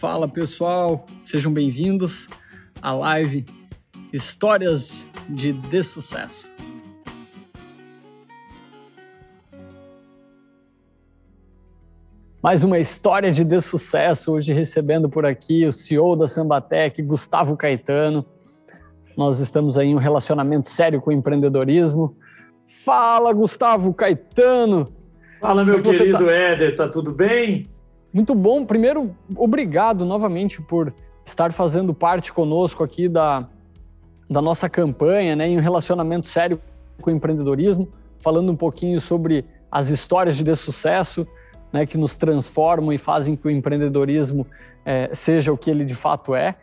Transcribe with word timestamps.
Fala 0.00 0.26
pessoal, 0.26 1.04
sejam 1.22 1.52
bem-vindos 1.52 2.26
à 2.80 2.90
live 2.90 3.44
Histórias 4.10 5.06
de 5.28 5.52
Dessucesso. 5.52 6.50
Mais 12.42 12.64
uma 12.64 12.78
história 12.78 13.30
de 13.30 13.44
dessucesso, 13.44 14.32
hoje 14.32 14.54
recebendo 14.54 15.06
por 15.06 15.26
aqui 15.26 15.66
o 15.66 15.72
CEO 15.72 16.16
da 16.16 16.26
Sambatec, 16.26 17.02
Gustavo 17.02 17.54
Caetano. 17.54 18.24
Nós 19.14 19.38
estamos 19.38 19.76
aí 19.76 19.88
em 19.88 19.94
um 19.94 19.98
relacionamento 19.98 20.70
sério 20.70 20.98
com 21.02 21.10
o 21.10 21.12
empreendedorismo. 21.12 22.16
Fala, 22.86 23.34
Gustavo 23.34 23.92
Caetano! 23.92 24.88
Fala, 25.38 25.62
meu 25.62 25.82
querido 25.82 26.24
tá? 26.24 26.32
Éder, 26.32 26.74
tá 26.74 26.88
tudo 26.88 27.12
bem? 27.12 27.66
Muito 28.12 28.34
bom. 28.34 28.64
Primeiro, 28.64 29.14
obrigado 29.36 30.04
novamente 30.04 30.60
por 30.60 30.92
estar 31.24 31.52
fazendo 31.52 31.94
parte 31.94 32.32
conosco 32.32 32.82
aqui 32.82 33.08
da, 33.08 33.46
da 34.28 34.42
nossa 34.42 34.68
campanha, 34.68 35.36
né, 35.36 35.48
em 35.48 35.56
um 35.56 35.60
relacionamento 35.60 36.26
sério 36.26 36.60
com 37.00 37.10
o 37.10 37.14
empreendedorismo, 37.14 37.88
falando 38.18 38.50
um 38.50 38.56
pouquinho 38.56 39.00
sobre 39.00 39.44
as 39.70 39.88
histórias 39.88 40.36
de 40.36 40.54
sucesso, 40.56 41.26
né, 41.72 41.86
que 41.86 41.96
nos 41.96 42.16
transformam 42.16 42.92
e 42.92 42.98
fazem 42.98 43.36
que 43.36 43.46
o 43.46 43.50
empreendedorismo 43.50 44.46
é, 44.84 45.10
seja 45.14 45.52
o 45.52 45.56
que 45.56 45.70
ele 45.70 45.84
de 45.84 45.94
fato 45.94 46.34
é. 46.34 46.56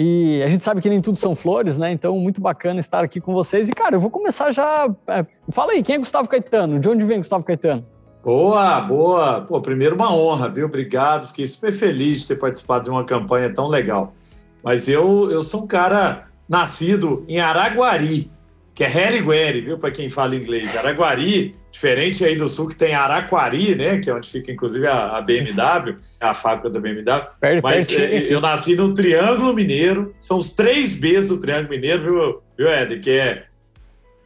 E 0.00 0.40
a 0.44 0.48
gente 0.48 0.62
sabe 0.62 0.80
que 0.80 0.88
nem 0.88 1.02
tudo 1.02 1.18
são 1.18 1.34
flores, 1.34 1.76
né? 1.76 1.90
Então, 1.90 2.16
muito 2.20 2.40
bacana 2.40 2.78
estar 2.78 3.02
aqui 3.02 3.20
com 3.20 3.34
vocês. 3.34 3.68
E, 3.68 3.72
cara, 3.72 3.96
eu 3.96 4.00
vou 4.00 4.10
começar 4.10 4.52
já. 4.52 4.88
É, 5.08 5.26
fala 5.50 5.72
aí, 5.72 5.82
quem 5.82 5.96
é 5.96 5.98
Gustavo 5.98 6.28
Caetano? 6.28 6.78
De 6.78 6.88
onde 6.88 7.04
vem 7.04 7.18
Gustavo 7.18 7.42
Caetano? 7.42 7.84
Boa, 8.22 8.80
boa. 8.80 9.40
Pô, 9.42 9.60
primeiro 9.60 9.94
uma 9.94 10.14
honra, 10.14 10.48
viu? 10.48 10.66
Obrigado. 10.66 11.28
Fiquei 11.28 11.46
super 11.46 11.72
feliz 11.72 12.20
de 12.20 12.28
ter 12.28 12.36
participado 12.36 12.84
de 12.84 12.90
uma 12.90 13.04
campanha 13.04 13.52
tão 13.52 13.68
legal. 13.68 14.14
Mas 14.62 14.88
eu, 14.88 15.30
eu 15.30 15.42
sou 15.42 15.64
um 15.64 15.66
cara 15.66 16.26
nascido 16.48 17.24
em 17.28 17.40
Araguari, 17.40 18.30
que 18.74 18.82
é 18.82 18.86
Harigueri, 18.86 19.60
viu? 19.60 19.78
Para 19.78 19.90
quem 19.90 20.10
fala 20.10 20.34
inglês. 20.34 20.74
Araguari, 20.76 21.54
diferente 21.70 22.24
aí 22.24 22.36
do 22.36 22.48
sul, 22.48 22.68
que 22.68 22.74
tem 22.74 22.94
Araquari, 22.94 23.74
né? 23.74 23.98
Que 23.98 24.10
é 24.10 24.14
onde 24.14 24.28
fica, 24.28 24.50
inclusive, 24.50 24.86
a, 24.86 25.16
a 25.16 25.20
BMW, 25.20 25.96
a 26.20 26.34
fábrica 26.34 26.70
da 26.70 26.80
BMW. 26.80 27.04
Perde, 27.40 27.62
Mas 27.62 27.86
perde, 27.86 28.30
é, 28.30 28.34
eu 28.34 28.40
nasci 28.40 28.74
no 28.74 28.94
Triângulo 28.94 29.54
Mineiro. 29.54 30.14
São 30.20 30.38
os 30.38 30.52
três 30.52 30.94
Bs 30.94 31.28
do 31.28 31.38
Triângulo 31.38 31.70
Mineiro, 31.70 32.02
viu, 32.02 32.42
viu 32.56 32.68
Ed? 32.68 32.98
Que 32.98 33.10
é 33.10 33.44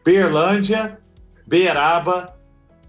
Berlândia, 0.05 0.99
Beraba 1.47 2.42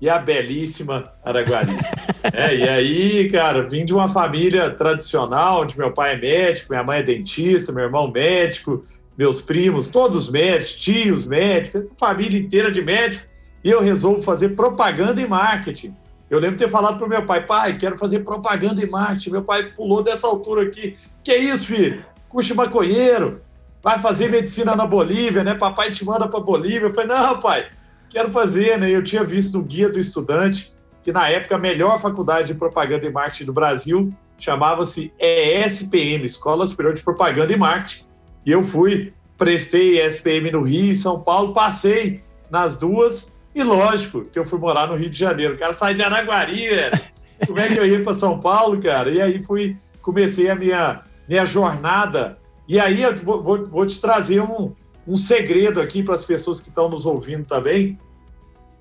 e 0.04 0.10
a 0.10 0.20
belíssima 0.20 1.14
Araguari. 1.24 1.78
é, 2.34 2.54
e 2.54 2.68
aí, 2.68 3.32
cara, 3.32 3.70
vim 3.70 3.86
de 3.86 3.94
uma 3.94 4.10
família 4.10 4.70
tradicional, 4.70 5.62
onde 5.62 5.78
meu 5.78 5.92
pai 5.92 6.16
é 6.16 6.18
médico, 6.18 6.68
minha 6.72 6.84
mãe 6.84 7.00
é 7.00 7.04
dentista, 7.04 7.72
meu 7.72 7.86
irmão 7.86 8.12
médico, 8.12 8.84
meus 9.18 9.40
primos, 9.40 9.88
todos 9.88 10.30
médicos, 10.30 10.76
tios 10.76 11.26
médicos, 11.26 11.90
família 11.98 12.38
inteira 12.38 12.70
de 12.70 12.82
médicos, 12.82 13.26
e 13.64 13.70
eu 13.70 13.80
resolvo 13.80 14.22
fazer 14.22 14.50
propaganda 14.50 15.22
e 15.22 15.26
marketing. 15.26 15.96
Eu 16.30 16.38
lembro 16.38 16.58
de 16.58 16.66
ter 16.66 16.70
falado 16.70 16.98
para 16.98 17.08
meu 17.08 17.26
pai, 17.26 17.46
pai, 17.46 17.78
quero 17.78 17.98
fazer 17.98 18.26
propaganda 18.26 18.84
e 18.84 18.90
marketing. 18.90 19.30
Meu 19.30 19.44
pai 19.44 19.72
pulou 19.72 20.04
dessa 20.04 20.28
altura 20.28 20.64
aqui. 20.64 20.98
Que 21.24 21.32
é 21.32 21.38
isso, 21.38 21.68
filho? 21.68 22.04
Cuxa 22.28 22.54
maconheiro, 22.54 23.40
vai 23.82 24.00
fazer 24.00 24.30
medicina 24.30 24.76
na 24.76 24.86
Bolívia, 24.86 25.46
né? 25.46 25.54
Papai 25.54 25.92
te 25.92 26.04
manda 26.04 26.28
para 26.28 26.42
Bolívia. 26.42 26.88
Eu 26.88 26.94
falei, 26.94 27.08
não, 27.08 27.40
pai, 27.40 27.68
quero 28.14 28.32
fazer, 28.32 28.78
né? 28.80 28.90
Eu 28.90 29.04
tinha 29.04 29.24
visto 29.24 29.58
o 29.60 29.64
Guia 29.64 29.90
do 29.90 30.00
Estudante, 30.00 30.74
que 31.04 31.12
na 31.12 31.28
época 31.28 31.56
a 31.56 31.60
melhor 31.60 32.00
faculdade 32.00 32.48
de 32.48 32.54
propaganda 32.54 33.06
e 33.06 33.12
marketing 33.12 33.46
do 33.46 33.54
Brasil 33.54 34.14
chamava-se 34.38 35.12
ESPM, 35.20 36.24
Escola 36.24 36.66
Superior 36.66 36.94
de 36.94 37.02
Propaganda 37.02 37.52
e 37.52 37.58
Marketing. 37.58 38.06
E 38.46 38.52
eu 38.52 38.64
fui, 38.64 39.12
prestei 39.38 40.02
ESPM 40.02 40.52
no 40.52 40.62
Rio 40.64 40.92
e 40.92 40.96
São 40.96 41.20
Paulo, 41.20 41.54
passei 41.54 42.24
nas 42.50 42.78
duas 42.78 43.34
e 43.56 43.64
lógico 43.64 44.26
que 44.26 44.38
eu 44.38 44.46
fui 44.46 44.60
morar 44.60 44.88
no 44.88 44.96
Rio 44.96 45.10
de 45.10 45.18
Janeiro. 45.18 45.56
O 45.56 45.58
cara 45.58 45.74
sai 45.74 45.94
de 45.94 46.04
Araguari, 46.04 46.70
velho. 46.70 47.02
Como 47.48 47.60
é 47.60 47.68
que 47.68 47.78
eu 47.78 47.86
ia 47.86 48.02
para 48.02 48.16
São 48.16 48.40
Paulo, 48.40 48.82
cara? 48.82 49.10
E 49.10 49.22
aí 49.22 49.44
fui, 49.44 49.76
comecei 50.02 50.50
a 50.50 50.56
minha, 50.56 51.02
minha 51.28 51.46
jornada. 51.46 52.38
E 52.68 52.80
aí 52.80 53.02
eu 53.02 53.16
vou, 53.18 53.42
vou, 53.44 53.66
vou 53.66 53.86
te 53.86 54.00
trazer 54.00 54.42
um, 54.42 54.74
um 55.08 55.16
segredo 55.16 55.82
aqui 55.82 56.04
para 56.04 56.16
as 56.16 56.24
pessoas 56.24 56.62
que 56.62 56.70
estão 56.70 56.90
nos 56.90 57.06
ouvindo 57.06 57.46
também. 57.46 57.98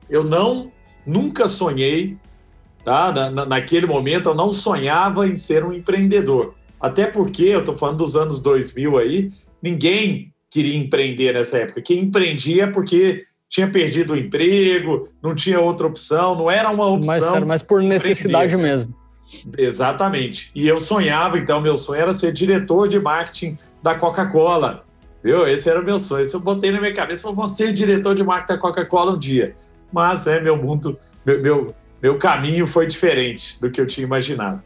Eu 0.09 0.25
não, 0.25 0.71
nunca 1.07 1.49
sonhei, 1.49 2.17
tá? 2.85 3.13
Na, 3.13 3.47
naquele 3.47 3.87
momento 3.87 4.29
eu 4.29 4.35
não 4.35 4.53
sonhava 4.53 5.27
em 5.27 5.37
ser 5.37 5.65
um 5.65 5.73
empreendedor. 5.73 6.55
Até 6.81 7.07
porque, 7.07 7.45
eu 7.45 7.61
estou 7.61 7.77
falando 7.77 7.99
dos 7.99 8.17
anos 8.17 8.41
2000 8.43 8.99
aí, 8.99 9.31
ninguém 9.63 10.33
queria 10.51 10.77
empreender 10.77 11.33
nessa 11.35 11.59
época. 11.59 11.81
Quem 11.81 12.01
empreendia 12.01 12.65
é 12.65 12.67
porque 12.67 13.25
tinha 13.49 13.71
perdido 13.71 14.15
o 14.15 14.17
emprego, 14.17 15.09
não 15.23 15.35
tinha 15.35 15.61
outra 15.61 15.87
opção, 15.87 16.35
não 16.35 16.51
era 16.51 16.71
uma 16.71 16.87
opção. 16.87 17.35
Mas, 17.35 17.45
mas 17.45 17.63
por 17.63 17.83
necessidade 17.83 18.57
mesmo. 18.57 18.95
Exatamente. 19.57 20.51
E 20.55 20.67
eu 20.67 20.79
sonhava, 20.79 21.39
então, 21.39 21.61
meu 21.61 21.77
sonho 21.77 22.01
era 22.01 22.13
ser 22.13 22.33
diretor 22.33 22.89
de 22.89 22.99
marketing 22.99 23.57
da 23.83 23.95
Coca-Cola. 23.95 24.85
Viu? 25.23 25.47
Esse 25.47 25.71
era 25.71 25.81
o 25.81 25.85
meu 25.85 25.99
sonho. 25.99 26.23
Isso 26.23 26.37
eu 26.37 26.41
botei 26.41 26.71
na 26.71 26.81
minha 26.81 26.95
cabeça, 26.95 27.31
vou 27.31 27.49
ser 27.49 27.73
diretor 27.73 28.15
de 28.15 28.25
marketing 28.25 28.55
da 28.55 28.59
Coca-Cola 28.59 29.13
um 29.13 29.19
dia. 29.19 29.55
Mas, 29.93 30.25
né, 30.25 30.41
meu 30.41 30.57
mundo, 30.57 30.99
meu, 31.25 31.41
meu, 31.41 31.75
meu 32.03 32.19
caminho 32.19 32.67
foi 32.67 32.87
diferente 32.87 33.61
do 33.61 33.71
que 33.71 33.81
eu 33.81 33.87
tinha 33.87 34.05
imaginado. 34.05 34.61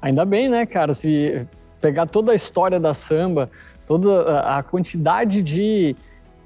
Ainda 0.00 0.24
bem, 0.24 0.48
né, 0.48 0.64
cara? 0.66 0.94
Se 0.94 1.46
pegar 1.80 2.06
toda 2.06 2.32
a 2.32 2.34
história 2.34 2.78
da 2.78 2.94
samba, 2.94 3.50
toda 3.86 4.40
a 4.40 4.62
quantidade 4.62 5.42
de 5.42 5.96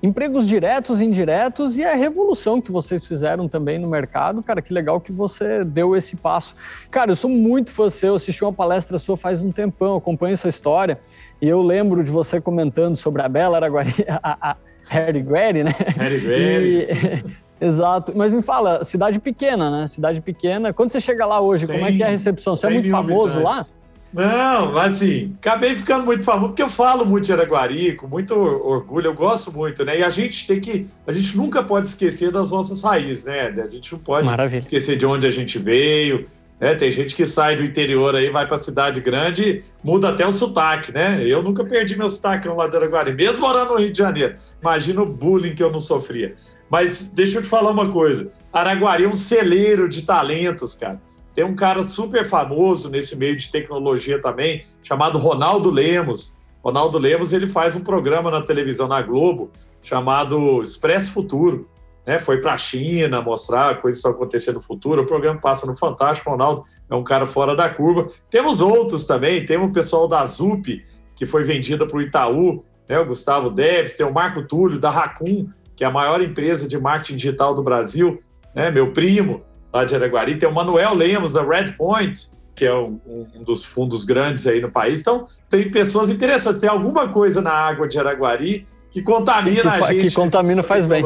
empregos 0.03 0.49
diretos 0.49 1.01
e 1.01 1.05
indiretos 1.05 1.77
e 1.77 1.85
a 1.85 1.95
revolução 1.95 2.61
que 2.61 2.73
vocês 2.73 3.05
fizeram 3.05 3.47
também 3.49 3.79
no 3.79 3.89
mercado, 3.89 4.43
cara, 4.43 4.63
que 4.63 4.73
legal 4.73 4.99
que 5.01 5.13
você 5.13 5.63
deu 5.63 5.95
esse 5.95 6.17
passo. 6.17 6.55
Cara, 6.91 7.11
eu 7.11 7.17
sou 7.17 7.29
muito 7.29 7.71
fã 7.71 7.91
seu, 7.91 8.15
assisti 8.15 8.43
uma 8.43 8.53
palestra 8.53 8.97
sua 8.97 9.17
faz 9.17 9.43
um 9.43 9.53
tempão, 9.53 9.97
acompanho 9.97 10.33
essa 10.33 10.49
história 10.49 10.99
e 11.41 11.49
eu 11.49 11.63
lembro 11.63 12.03
de 12.03 12.11
você 12.11 12.41
comentando 12.41 12.97
sobre 12.97 13.23
a 13.23 13.29
Bela 13.29 13.57
Araguari, 13.57 13.95
a, 14.23 14.51
a 14.51 14.57
Harry 14.89 15.23
Guerri, 15.23 15.65
né? 15.65 15.75
Harry 15.97 16.21
Guerri. 16.21 17.25
Exato. 17.61 18.13
Mas 18.17 18.33
me 18.33 18.41
fala, 18.41 18.83
cidade 18.85 19.19
pequena, 19.19 19.71
né? 19.71 19.87
Cidade 19.87 20.21
pequena. 20.21 20.73
Quando 20.73 20.91
você 20.91 21.01
chega 21.01 21.27
lá 21.27 21.41
hoje, 21.41 21.67
como 21.67 21.85
é 21.85 21.93
que 21.93 22.03
é 22.03 22.07
a 22.07 22.11
recepção? 22.11 22.57
Você 22.57 22.67
é 22.67 22.71
muito 22.71 22.91
famoso 22.91 23.43
lá? 23.43 23.67
Não, 24.13 24.73
mas 24.73 24.97
assim, 24.97 25.37
acabei 25.39 25.77
ficando 25.77 26.05
muito 26.05 26.25
famoso, 26.25 26.49
porque 26.49 26.63
eu 26.63 26.69
falo 26.69 27.07
muito 27.07 27.27
de 27.27 27.33
Araguari, 27.33 27.95
com 27.95 28.09
muito 28.09 28.35
orgulho, 28.35 29.07
eu 29.07 29.15
gosto 29.15 29.53
muito, 29.53 29.85
né? 29.85 30.01
E 30.01 30.03
a 30.03 30.11
gente 30.11 30.49
tem 30.49 30.61
que. 30.61 30.89
A 31.07 31.13
gente 31.13 31.37
nunca 31.37 31.63
pode 31.63 31.89
esquecer 31.89 32.33
das 32.33 32.51
nossas 32.51 32.83
raízes, 32.83 33.27
né? 33.27 33.55
A 33.63 33.67
gente 33.67 33.93
não 33.93 34.01
pode 34.01 34.27
Maravilha. 34.27 34.59
esquecer 34.59 34.97
de 34.97 35.07
onde 35.07 35.29
a 35.29 35.31
gente 35.31 35.59
veio. 35.61 36.27
Né? 36.61 36.75
Tem 36.75 36.93
gente 36.93 37.17
que 37.17 37.27
sai 37.27 37.57
do 37.57 37.65
interior 37.65 38.15
aí, 38.15 38.29
vai 38.29 38.47
para 38.47 38.59
cidade 38.59 39.01
grande, 39.01 39.65
muda 39.83 40.11
até 40.11 40.27
o 40.27 40.31
sotaque, 40.33 40.93
né? 40.93 41.25
Eu 41.25 41.43
nunca 41.43 41.65
perdi 41.65 41.97
meu 41.97 42.09
sotaque 42.09 42.47
no 42.47 42.55
Guari, 42.55 43.15
mesmo 43.15 43.41
morando 43.41 43.71
no 43.71 43.79
Rio 43.79 43.91
de 43.91 43.99
Janeiro. 43.99 44.35
Imagina 44.61 45.01
o 45.01 45.07
bullying 45.07 45.55
que 45.55 45.63
eu 45.63 45.73
não 45.73 45.81
sofria. 45.81 46.35
Mas 46.69 47.11
deixa 47.11 47.39
eu 47.39 47.43
te 47.43 47.49
falar 47.49 47.71
uma 47.71 47.91
coisa: 47.91 48.31
Araguari 48.53 49.05
é 49.05 49.09
um 49.09 49.15
celeiro 49.15 49.89
de 49.89 50.03
talentos, 50.03 50.77
cara. 50.77 51.01
Tem 51.35 51.45
um 51.45 51.55
cara 51.55 51.83
super 51.83 52.29
famoso 52.29 52.91
nesse 52.91 53.17
meio 53.17 53.37
de 53.37 53.51
tecnologia 53.51 54.21
também, 54.21 54.65
chamado 54.83 55.19
Ronaldo 55.19 55.71
Lemos. 55.71 56.39
Ronaldo 56.63 56.99
Lemos 56.99 57.33
ele 57.33 57.47
faz 57.47 57.75
um 57.75 57.81
programa 57.81 58.31
na 58.31 58.43
televisão 58.43 58.87
na 58.87 59.01
Globo 59.01 59.51
chamado 59.83 60.61
Expresso 60.61 61.11
Futuro 61.11 61.67
né, 62.07 62.19
foi 62.19 62.41
para 62.41 62.55
a 62.55 62.59
China 62.59 63.21
mostrar 63.21 63.81
coisas 63.81 64.01
que 64.01 64.09
estão 64.09 64.13
acontecendo 64.13 64.57
no 64.57 64.63
futuro. 64.63 65.03
O 65.03 65.07
programa 65.07 65.41
passa 65.41 65.67
no 65.67 65.77
Fantástico. 65.77 66.29
O 66.29 66.33
Ronaldo 66.33 66.65
é 66.89 66.95
um 66.95 67.05
cara 67.05 67.27
fora 67.27 67.55
da 67.55 67.69
curva. 67.69 68.09
Temos 68.31 68.61
outros 68.61 69.05
também. 69.05 69.45
Temos 69.45 69.71
o 69.71 69.73
pessoal 69.73 70.09
da 70.09 70.25
ZUP, 70.25 70.85
que 71.15 71.27
foi 71.27 71.45
vendida 71.45 71.87
para 71.87 71.97
o 71.97 72.03
Itaú, 72.03 72.65
né, 72.89 72.99
o 72.99 73.07
Gustavo 73.07 73.51
Deves. 73.51 73.97
Tem 73.97 74.07
o 74.07 74.13
Marco 74.13 74.43
Túlio, 74.43 74.79
da 74.79 74.91
Racun, 74.91 75.49
que 75.77 75.85
é 75.85 75.87
a 75.87 75.91
maior 75.91 76.21
empresa 76.21 76.67
de 76.67 76.79
marketing 76.79 77.17
digital 77.17 77.55
do 77.55 77.63
Brasil. 77.63 78.23
Né, 78.55 78.71
meu 78.71 78.93
primo, 78.93 79.43
lá 79.73 79.85
de 79.85 79.95
Araguari. 79.95 80.39
Tem 80.39 80.49
o 80.49 80.53
Manuel 80.53 80.95
Lemos, 80.95 81.35
da 81.35 81.43
Redpoint, 81.43 82.29
que 82.55 82.65
é 82.65 82.75
um, 82.75 83.01
um, 83.07 83.45
dos 83.45 83.65
fundos 83.65 84.05
grandes 84.05 84.47
aí 84.47 84.61
no 84.61 84.71
país. 84.71 85.01
Então, 85.01 85.27
tem 85.49 85.71
pessoas 85.71 86.11
interessantes. 86.11 86.61
Tem 86.61 86.69
alguma 86.69 87.09
coisa 87.09 87.41
na 87.41 87.53
água 87.53 87.87
de 87.87 87.99
Araguari 87.99 88.67
que 88.91 89.03
contamina 89.03 89.63
que, 89.63 89.69
a 89.69 89.93
gente. 89.93 90.09
Que 90.09 90.15
contamina 90.15 90.63
faz 90.63 90.85
bem. 90.85 91.03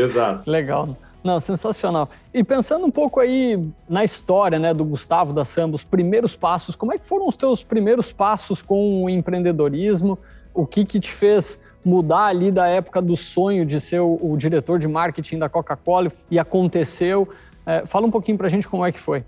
Exato. 0.00 0.42
Legal. 0.50 0.96
Não, 1.22 1.40
sensacional. 1.40 2.08
E 2.32 2.44
pensando 2.44 2.86
um 2.86 2.90
pouco 2.90 3.20
aí 3.20 3.60
na 3.88 4.04
história 4.04 4.58
né, 4.58 4.72
do 4.72 4.84
Gustavo 4.84 5.32
da 5.32 5.44
Samba, 5.44 5.74
os 5.74 5.84
primeiros 5.84 6.36
passos, 6.36 6.76
como 6.76 6.92
é 6.92 6.98
que 6.98 7.04
foram 7.04 7.26
os 7.26 7.36
teus 7.36 7.62
primeiros 7.62 8.12
passos 8.12 8.62
com 8.62 9.04
o 9.04 9.10
empreendedorismo? 9.10 10.18
O 10.54 10.64
que, 10.64 10.84
que 10.84 11.00
te 11.00 11.10
fez 11.10 11.58
mudar 11.84 12.26
ali 12.26 12.50
da 12.50 12.66
época 12.66 13.02
do 13.02 13.16
sonho 13.16 13.66
de 13.66 13.80
ser 13.80 14.00
o, 14.00 14.18
o 14.20 14.36
diretor 14.36 14.78
de 14.78 14.86
marketing 14.86 15.38
da 15.38 15.48
Coca-Cola 15.48 16.08
e 16.30 16.38
aconteceu? 16.38 17.28
É, 17.66 17.84
fala 17.84 18.06
um 18.06 18.10
pouquinho 18.10 18.38
para 18.38 18.46
a 18.46 18.50
gente 18.50 18.68
como 18.68 18.86
é 18.86 18.92
que 18.92 19.00
foi. 19.00 19.24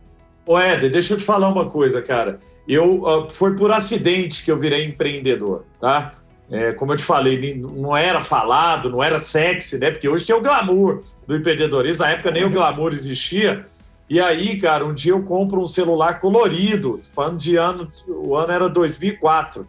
Ô, 0.46 0.58
Éder, 0.58 0.90
deixa 0.90 1.14
eu 1.14 1.19
te 1.19 1.25
falar 1.25 1.49
uma 1.49 1.69
coisa, 1.69 2.00
cara. 2.00 2.38
Eu, 2.66 3.02
uh, 3.02 3.28
foi 3.31 3.56
por 3.56 3.73
acidente 3.73 4.44
que 4.44 4.50
eu 4.50 4.58
virei 4.58 4.87
empreendedor, 4.87 5.64
tá? 5.81 6.14
É, 6.50 6.73
como 6.73 6.93
eu 6.93 6.97
te 6.97 7.05
falei, 7.05 7.56
não 7.56 7.97
era 7.97 8.23
falado, 8.23 8.91
não 8.91 9.02
era 9.02 9.19
sexy, 9.19 9.79
né? 9.79 9.91
Porque 9.91 10.08
hoje 10.08 10.26
tem 10.26 10.35
o 10.35 10.41
glamour 10.41 11.02
do 11.26 11.37
empreendedorismo. 11.37 12.05
Na 12.05 12.11
época 12.11 12.31
nem 12.31 12.44
o 12.44 12.50
glamour 12.50 12.93
existia. 12.93 13.64
E 14.08 14.20
aí, 14.20 14.61
cara, 14.61 14.85
um 14.85 14.93
dia 14.93 15.12
eu 15.12 15.23
compro 15.23 15.61
um 15.61 15.67
celular 15.67 16.19
colorido, 16.19 17.00
falando 17.14 17.38
de 17.38 17.55
ano, 17.55 17.88
o 18.08 18.37
ano 18.37 18.52
era 18.52 18.69
2004. 18.69 19.67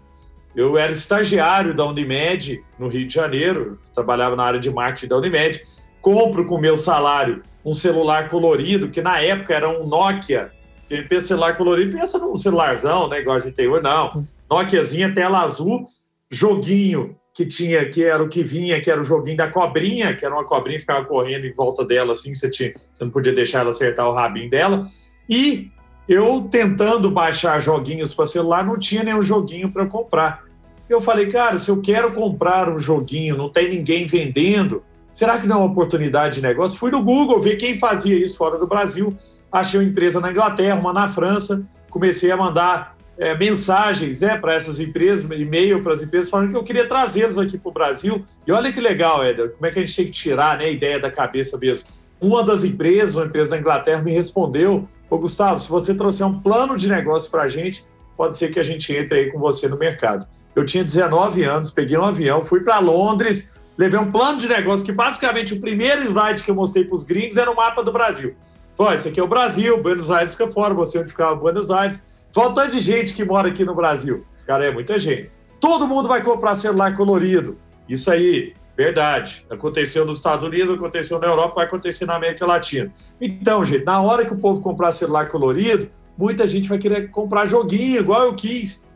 Eu 0.56 0.78
era 0.78 0.92
estagiário 0.92 1.76
da 1.76 1.86
Unimed, 1.86 2.64
no 2.80 2.88
Rio 2.88 3.08
de 3.08 3.14
Janeiro, 3.14 3.78
trabalhava 3.94 4.36
na 4.36 4.44
área 4.44 4.60
de 4.60 4.70
marketing 4.72 5.08
da 5.08 5.18
Unimed. 5.18 5.62
Compro 6.02 6.46
com 6.46 6.58
meu 6.58 6.76
salário 6.76 7.44
um 7.64 7.72
celular 7.72 8.30
colorido, 8.30 8.90
que 8.90 9.02
na 9.02 9.22
época 9.22 9.54
era 9.54 9.70
um 9.70 9.88
Nokia. 9.88 10.52
Quem 10.90 11.08
pensa 11.08 11.28
celular 11.28 11.56
colorido, 11.56 11.96
pensa 11.96 12.18
num 12.18 12.36
celularzão, 12.36 13.08
né? 13.08 13.22
Igual 13.22 13.38
a 13.38 13.40
gente 13.40 13.54
tem 13.54 13.68
hoje, 13.68 13.84
não. 13.84 14.26
Nokiazinha, 14.50 15.14
tela 15.14 15.42
azul, 15.42 15.86
joguinho 16.32 17.16
que 17.34 17.46
tinha, 17.46 17.88
que 17.90 18.04
era 18.04 18.24
o 18.24 18.30
que 18.30 18.44
vinha, 18.44 18.80
que 18.82 18.90
era 18.90 19.00
o 19.00 19.04
joguinho 19.04 19.38
da 19.38 19.50
cobrinha, 19.50 20.16
que 20.16 20.26
era 20.26 20.34
uma 20.34 20.46
cobrinha 20.46 20.78
que 20.78 20.82
ficava 20.82 21.06
correndo 21.06 21.46
em 21.46 21.54
volta 21.54 21.86
dela, 21.86 22.14
assim, 22.14 22.34
você, 22.34 22.50
tinha, 22.50 22.74
você 22.92 23.04
não 23.04 23.12
podia 23.12 23.34
deixar 23.34 23.60
ela 23.60 23.70
acertar 23.70 24.08
o 24.08 24.14
rabinho 24.14 24.50
dela. 24.50 24.88
E 25.30 25.72
eu 26.08 26.48
tentando 26.50 27.10
baixar 27.10 27.60
joguinhos 27.60 28.14
para 28.14 28.28
celular, 28.28 28.66
não 28.66 28.78
tinha 28.78 29.04
nenhum 29.04 29.22
joguinho 29.22 29.72
para 29.72 29.86
comprar. 29.86 30.44
Eu 30.90 31.00
falei, 31.00 31.28
cara, 31.28 31.58
se 31.58 31.72
eu 31.72 31.82
quero 31.82 32.12
comprar 32.12 32.70
um 32.70 32.78
joguinho, 32.78 33.38
não 33.38 33.50
tem 33.50 33.70
ninguém 33.70 34.06
vendendo, 34.06 34.84
será 35.14 35.40
que 35.40 35.48
não 35.48 35.56
é 35.56 35.60
uma 35.60 35.72
oportunidade 35.72 36.36
de 36.36 36.42
negócio? 36.42 36.78
Fui 36.78 36.92
no 36.92 37.02
Google 37.02 37.40
ver 37.40 37.56
quem 37.56 37.80
fazia 37.80 38.18
isso 38.18 38.38
fora 38.38 38.58
do 38.58 38.68
Brasil, 38.68 39.14
achei 39.50 39.80
uma 39.80 39.88
empresa 39.88 40.20
na 40.20 40.32
Inglaterra, 40.32 40.78
uma 40.78 40.92
na 40.92 41.08
França, 41.08 41.66
comecei 41.90 42.30
a 42.30 42.36
mandar 42.36 42.98
é, 43.22 43.38
mensagens 43.38 44.22
né, 44.22 44.36
para 44.36 44.56
essas 44.56 44.80
empresas, 44.80 45.30
e-mail 45.30 45.84
para 45.84 45.94
as 45.94 46.02
empresas, 46.02 46.28
falando 46.28 46.50
que 46.50 46.58
eu 46.58 46.64
queria 46.64 46.88
trazê-los 46.88 47.38
aqui 47.38 47.56
para 47.56 47.70
o 47.70 47.72
Brasil. 47.72 48.26
E 48.48 48.52
olha 48.52 48.74
que 48.74 48.82
legal, 48.82 49.24
Éder, 49.24 49.52
como 49.52 49.68
é 49.68 49.70
que 49.70 49.78
a 49.78 49.86
gente 49.86 49.96
tem 49.96 50.06
que 50.06 50.12
tirar 50.12 50.58
né, 50.58 50.66
a 50.66 50.70
ideia 50.70 51.00
da 51.00 51.12
cabeça 51.12 51.56
mesmo. 51.56 51.86
Uma 52.20 52.44
das 52.44 52.64
empresas, 52.64 53.14
uma 53.14 53.26
empresa 53.26 53.52
da 53.52 53.60
Inglaterra, 53.60 54.02
me 54.02 54.12
respondeu: 54.12 54.88
Ô 55.08 55.20
Gustavo, 55.20 55.60
se 55.60 55.70
você 55.70 55.94
trouxer 55.94 56.26
um 56.26 56.40
plano 56.40 56.76
de 56.76 56.90
negócio 56.90 57.30
para 57.30 57.44
a 57.44 57.48
gente, 57.48 57.86
pode 58.18 58.36
ser 58.36 58.50
que 58.52 58.60
a 58.60 58.64
gente 58.64 58.92
entre 58.92 59.20
aí 59.20 59.32
com 59.32 59.38
você 59.38 59.68
no 59.68 59.78
mercado. 59.78 60.26
Eu 60.56 60.66
tinha 60.66 60.84
19 60.84 61.44
anos, 61.44 61.70
peguei 61.70 62.00
um 62.00 62.06
avião, 62.06 62.44
fui 62.44 62.62
para 62.62 62.80
Londres, 62.80 63.54
levei 63.78 64.00
um 64.00 64.12
plano 64.12 64.40
de 64.40 64.48
negócio 64.48 64.84
que 64.84 64.92
basicamente 64.92 65.54
o 65.54 65.62
primeiro 65.62 66.04
slide 66.06 66.42
que 66.42 66.50
eu 66.50 66.56
mostrei 66.56 66.86
para 66.86 66.96
os 66.96 67.04
gringos 67.04 67.38
era 67.38 67.52
o 67.52 67.56
mapa 67.56 67.84
do 67.84 67.92
Brasil. 67.92 68.34
Foi, 68.76 68.96
esse 68.96 69.10
aqui 69.10 69.20
é 69.20 69.24
o 69.24 69.28
Brasil, 69.28 69.80
Buenos 69.80 70.10
Aires 70.10 70.32
fica 70.32 70.52
fora, 70.52 70.74
você 70.74 70.98
onde 70.98 71.10
ficava 71.10 71.36
Buenos 71.36 71.70
Aires. 71.70 72.04
Falta 72.34 72.68
de 72.68 72.80
gente 72.80 73.14
que 73.14 73.26
mora 73.26 73.50
aqui 73.50 73.66
no 73.66 73.76
Brasil. 73.76 74.26
Os 74.38 74.44
caras 74.44 74.68
é 74.68 74.72
muita 74.72 74.98
gente. 74.98 75.30
Todo 75.60 75.88
mundo 75.88 76.08
vai 76.08 76.24
comprar 76.24 76.56
celular 76.56 76.96
colorido. 76.96 77.58
Isso 77.88 78.10
aí, 78.10 78.54
verdade. 78.76 79.46
Aconteceu 79.50 80.06
nos 80.06 80.18
Estados 80.18 80.46
Unidos, 80.46 80.76
aconteceu 80.76 81.20
na 81.20 81.28
Europa, 81.28 81.56
vai 81.56 81.66
acontecer 81.66 82.06
na 82.06 82.16
América 82.16 82.46
Latina. 82.46 82.92
Então, 83.20 83.64
gente, 83.66 83.86
na 83.86 84.02
hora 84.02 84.26
que 84.26 84.34
o 84.34 84.38
povo 84.38 84.62
comprar 84.62 84.92
celular 84.94 85.28
colorido, 85.28 85.90
muita 86.18 86.48
gente 86.48 86.70
vai 86.70 86.78
querer 86.78 87.12
comprar 87.12 87.46
joguinho, 87.46 88.00
igual 88.00 88.24
eu 88.26 88.36
quis. 88.36 88.90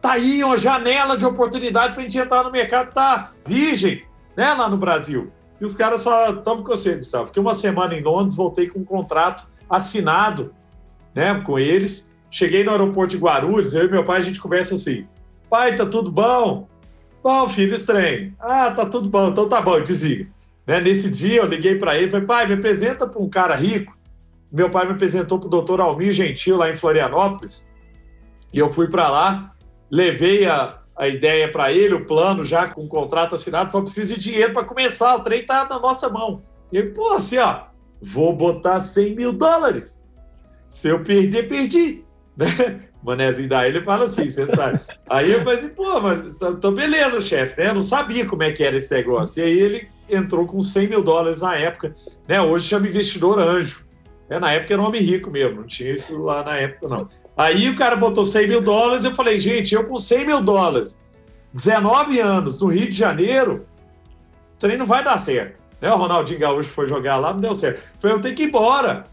Tá 0.00 0.12
aí 0.12 0.44
uma 0.44 0.56
janela 0.56 1.16
de 1.16 1.26
oportunidade 1.26 1.92
para 1.92 2.02
a 2.02 2.04
gente 2.04 2.18
entrar 2.18 2.44
no 2.44 2.52
mercado, 2.52 2.92
tá 2.92 3.32
virgem, 3.44 4.02
né, 4.36 4.52
lá 4.54 4.68
no 4.68 4.76
Brasil. 4.76 5.32
E 5.60 5.64
os 5.64 5.74
caras 5.74 6.02
só 6.02 6.30
estão 6.30 6.58
com 6.58 6.64
você, 6.64 6.94
Gustavo. 6.94 7.26
Fiquei 7.26 7.42
uma 7.42 7.54
semana 7.54 7.94
em 7.94 8.02
Londres, 8.02 8.36
voltei 8.36 8.68
com 8.68 8.78
um 8.78 8.84
contrato 8.84 9.48
assinado 9.68 10.54
né, 11.14 11.42
com 11.44 11.58
eles. 11.58 12.12
Cheguei 12.30 12.62
no 12.62 12.70
aeroporto 12.70 13.16
de 13.16 13.22
Guarulhos, 13.22 13.74
eu 13.74 13.86
e 13.86 13.90
meu 13.90 14.04
pai, 14.04 14.18
a 14.18 14.22
gente 14.22 14.40
conversa 14.40 14.74
assim: 14.74 15.06
pai, 15.48 15.74
tá 15.76 15.86
tudo 15.86 16.10
bom? 16.10 16.68
Bom, 17.22 17.48
filho, 17.48 17.74
estranho. 17.74 18.34
Ah, 18.38 18.70
tá 18.70 18.86
tudo 18.86 19.08
bom, 19.08 19.28
então 19.28 19.48
tá 19.48 19.60
bom, 19.60 19.80
desliga. 19.80 20.28
Né? 20.66 20.80
Nesse 20.80 21.10
dia 21.10 21.40
eu 21.40 21.46
liguei 21.46 21.76
para 21.76 21.96
ele, 21.96 22.10
falei, 22.10 22.26
pai, 22.26 22.46
me 22.46 22.54
apresenta 22.54 23.06
para 23.06 23.20
um 23.20 23.28
cara 23.28 23.54
rico. 23.54 23.96
Meu 24.52 24.70
pai 24.70 24.86
me 24.86 24.92
apresentou 24.92 25.38
para 25.38 25.46
o 25.46 25.50
doutor 25.50 25.80
Almir 25.80 26.12
Gentil, 26.12 26.56
lá 26.56 26.70
em 26.70 26.76
Florianópolis. 26.76 27.66
E 28.52 28.58
eu 28.58 28.70
fui 28.70 28.88
para 28.88 29.08
lá, 29.08 29.54
levei 29.90 30.46
a, 30.46 30.78
a 30.96 31.08
ideia 31.08 31.50
para 31.50 31.72
ele, 31.72 31.94
o 31.94 32.06
plano 32.06 32.44
já 32.44 32.68
com 32.68 32.84
o 32.84 32.88
contrato 32.88 33.34
assinado, 33.34 33.70
falei, 33.70 33.84
preciso 33.84 34.14
de 34.14 34.20
dinheiro 34.20 34.52
para 34.52 34.64
começar, 34.64 35.16
o 35.16 35.20
trem 35.20 35.44
tá 35.44 35.66
na 35.68 35.78
nossa 35.78 36.08
mão. 36.08 36.42
E 36.72 36.78
ele, 36.78 36.90
pô, 36.90 37.12
assim, 37.12 37.38
ó, 37.38 37.64
vou 38.00 38.34
botar 38.34 38.80
100 38.80 39.16
mil 39.16 39.32
dólares. 39.32 40.02
Se 40.64 40.88
eu 40.88 41.02
perder, 41.02 41.48
perdi. 41.48 42.04
Né? 42.38 42.82
Manezinho 43.02 43.48
da 43.48 43.66
ele 43.66 43.80
fala 43.80 44.04
assim, 44.04 44.30
você 44.30 44.46
sabe. 44.46 44.80
Aí 45.10 45.32
eu 45.32 45.42
falei 45.42 45.58
assim, 45.58 45.68
pô, 45.70 46.00
mas 46.00 46.24
então 46.40 46.72
beleza, 46.72 47.20
chefe, 47.20 47.60
né? 47.60 47.70
Eu 47.70 47.74
não 47.74 47.82
sabia 47.82 48.24
como 48.26 48.44
é 48.44 48.52
que 48.52 48.62
era 48.62 48.76
esse 48.76 48.94
negócio. 48.94 49.40
E 49.40 49.44
aí 49.44 49.58
ele 49.58 49.88
entrou 50.08 50.46
com 50.46 50.60
100 50.60 50.88
mil 50.88 51.02
dólares 51.02 51.40
na 51.40 51.56
época, 51.56 51.94
né? 52.28 52.40
Hoje 52.40 52.68
chama 52.68 52.86
investidor 52.86 53.40
anjo. 53.40 53.84
É, 54.30 54.38
na 54.38 54.52
época 54.52 54.72
era 54.72 54.80
um 54.80 54.86
homem 54.86 55.02
rico 55.02 55.30
mesmo, 55.30 55.62
não 55.62 55.66
tinha 55.66 55.94
isso 55.94 56.16
lá 56.22 56.44
na 56.44 56.56
época, 56.56 56.86
não. 56.86 57.08
Aí 57.36 57.68
o 57.68 57.76
cara 57.76 57.96
botou 57.96 58.24
100 58.24 58.46
mil 58.46 58.60
dólares, 58.60 59.04
eu 59.04 59.14
falei, 59.14 59.38
gente, 59.38 59.74
eu 59.74 59.84
com 59.84 59.96
100 59.96 60.26
mil 60.26 60.40
dólares, 60.40 61.02
19 61.54 62.20
anos, 62.20 62.60
no 62.60 62.68
Rio 62.68 62.88
de 62.90 62.96
Janeiro, 62.96 63.66
esse 64.50 64.58
trem 64.58 64.76
não 64.76 64.86
vai 64.86 65.02
dar 65.02 65.18
certo. 65.18 65.58
Né? 65.80 65.90
O 65.90 65.96
Ronaldinho 65.96 66.40
Gaúcho 66.40 66.70
foi 66.70 66.88
jogar 66.88 67.16
lá, 67.16 67.32
não 67.32 67.40
deu 67.40 67.54
certo. 67.54 67.82
Falei, 68.00 68.16
eu 68.16 68.20
tenho 68.20 68.34
que 68.36 68.42
ir 68.42 68.48
embora. 68.48 69.04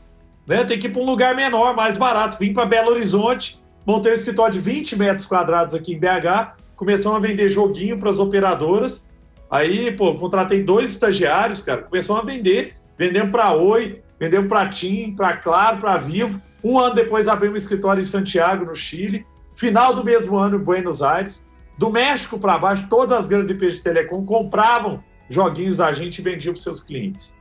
Né? 0.47 0.63
Tem 0.63 0.77
que 0.77 0.87
ir 0.87 0.91
para 0.91 1.01
um 1.01 1.05
lugar 1.05 1.35
menor, 1.35 1.75
mais 1.75 1.97
barato. 1.97 2.37
Vim 2.37 2.53
para 2.53 2.65
Belo 2.65 2.91
Horizonte, 2.91 3.59
montei 3.85 4.11
um 4.11 4.15
escritório 4.15 4.53
de 4.53 4.59
20 4.59 4.95
metros 4.95 5.25
quadrados 5.25 5.73
aqui 5.73 5.93
em 5.93 5.99
BH, 5.99 6.55
começamos 6.75 7.17
a 7.17 7.21
vender 7.21 7.49
joguinho 7.49 7.97
para 7.97 8.09
as 8.09 8.19
operadoras. 8.19 9.09
Aí, 9.49 9.91
pô, 9.91 10.13
contratei 10.15 10.63
dois 10.63 10.91
estagiários, 10.91 11.61
cara, 11.61 11.81
começamos 11.83 12.21
a 12.21 12.25
vender. 12.25 12.75
Vendemos 12.97 13.31
para 13.31 13.53
Oi, 13.53 14.01
vendemos 14.19 14.47
para 14.47 14.69
TIM, 14.69 15.15
para 15.15 15.37
Claro, 15.37 15.77
para 15.77 15.97
Vivo. 15.97 16.41
Um 16.63 16.79
ano 16.79 16.95
depois 16.95 17.27
abrimos 17.27 17.55
um 17.55 17.57
escritório 17.57 18.01
em 18.01 18.05
Santiago, 18.05 18.65
no 18.65 18.75
Chile. 18.75 19.25
Final 19.55 19.93
do 19.93 20.03
mesmo 20.03 20.35
ano 20.37 20.57
em 20.57 20.63
Buenos 20.63 21.01
Aires. 21.01 21.49
Do 21.77 21.89
México 21.89 22.39
para 22.39 22.57
baixo, 22.57 22.87
todas 22.89 23.17
as 23.17 23.27
grandes 23.27 23.51
empresas 23.51 23.77
de 23.77 23.83
telecom 23.83 24.25
compravam 24.25 25.03
joguinhos 25.29 25.77
da 25.77 25.91
gente 25.91 26.19
e 26.19 26.21
vendiam 26.21 26.53
para 26.53 26.61
seus 26.61 26.81
clientes. 26.81 27.35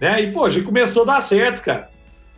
Né? 0.00 0.22
E, 0.22 0.32
pô, 0.32 0.44
a 0.44 0.48
gente 0.48 0.64
começou 0.64 1.02
a 1.02 1.06
dar 1.06 1.20
certo, 1.20 1.62
cara. 1.64 1.90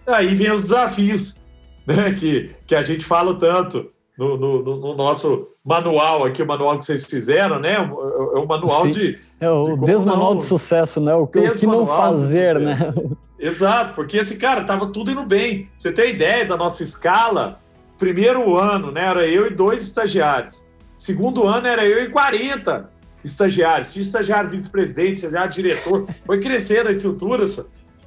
Aí 0.06 0.34
vem 0.34 0.50
os 0.50 0.62
desafios, 0.62 1.40
né, 1.86 2.12
que, 2.12 2.54
que 2.66 2.74
a 2.74 2.82
gente 2.82 3.04
fala 3.04 3.38
tanto 3.38 3.88
no, 4.16 4.36
no, 4.36 4.62
no, 4.62 4.94
nosso 4.94 5.48
manual 5.64 6.24
aqui, 6.24 6.42
o 6.42 6.46
manual 6.46 6.78
que 6.78 6.84
vocês 6.84 7.06
fizeram, 7.06 7.58
né? 7.58 7.74
É 7.74 8.38
um 8.38 8.46
manual 8.46 8.84
Sim. 8.84 8.90
de. 8.90 9.18
É 9.40 9.50
o 9.50 9.76
de 9.76 9.86
desmanual 9.86 10.34
não... 10.34 10.40
de 10.40 10.44
sucesso, 10.46 11.00
né? 11.00 11.14
O, 11.14 11.22
o 11.22 11.26
que 11.26 11.66
não 11.66 11.86
fazer, 11.86 12.58
né? 12.58 12.92
Exato, 13.38 13.94
porque 13.94 14.18
esse 14.18 14.36
cara 14.36 14.62
tava 14.64 14.86
tudo 14.86 15.10
indo 15.10 15.24
bem. 15.24 15.68
Você 15.78 15.90
tem 15.90 16.14
ideia 16.14 16.44
da 16.46 16.56
nossa 16.56 16.82
escala? 16.82 17.60
Primeiro 17.98 18.56
ano, 18.56 18.92
né? 18.92 19.04
Era 19.04 19.26
eu 19.26 19.46
e 19.46 19.50
dois 19.50 19.82
estagiários. 19.82 20.68
Segundo 20.96 21.46
ano 21.46 21.66
era 21.66 21.84
eu 21.84 22.04
e 22.04 22.10
40 22.10 22.88
estagiários. 23.24 23.92
Tinha 23.92 24.02
estagiário 24.02 24.50
vice-presidente, 24.50 25.14
estagiário 25.14 25.52
diretor. 25.52 26.06
Foi 26.24 26.38
crescendo 26.38 26.88
a 26.88 26.92
estrutura. 26.92 27.44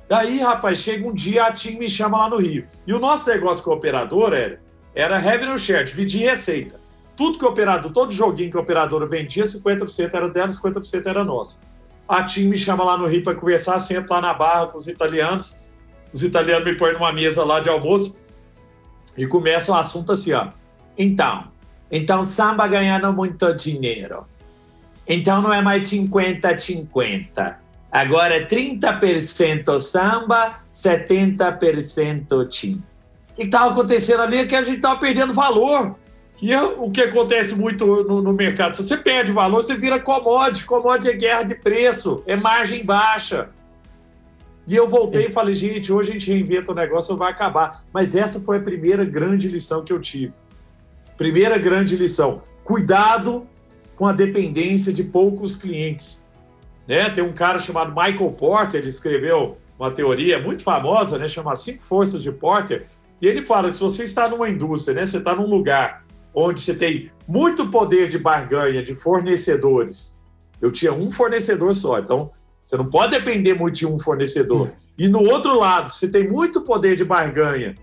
Daí, 0.08 0.40
rapaz, 0.40 0.80
chega 0.80 1.08
um 1.08 1.14
dia, 1.14 1.46
a 1.46 1.52
TIM 1.52 1.80
me 1.80 1.90
chama 1.90 2.18
lá 2.18 2.30
no 2.30 2.38
Rio. 2.38 2.66
E 2.86 2.94
o 2.94 3.00
nosso 3.00 3.28
negócio 3.30 3.64
com 3.64 3.72
o 3.72 3.74
operador 3.74 4.34
era, 4.34 4.60
era 4.94 5.18
revenue 5.18 5.58
share, 5.58 5.86
dividir 5.86 6.30
receita. 6.30 6.80
Tudo 7.16 7.40
que 7.40 7.46
o 7.46 7.48
operador, 7.48 7.92
todo 7.92 8.12
joguinho 8.12 8.52
que 8.52 8.58
o 8.58 8.60
operador 8.60 9.08
vendia, 9.08 9.44
50% 9.44 10.14
era 10.14 10.30
dela, 10.30 10.50
50% 10.50 11.06
era 11.06 11.24
nosso. 11.24 11.60
A 12.08 12.24
TIM 12.24 12.50
me 12.50 12.58
chama 12.58 12.84
lá 12.84 12.98
no 12.98 13.08
Rio 13.08 13.24
para 13.24 13.34
conversar, 13.34 13.80
sento 13.80 14.12
lá 14.12 14.22
na 14.22 14.34
barra 14.34 14.68
com 14.68 14.78
os 14.78 14.88
italianos. 14.88 15.60
Os 16.14 16.24
italianos 16.24 16.66
me 16.66 16.78
põem 16.78 16.94
numa 16.94 17.12
mesa 17.12 17.44
lá 17.44 17.60
de 17.60 17.70
almoço 17.70 18.16
e 19.18 19.26
começa 19.26 19.72
um 19.72 19.76
assunto 19.76 20.12
assim, 20.12 20.34
ó. 20.34 20.50
Então, 20.98 21.48
então 21.90 22.24
samba 22.24 22.68
ganhando 22.68 23.12
muito 23.12 23.52
dinheiro. 23.54 24.26
Então 25.08 25.42
não 25.42 25.52
é 25.52 25.62
mais 25.62 25.90
50-50 25.90 27.65
Agora, 27.96 28.46
30% 28.46 29.80
samba, 29.80 30.56
70% 30.70 32.50
tim. 32.50 32.84
O 33.32 33.36
que 33.36 33.44
estava 33.44 33.72
acontecendo 33.72 34.22
ali 34.22 34.40
é 34.40 34.46
que 34.46 34.54
a 34.54 34.64
gente 34.64 34.76
estava 34.76 35.00
perdendo 35.00 35.34
valor. 35.34 35.96
Que 36.36 36.52
é 36.52 36.62
o 36.62 36.92
que 36.92 37.00
acontece 37.00 37.56
muito 37.56 37.86
no, 38.04 38.22
no, 38.22 38.34
mercado. 38.34 38.76
Se 38.76 38.86
você 38.86 38.98
perde 38.98 39.32
valor, 39.32 39.64
você 39.64 39.76
vira 39.76 39.98
commodity. 39.98 40.66
Commodity 40.66 41.08
é 41.08 41.14
guerra 41.14 41.44
de 41.44 41.56
preço, 41.56 42.22
é 42.28 42.36
margem 42.36 42.84
baixa. 42.84 43.48
E 44.68 44.76
eu 44.76 44.90
voltei 44.90 45.28
e 45.28 45.32
falei, 45.32 45.56
gente, 45.56 45.94
hoje 45.94 46.10
a 46.10 46.14
gente 46.16 46.30
reinventa 46.30 46.74
o 46.74 46.76
negócio, 46.76 47.16
vai 47.16 47.32
acabar. 47.32 47.86
Mas 47.94 48.14
essa 48.14 48.42
foi 48.42 48.58
a 48.58 48.62
primeira 48.62 49.06
grande 49.06 49.48
lição 49.48 49.86
que 49.86 49.94
eu 49.94 50.02
tive. 50.02 50.34
Primeira 51.16 51.58
grande 51.58 51.96
lição. 51.96 52.42
Cuidado 52.62 53.48
com 53.96 54.06
a 54.06 54.12
dependência 54.12 54.92
de 54.92 55.02
poucos 55.02 55.56
clientes. 55.56 56.25
Né? 56.88 57.10
Tem 57.10 57.24
um 57.24 57.34
cara 57.34 57.60
chamado 57.60 57.90
Michael 57.90 58.32
Porter, 58.32 58.80
ele 58.80 58.90
escreveu 58.90 59.58
uma 59.78 59.92
teoria 59.92 60.40
muito 60.40 60.64
famosa, 60.64 61.18
né? 61.18 61.28
chama 61.28 61.56
Cinco 61.56 61.84
Forças 61.84 62.22
de 62.22 62.32
Porter, 62.32 62.86
E 63.22 63.28
ele 63.28 63.42
fala 63.42 63.70
que 63.70 63.76
se 63.76 63.84
você 63.84 64.04
está 64.04 64.28
numa 64.28 64.50
indústria, 64.50 64.96
né, 64.96 65.06
você 65.06 65.18
está 65.18 65.36
num 65.36 65.48
lugar 65.48 66.04
onde 66.34 66.62
você 66.62 66.74
tem 66.74 67.10
muito 67.28 67.70
poder 67.70 68.08
de 68.08 68.18
barganha 68.18 68.84
de 68.84 68.94
fornecedores. 68.94 70.20
Eu 70.62 70.72
tinha 70.72 70.94
um 70.94 71.10
fornecedor 71.10 71.74
só, 71.76 72.00
então 72.00 72.30
você 72.64 72.76
não 72.76 72.90
pode 72.90 73.12
depender 73.12 73.54
muito 73.54 73.76
de 73.76 73.86
um 73.86 73.98
fornecedor. 73.98 74.72
E 74.98 75.08
no 75.08 75.22
outro 75.24 75.58
lado, 75.58 75.92
você 75.92 76.08
tem 76.08 76.28
muito 76.28 76.62
poder 76.62 76.96
de 76.96 77.04
barganha 77.04 77.76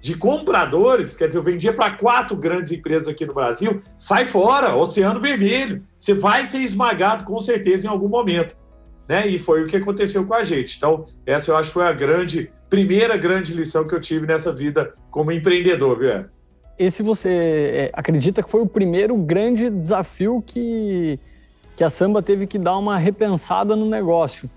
de 0.00 0.16
compradores, 0.16 1.14
quer 1.14 1.28
dizer, 1.28 1.38
eu 1.38 1.42
vendia 1.42 1.72
para 1.72 1.92
quatro 1.92 2.36
grandes 2.36 2.72
empresas 2.72 3.08
aqui 3.08 3.26
no 3.26 3.34
Brasil, 3.34 3.80
sai 3.98 4.24
fora, 4.24 4.74
Oceano 4.74 5.20
Vermelho. 5.20 5.82
Você 5.98 6.14
vai 6.14 6.46
ser 6.46 6.58
esmagado 6.58 7.24
com 7.24 7.38
certeza 7.38 7.86
em 7.86 7.90
algum 7.90 8.08
momento. 8.08 8.56
Né? 9.06 9.26
E 9.28 9.38
foi 9.38 9.64
o 9.64 9.66
que 9.66 9.76
aconteceu 9.76 10.26
com 10.26 10.34
a 10.34 10.42
gente. 10.42 10.76
Então, 10.76 11.04
essa 11.26 11.50
eu 11.50 11.56
acho 11.56 11.70
foi 11.70 11.84
a 11.84 11.92
grande, 11.92 12.50
primeira 12.70 13.16
grande 13.16 13.52
lição 13.52 13.86
que 13.86 13.94
eu 13.94 14.00
tive 14.00 14.26
nessa 14.26 14.52
vida 14.52 14.92
como 15.10 15.32
empreendedor, 15.32 15.98
viu? 15.98 16.24
Esse 16.78 17.02
você 17.02 17.28
é, 17.28 17.90
acredita 17.92 18.42
que 18.42 18.50
foi 18.50 18.62
o 18.62 18.66
primeiro 18.66 19.14
grande 19.16 19.68
desafio 19.68 20.42
que, 20.46 21.18
que 21.76 21.84
a 21.84 21.90
Samba 21.90 22.22
teve 22.22 22.46
que 22.46 22.58
dar 22.58 22.78
uma 22.78 22.96
repensada 22.96 23.76
no 23.76 23.84
negócio? 23.84 24.48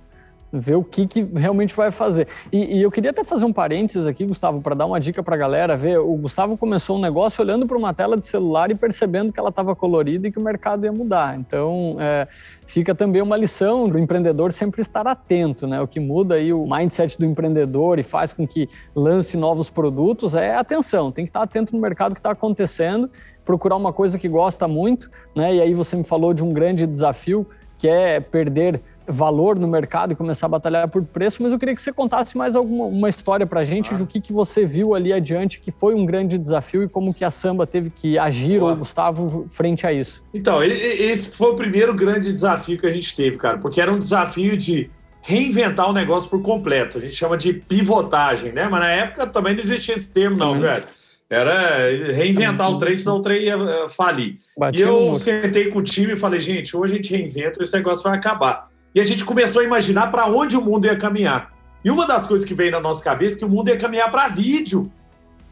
Ver 0.53 0.75
o 0.75 0.83
que, 0.83 1.07
que 1.07 1.23
realmente 1.23 1.75
vai 1.75 1.89
fazer. 1.89 2.27
E, 2.51 2.77
e, 2.77 2.81
eu 2.83 2.91
queria 2.91 3.09
até 3.09 3.23
fazer 3.23 3.43
um 3.43 3.51
parênteses 3.51 4.05
aqui, 4.05 4.23
Gustavo, 4.23 4.61
para 4.61 4.75
dar 4.75 4.85
uma 4.85 4.99
dica 4.99 5.23
para 5.23 5.33
a 5.33 5.37
galera 5.37 5.75
ver. 5.75 5.97
O 5.97 6.15
Gustavo 6.15 6.55
começou 6.55 6.97
um 6.97 7.01
negócio 7.01 7.43
olhando 7.43 7.65
para 7.65 7.75
uma 7.75 7.91
tela 7.91 8.15
de 8.15 8.25
celular 8.25 8.69
e 8.69 8.75
percebendo 8.75 9.33
que 9.33 9.39
ela 9.39 9.49
estava 9.49 9.75
colorida 9.75 10.27
e 10.27 10.31
que 10.31 10.37
o 10.37 10.43
mercado 10.43 10.85
ia 10.85 10.91
mudar. 10.91 11.35
Então, 11.39 11.97
é, 11.99 12.27
fica 12.67 12.93
também 12.93 13.19
uma 13.19 13.35
lição 13.35 13.89
do 13.89 13.97
empreendedor 13.97 14.53
sempre 14.53 14.81
estar 14.81 15.07
atento, 15.07 15.65
né? 15.65 15.81
O 15.81 15.87
que 15.87 15.99
muda 15.99 16.35
aí 16.35 16.53
o 16.53 16.67
mindset 16.67 17.17
do 17.17 17.25
empreendedor 17.25 17.97
e 17.97 18.03
faz 18.03 18.31
com 18.31 18.47
que 18.47 18.69
lance 18.95 19.35
novos 19.35 19.71
produtos 19.71 20.35
é 20.35 20.55
atenção. 20.55 21.11
Tem 21.11 21.25
que 21.25 21.29
estar 21.29 21.41
atento 21.41 21.75
no 21.75 21.81
mercado 21.81 22.13
que 22.13 22.19
está 22.19 22.29
acontecendo, 22.29 23.09
procurar 23.43 23.75
uma 23.75 23.91
coisa 23.91 24.19
que 24.19 24.27
gosta 24.27 24.67
muito, 24.67 25.09
né? 25.35 25.55
E 25.55 25.61
aí 25.61 25.73
você 25.73 25.95
me 25.95 26.03
falou 26.03 26.31
de 26.31 26.43
um 26.43 26.53
grande 26.53 26.85
desafio 26.85 27.47
que 27.83 27.87
é 27.89 28.21
perder 28.21 28.81
valor 29.07 29.57
no 29.59 29.67
mercado 29.67 30.13
e 30.13 30.15
começar 30.15 30.45
a 30.45 30.49
batalhar 30.49 30.87
por 30.87 31.03
preço, 31.03 31.41
mas 31.43 31.51
eu 31.51 31.59
queria 31.59 31.75
que 31.75 31.81
você 31.81 31.91
contasse 31.91 32.37
mais 32.37 32.55
alguma 32.55 32.85
uma 32.85 33.09
história 33.09 33.45
para 33.45 33.61
a 33.61 33.63
gente 33.63 33.93
ah. 33.93 33.97
do 33.97 34.05
que, 34.05 34.21
que 34.21 34.31
você 34.31 34.65
viu 34.65 34.95
ali 34.95 35.11
adiante 35.11 35.59
que 35.59 35.71
foi 35.71 35.93
um 35.93 36.05
grande 36.05 36.37
desafio 36.37 36.83
e 36.83 36.89
como 36.89 37.13
que 37.13 37.23
a 37.23 37.31
Samba 37.31 37.67
teve 37.67 37.89
que 37.89 38.17
agir, 38.17 38.59
Boa. 38.59 38.71
ou 38.71 38.75
o 38.75 38.79
Gustavo, 38.79 39.47
frente 39.49 39.85
a 39.85 39.93
isso. 39.93 40.23
Então, 40.33 40.63
esse 40.63 41.29
foi 41.29 41.51
o 41.51 41.55
primeiro 41.55 41.93
grande 41.93 42.31
desafio 42.31 42.77
que 42.77 42.85
a 42.85 42.91
gente 42.91 43.15
teve, 43.15 43.37
cara, 43.37 43.57
porque 43.57 43.81
era 43.81 43.91
um 43.91 43.99
desafio 43.99 44.55
de 44.57 44.89
reinventar 45.21 45.89
o 45.89 45.93
negócio 45.93 46.29
por 46.29 46.41
completo. 46.41 46.97
A 46.97 47.01
gente 47.01 47.15
chama 47.15 47.37
de 47.37 47.53
pivotagem, 47.53 48.51
né? 48.51 48.67
Mas 48.69 48.81
na 48.81 48.89
época 48.89 49.27
também 49.27 49.53
não 49.53 49.61
existia 49.61 49.95
esse 49.95 50.13
termo, 50.13 50.37
não, 50.37 50.59
velho. 50.59 50.83
Era 51.29 51.89
reinventar 52.13 52.69
o 52.69 52.77
trem, 52.77 52.95
senão 52.95 53.17
o 53.17 53.21
trem 53.21 53.43
ia 53.43 53.57
falir. 53.89 54.35
e 54.73 54.81
eu 54.81 55.15
sentei 55.15 55.69
com 55.69 55.79
o 55.79 55.83
time 55.83 56.13
e 56.13 56.17
falei, 56.17 56.39
gente, 56.39 56.75
hoje 56.75 56.93
a 56.93 56.95
gente 56.97 57.15
reinventa, 57.15 57.63
esse 57.63 57.75
negócio 57.75 58.03
vai 58.03 58.17
acabar 58.17 58.71
e 58.93 58.99
a 58.99 59.03
gente 59.03 59.25
começou 59.25 59.61
a 59.61 59.65
imaginar 59.65 60.07
para 60.07 60.27
onde 60.27 60.55
o 60.55 60.61
mundo 60.61 60.85
ia 60.85 60.95
caminhar. 60.95 61.51
E 61.83 61.89
uma 61.89 62.05
das 62.07 62.25
coisas 62.25 62.47
que 62.47 62.53
veio 62.53 62.71
na 62.71 62.79
nossa 62.79 63.03
cabeça 63.03 63.35
é 63.35 63.39
que 63.39 63.45
o 63.45 63.49
mundo 63.49 63.69
ia 63.69 63.77
caminhar 63.77 64.09
para 64.09 64.27
vídeo. 64.27 64.91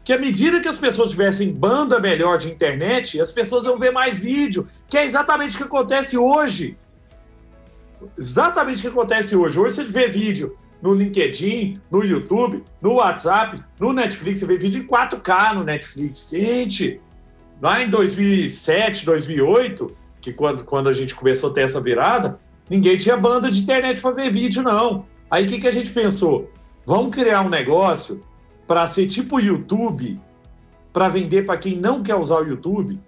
Que 0.04 0.12
à 0.12 0.18
medida 0.18 0.60
que 0.60 0.68
as 0.68 0.76
pessoas 0.76 1.10
tivessem 1.10 1.52
banda 1.52 2.00
melhor 2.00 2.38
de 2.38 2.50
internet, 2.50 3.20
as 3.20 3.30
pessoas 3.30 3.64
iam 3.64 3.78
ver 3.78 3.92
mais 3.92 4.18
vídeo, 4.18 4.66
que 4.88 4.96
é 4.96 5.04
exatamente 5.04 5.54
o 5.54 5.58
que 5.58 5.64
acontece 5.64 6.16
hoje. 6.16 6.76
Exatamente 8.18 8.78
o 8.78 8.82
que 8.82 8.88
acontece 8.88 9.36
hoje. 9.36 9.58
Hoje 9.58 9.76
você 9.76 9.84
vê 9.84 10.08
vídeo 10.08 10.56
no 10.80 10.92
LinkedIn, 10.92 11.74
no 11.88 12.02
YouTube, 12.02 12.64
no 12.80 12.94
WhatsApp, 12.94 13.62
no 13.78 13.92
Netflix, 13.92 14.40
você 14.40 14.46
vê 14.46 14.56
vídeo 14.56 14.82
em 14.82 14.86
4K 14.86 15.54
no 15.54 15.62
Netflix. 15.62 16.28
Gente, 16.30 17.00
lá 17.60 17.80
em 17.80 17.88
2007, 17.88 19.06
2008, 19.06 19.96
que 20.20 20.32
quando, 20.32 20.64
quando 20.64 20.88
a 20.88 20.92
gente 20.92 21.14
começou 21.14 21.50
a 21.50 21.54
ter 21.54 21.60
essa 21.60 21.80
virada, 21.80 22.40
Ninguém 22.72 22.96
tinha 22.96 23.18
banda 23.18 23.50
de 23.50 23.60
internet 23.60 24.00
para 24.00 24.12
ver 24.12 24.30
vídeo, 24.30 24.62
não. 24.62 25.04
Aí 25.30 25.44
o 25.44 25.46
que, 25.46 25.58
que 25.58 25.68
a 25.68 25.70
gente 25.70 25.90
pensou? 25.90 26.50
Vamos 26.86 27.14
criar 27.14 27.42
um 27.42 27.50
negócio 27.50 28.22
para 28.66 28.86
ser 28.86 29.08
tipo 29.08 29.38
YouTube, 29.38 30.18
para 30.90 31.10
vender 31.10 31.44
para 31.44 31.58
quem 31.58 31.76
não 31.76 32.02
quer 32.02 32.14
usar 32.14 32.36
o 32.36 32.48
YouTube? 32.48 32.98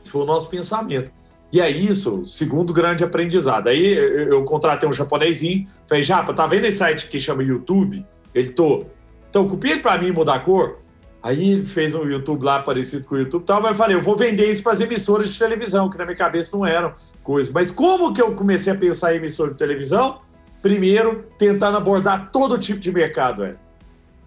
Esse 0.00 0.12
foi 0.12 0.22
o 0.22 0.24
nosso 0.24 0.48
pensamento. 0.48 1.10
E 1.52 1.60
é 1.60 1.68
isso, 1.68 2.24
segundo 2.26 2.72
grande 2.72 3.02
aprendizado. 3.02 3.66
Aí 3.66 3.92
eu 3.92 4.44
contratei 4.44 4.88
um 4.88 4.92
japonesinho, 4.92 5.66
falei, 5.88 6.04
Japa, 6.04 6.32
tá 6.32 6.46
vendo 6.46 6.66
esse 6.66 6.78
site 6.78 7.08
que 7.08 7.18
chama 7.18 7.42
YouTube? 7.42 8.06
Ele 8.32 8.50
tô. 8.50 8.84
Então, 9.28 9.48
copia 9.48 9.72
ele 9.72 9.80
para 9.80 9.98
mim 10.00 10.12
mudar 10.12 10.34
a 10.34 10.38
cor. 10.38 10.78
Aí 11.24 11.66
fez 11.66 11.92
um 11.92 12.04
YouTube 12.04 12.44
lá 12.44 12.62
parecido 12.62 13.04
com 13.04 13.16
o 13.16 13.18
YouTube 13.18 13.42
e 13.42 13.46
tal, 13.46 13.60
mas 13.60 13.72
eu 13.72 13.76
falei, 13.76 13.96
eu 13.96 14.02
vou 14.02 14.16
vender 14.16 14.48
isso 14.48 14.62
para 14.62 14.74
as 14.74 14.80
emissoras 14.80 15.32
de 15.32 15.36
televisão, 15.36 15.90
que 15.90 15.98
na 15.98 16.04
minha 16.04 16.16
cabeça 16.16 16.56
não 16.56 16.64
eram 16.64 16.94
coisas. 17.26 17.52
Mas 17.52 17.70
como 17.70 18.14
que 18.14 18.22
eu 18.22 18.34
comecei 18.34 18.72
a 18.72 18.76
pensar 18.76 19.12
em 19.12 19.16
emissora 19.16 19.50
de 19.50 19.58
televisão? 19.58 20.20
Primeiro, 20.62 21.26
tentando 21.36 21.76
abordar 21.76 22.30
todo 22.30 22.56
tipo 22.56 22.78
de 22.78 22.92
mercado. 22.92 23.44
É. 23.44 23.56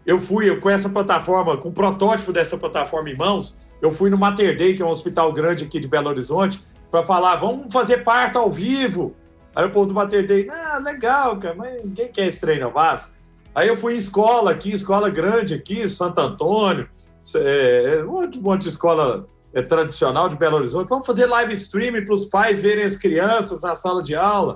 Eu 0.06 0.20
fui 0.20 0.50
eu, 0.50 0.60
com 0.60 0.70
essa 0.70 0.90
plataforma, 0.90 1.58
com 1.58 1.70
o 1.70 1.74
protótipo 1.74 2.34
dessa 2.34 2.58
plataforma 2.58 3.10
em 3.10 3.16
mãos, 3.16 3.60
eu 3.82 3.92
fui 3.92 4.10
no 4.10 4.18
Mater 4.18 4.58
Day, 4.58 4.76
que 4.76 4.82
é 4.82 4.86
um 4.86 4.90
hospital 4.90 5.32
grande 5.32 5.64
aqui 5.64 5.80
de 5.80 5.88
Belo 5.88 6.10
Horizonte, 6.10 6.62
para 6.92 7.04
falar, 7.04 7.38
vamos 7.38 7.72
fazer 7.72 8.04
parto 8.04 8.38
ao 8.38 8.52
vivo. 8.52 9.16
Aí 9.56 9.66
o 9.66 9.72
povo 9.72 9.88
do 9.88 9.94
Mater 9.94 10.28
Day, 10.28 10.50
ah, 10.50 10.78
legal, 10.78 11.38
cara, 11.38 11.56
mas 11.56 11.82
ninguém 11.84 12.10
quer 12.10 12.28
esse 12.28 12.42
treino, 12.42 12.72
mas 12.74 13.10
Aí 13.56 13.68
eu 13.68 13.76
fui 13.76 13.96
em 13.96 13.98
escola 13.98 14.52
aqui, 14.52 14.74
escola 14.74 15.10
grande 15.10 15.54
aqui, 15.54 15.88
Santo 15.90 16.22
Antônio, 16.22 16.88
é, 17.36 18.04
um 18.06 18.42
monte 18.42 18.64
de 18.64 18.70
escola 18.70 19.26
é, 19.54 19.62
tradicional 19.62 20.30
de 20.30 20.36
Belo 20.36 20.58
Horizonte. 20.58 20.90
Vamos 20.90 21.06
fazer 21.06 21.26
live 21.26 21.54
stream 21.54 22.04
para 22.06 22.14
os 22.14 22.26
pais 22.26 22.60
verem 22.60 22.84
as 22.84 22.98
crianças 22.98 23.62
na 23.62 23.76
sala 23.76 24.04
de 24.04 24.16
aula. 24.16 24.56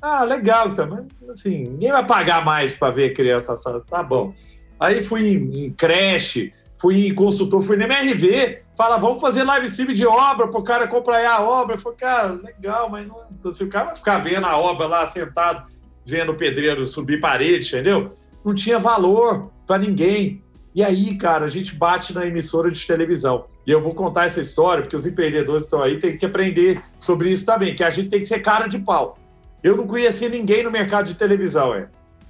Ah, 0.00 0.24
legal, 0.24 0.68
mas 0.88 1.30
assim, 1.30 1.64
ninguém 1.64 1.90
vai 1.90 2.06
pagar 2.06 2.44
mais 2.44 2.76
para 2.76 2.92
ver 2.92 3.10
a 3.10 3.14
criança 3.14 3.52
na 3.52 3.56
sala. 3.56 3.84
Tá 3.88 4.02
bom. 4.02 4.34
Aí 4.78 5.02
fui 5.02 5.28
em, 5.28 5.66
em 5.66 5.72
creche, 5.72 6.52
fui 6.78 7.08
em 7.08 7.14
consultor, 7.14 7.62
fui 7.62 7.76
na 7.76 7.84
MRV, 7.84 8.62
fala, 8.76 8.98
vamos 8.98 9.20
fazer 9.20 9.42
live 9.42 9.66
stream 9.66 9.94
de 9.94 10.06
obra 10.06 10.48
para 10.48 10.60
o 10.60 10.64
cara 10.64 10.84
acompanhar 10.84 11.32
a 11.32 11.42
obra. 11.42 11.76
Eu 11.76 11.80
falei, 11.80 11.98
cara, 11.98 12.32
legal, 12.32 12.90
mas 12.90 13.06
não, 13.06 13.24
assim, 13.46 13.64
o 13.64 13.70
cara 13.70 13.86
vai 13.86 13.96
ficar 13.96 14.18
vendo 14.18 14.46
a 14.46 14.56
obra 14.56 14.86
lá 14.86 15.06
sentado, 15.06 15.66
vendo 16.04 16.32
o 16.32 16.36
pedreiro 16.36 16.86
subir 16.86 17.20
parede, 17.20 17.68
entendeu? 17.68 18.12
não 18.46 18.54
tinha 18.54 18.78
valor 18.78 19.50
para 19.66 19.76
ninguém. 19.76 20.40
E 20.72 20.84
aí, 20.84 21.18
cara, 21.18 21.46
a 21.46 21.48
gente 21.48 21.74
bate 21.74 22.14
na 22.14 22.24
emissora 22.24 22.70
de 22.70 22.86
televisão. 22.86 23.46
E 23.66 23.70
eu 23.70 23.80
vou 23.80 23.94
contar 23.94 24.26
essa 24.26 24.40
história, 24.40 24.82
porque 24.82 24.94
os 24.94 25.06
empreendedores 25.06 25.64
estão 25.64 25.82
aí, 25.82 25.98
tem 25.98 26.16
que 26.16 26.24
aprender 26.24 26.80
sobre 26.98 27.30
isso 27.30 27.44
também, 27.44 27.74
que 27.74 27.82
a 27.82 27.90
gente 27.90 28.08
tem 28.08 28.20
que 28.20 28.26
ser 28.26 28.38
cara 28.38 28.68
de 28.68 28.78
pau. 28.78 29.18
Eu 29.62 29.76
não 29.76 29.86
conhecia 29.86 30.28
ninguém 30.28 30.62
no 30.62 30.70
mercado 30.70 31.06
de 31.06 31.14
televisão, 31.14 31.74
é. 31.74 31.88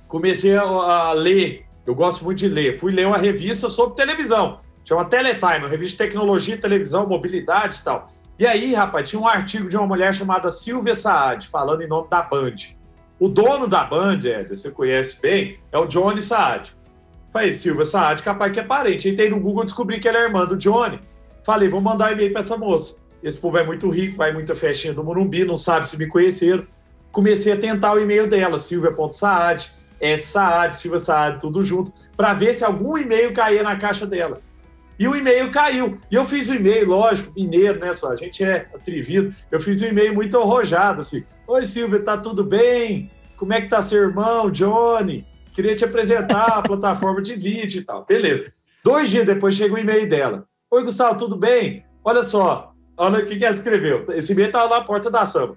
Comecei 0.09 0.57
a, 0.57 0.62
a 0.62 1.12
ler, 1.12 1.66
eu 1.85 1.95
gosto 1.95 2.25
muito 2.25 2.38
de 2.38 2.49
ler. 2.49 2.81
Fui 2.81 2.90
ler 2.90 3.07
uma 3.07 3.19
revista 3.19 3.69
sobre 3.69 3.97
televisão, 3.97 4.61
chama 4.85 5.05
Teletime, 5.05 5.59
uma 5.59 5.69
revista 5.69 6.02
de 6.02 6.09
tecnologia, 6.09 6.57
televisão, 6.57 7.07
mobilidade 7.07 7.81
e 7.81 7.83
tal. 7.83 8.11
E 8.38 8.47
aí, 8.47 8.75
rapaz, 8.75 9.09
tinha 9.09 9.21
um 9.21 9.26
artigo 9.26 9.69
de 9.69 9.76
uma 9.76 9.87
mulher 9.87 10.14
chamada 10.14 10.50
Silvia 10.50 10.95
Saad, 10.95 11.49
falando 11.49 11.83
em 11.83 11.88
nome 11.88 12.09
da 12.09 12.23
Band. 12.23 12.55
O 13.19 13.28
dono 13.28 13.66
da 13.66 13.85
Band, 13.85 14.21
Ed, 14.25 14.49
você 14.49 14.71
conhece 14.71 15.21
bem, 15.21 15.59
é 15.73 15.78
o 15.78 15.87
Johnny 15.87 16.23
Saad. 16.23 16.75
Falei, 17.33 17.52
Silvia 17.52 17.85
Saad, 17.85 18.23
capaz 18.23 18.52
que 18.52 18.61
é 18.61 18.62
parente. 18.62 19.09
Entrei 19.09 19.31
no 19.31 19.40
Google, 19.40 19.64
descobri 19.64 19.99
que 19.99 20.09
ela 20.09 20.19
é 20.19 20.23
irmã 20.25 20.45
do 20.45 20.57
Johnny. 20.57 21.00
Falei, 21.47 21.69
vou 21.69 21.81
mandar 21.81 22.11
um 22.11 22.12
e-mail 22.15 22.33
para 22.33 22.41
essa 22.41 22.57
moça. 22.57 22.97
Esse 23.23 23.38
povo 23.38 23.57
é 23.57 23.65
muito 23.65 23.88
rico, 23.88 24.17
vai 24.17 24.33
muita 24.33 24.57
festinha 24.57 24.93
do 24.93 25.05
Morumbi, 25.05 25.45
não 25.45 25.57
sabe 25.57 25.88
se 25.88 25.97
me 25.97 26.09
conheceram. 26.09 26.67
Comecei 27.12 27.53
a 27.53 27.57
tentar 27.57 27.95
o 27.95 28.00
e-mail 28.00 28.29
dela, 28.29 28.59
silvia.saad, 28.59 29.71
é 30.00 30.19
Saad, 30.19 30.76
Silvia 30.76 30.99
Saad, 30.99 31.38
tudo 31.38 31.62
junto, 31.62 31.93
para 32.17 32.35
ver 32.35 32.53
se 32.57 32.65
algum 32.65 32.99
e-mail 32.99 33.33
caía 33.33 33.62
na 33.62 33.76
caixa 33.76 34.05
dela. 34.05 34.43
E 34.99 35.07
o 35.07 35.15
e-mail 35.15 35.49
caiu. 35.53 35.97
E 36.11 36.17
eu 36.17 36.26
fiz 36.26 36.49
o 36.49 36.55
e-mail, 36.55 36.88
lógico, 36.88 37.33
mineiro, 37.37 37.79
né? 37.79 37.93
Só, 37.93 38.11
a 38.11 38.17
gente 38.17 38.43
é 38.43 38.67
atrevido. 38.75 39.33
Eu 39.49 39.61
fiz 39.61 39.81
um 39.81 39.87
e-mail 39.87 40.12
muito 40.15 40.37
arrojado, 40.37 41.03
assim. 41.03 41.25
Oi, 41.47 41.65
Silvia, 41.65 42.00
tá 42.00 42.19
tudo 42.19 42.43
bem? 42.43 43.09
Como 43.37 43.53
é 43.53 43.61
que 43.61 43.69
tá 43.69 43.81
seu 43.81 44.03
irmão, 44.03 44.50
Johnny? 44.50 45.25
Queria 45.53 45.76
te 45.76 45.85
apresentar 45.85 46.59
a 46.59 46.62
plataforma 46.67 47.23
de 47.23 47.35
vídeo 47.35 47.83
e 47.83 47.85
tal. 47.85 48.05
Beleza. 48.05 48.53
Dois 48.83 49.11
dias 49.11 49.25
depois 49.25 49.55
chega 49.55 49.75
o 49.75 49.79
e-mail 49.79 50.09
dela. 50.09 50.45
Oi, 50.70 50.85
Gustavo, 50.85 51.18
tudo 51.18 51.37
bem? 51.37 51.85
Olha 52.04 52.23
só, 52.23 52.73
olha 52.96 53.23
o 53.23 53.26
que, 53.26 53.37
que 53.37 53.44
ela 53.44 53.54
escreveu. 53.54 54.04
Esse 54.11 54.32
e-mail 54.32 54.50
tava 54.50 54.76
na 54.76 54.85
porta 54.85 55.11
da 55.11 55.25
samba. 55.25 55.56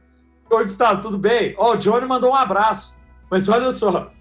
Oi, 0.51 0.63
Gustavo, 0.63 1.01
tudo 1.01 1.17
bem? 1.17 1.55
Ó, 1.57 1.71
oh, 1.71 1.73
o 1.73 1.77
Johnny 1.77 2.05
mandou 2.05 2.31
um 2.31 2.35
abraço. 2.35 2.97
Mas 3.29 3.47
olha 3.49 3.71
só, 3.71 4.11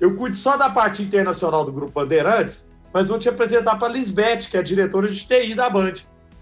eu 0.00 0.14
cuido 0.14 0.36
só 0.36 0.56
da 0.56 0.70
parte 0.70 1.02
internacional 1.02 1.64
do 1.64 1.72
Grupo 1.72 1.92
Bandeirantes 1.92 2.70
mas 2.92 3.08
vou 3.08 3.18
te 3.18 3.28
apresentar 3.28 3.76
para 3.76 3.88
a 3.88 3.92
Lisbeth, 3.92 4.48
que 4.50 4.56
é 4.56 4.60
a 4.60 4.62
diretora 4.62 5.08
de 5.08 5.26
TI 5.26 5.54
da 5.54 5.70
Band. 5.70 5.94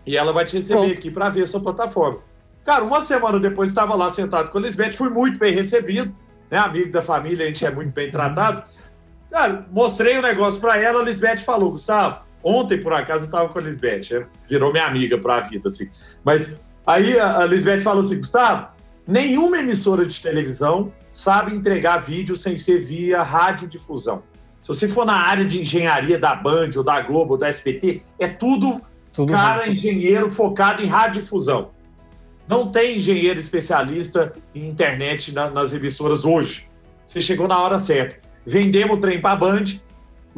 E 0.06 0.16
ela 0.16 0.32
vai 0.32 0.44
te 0.44 0.56
receber 0.56 0.86
Bom. 0.86 0.92
aqui 0.92 1.10
para 1.10 1.28
ver 1.28 1.42
a 1.42 1.46
sua 1.46 1.60
plataforma. 1.60 2.20
Cara, 2.64 2.84
uma 2.84 3.02
semana 3.02 3.38
depois 3.38 3.70
estava 3.70 3.94
lá 3.94 4.10
sentado 4.10 4.50
com 4.50 4.58
a 4.58 4.60
Lisbeth, 4.62 4.92
fui 4.92 5.10
muito 5.10 5.38
bem 5.38 5.54
recebido, 5.54 6.14
né? 6.50 6.58
Amigo 6.58 6.90
da 6.90 7.02
família, 7.02 7.44
a 7.44 7.48
gente 7.48 7.64
é 7.64 7.70
muito 7.70 7.92
bem 7.92 8.10
tratado. 8.10 8.62
Cara, 9.30 9.66
mostrei 9.70 10.18
o 10.18 10.22
negócio 10.22 10.60
para 10.60 10.78
ela, 10.78 11.00
a 11.00 11.04
Lisbeth 11.04 11.38
falou: 11.38 11.72
Gustavo, 11.72 12.20
Ontem, 12.42 12.80
por 12.80 12.92
acaso, 12.92 13.22
eu 13.22 13.26
estava 13.26 13.48
com 13.48 13.58
a 13.58 13.62
Lisbeth, 13.62 14.08
né? 14.10 14.26
virou 14.48 14.72
minha 14.72 14.86
amiga 14.86 15.18
para 15.18 15.36
a 15.36 15.40
vida, 15.40 15.68
assim. 15.68 15.90
Mas 16.24 16.60
aí 16.86 17.18
a 17.18 17.44
Lisbeth 17.44 17.80
falou 17.80 18.02
assim: 18.02 18.18
Gustavo, 18.18 18.68
nenhuma 19.06 19.58
emissora 19.58 20.06
de 20.06 20.20
televisão 20.20 20.92
sabe 21.10 21.54
entregar 21.54 21.98
vídeo 21.98 22.36
sem 22.36 22.56
ser 22.56 22.84
via 22.84 23.22
radiodifusão. 23.22 24.22
Se 24.62 24.68
você 24.68 24.88
for 24.88 25.04
na 25.04 25.16
área 25.16 25.44
de 25.44 25.60
engenharia 25.60 26.18
da 26.18 26.34
Band, 26.34 26.70
ou 26.76 26.84
da 26.84 27.00
Globo, 27.00 27.32
ou 27.32 27.38
da 27.38 27.48
SPT, 27.48 28.02
é 28.18 28.28
tudo, 28.28 28.80
tudo 29.12 29.32
cara 29.32 29.60
rápido. 29.60 29.76
engenheiro 29.76 30.30
focado 30.30 30.82
em 30.82 30.86
radiodifusão. 30.86 31.70
Não 32.46 32.70
tem 32.70 32.96
engenheiro 32.96 33.38
especialista 33.38 34.32
em 34.54 34.68
internet 34.68 35.32
na, 35.32 35.50
nas 35.50 35.72
emissoras 35.72 36.24
hoje. 36.24 36.66
Você 37.04 37.20
chegou 37.20 37.46
na 37.46 37.58
hora 37.58 37.78
certa. 37.78 38.16
Vendemos 38.46 38.96
o 38.96 39.00
trem 39.00 39.20
para 39.20 39.32
a 39.32 39.36
Band. 39.36 39.64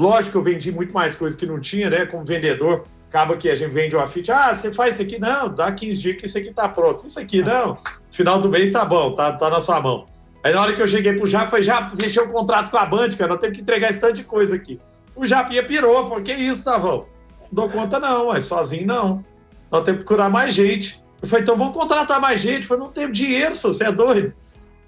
Lógico 0.00 0.30
que 0.30 0.36
eu 0.38 0.42
vendi 0.42 0.72
muito 0.72 0.94
mais 0.94 1.14
coisa 1.14 1.36
que 1.36 1.44
não 1.44 1.60
tinha, 1.60 1.90
né? 1.90 2.06
Como 2.06 2.24
vendedor, 2.24 2.86
acaba 3.06 3.36
que 3.36 3.50
a 3.50 3.54
gente 3.54 3.70
vende 3.70 3.94
o 3.94 4.00
afite. 4.00 4.32
Ah, 4.32 4.54
você 4.54 4.72
faz 4.72 4.94
isso 4.94 5.02
aqui? 5.02 5.18
Não, 5.18 5.54
dá 5.54 5.70
15 5.70 6.00
dias 6.00 6.16
que 6.16 6.24
isso 6.24 6.38
aqui 6.38 6.54
tá 6.54 6.66
pronto. 6.70 7.06
Isso 7.06 7.20
aqui 7.20 7.42
não. 7.42 7.76
Final 8.10 8.40
do 8.40 8.48
mês 8.48 8.72
tá 8.72 8.82
bom, 8.82 9.14
tá, 9.14 9.34
tá 9.34 9.50
na 9.50 9.60
sua 9.60 9.78
mão. 9.78 10.06
Aí 10.42 10.54
na 10.54 10.62
hora 10.62 10.72
que 10.72 10.80
eu 10.80 10.86
cheguei 10.86 11.12
pro 11.12 11.26
Japa, 11.26 11.50
foi 11.50 11.60
já 11.60 11.90
fechou 12.00 12.24
o 12.24 12.28
contrato 12.30 12.70
com 12.70 12.78
a 12.78 12.86
Band, 12.86 13.10
cara. 13.10 13.32
Nós 13.32 13.40
temos 13.40 13.56
que 13.56 13.62
entregar 13.62 13.90
esse 13.90 14.00
tanto 14.00 14.14
de 14.14 14.24
coisa 14.24 14.56
aqui. 14.56 14.80
O 15.14 15.26
Japinha 15.26 15.62
pirou, 15.62 16.08
falou: 16.08 16.22
que 16.22 16.32
isso, 16.32 16.62
Savão? 16.62 17.04
Não 17.42 17.48
dou 17.52 17.68
conta, 17.68 18.00
não, 18.00 18.28
mas 18.28 18.46
sozinho 18.46 18.86
não. 18.86 19.22
Nós 19.70 19.84
temos 19.84 20.00
que 20.00 20.06
procurar 20.06 20.30
mais 20.30 20.54
gente. 20.54 21.04
Eu 21.20 21.28
falei, 21.28 21.42
então 21.42 21.58
vamos 21.58 21.76
contratar 21.76 22.18
mais 22.18 22.40
gente. 22.40 22.62
Eu 22.62 22.68
falei, 22.68 22.84
não 22.84 22.90
tem 22.90 23.12
dinheiro, 23.12 23.54
você 23.54 23.84
é 23.84 23.92
doido. 23.92 24.32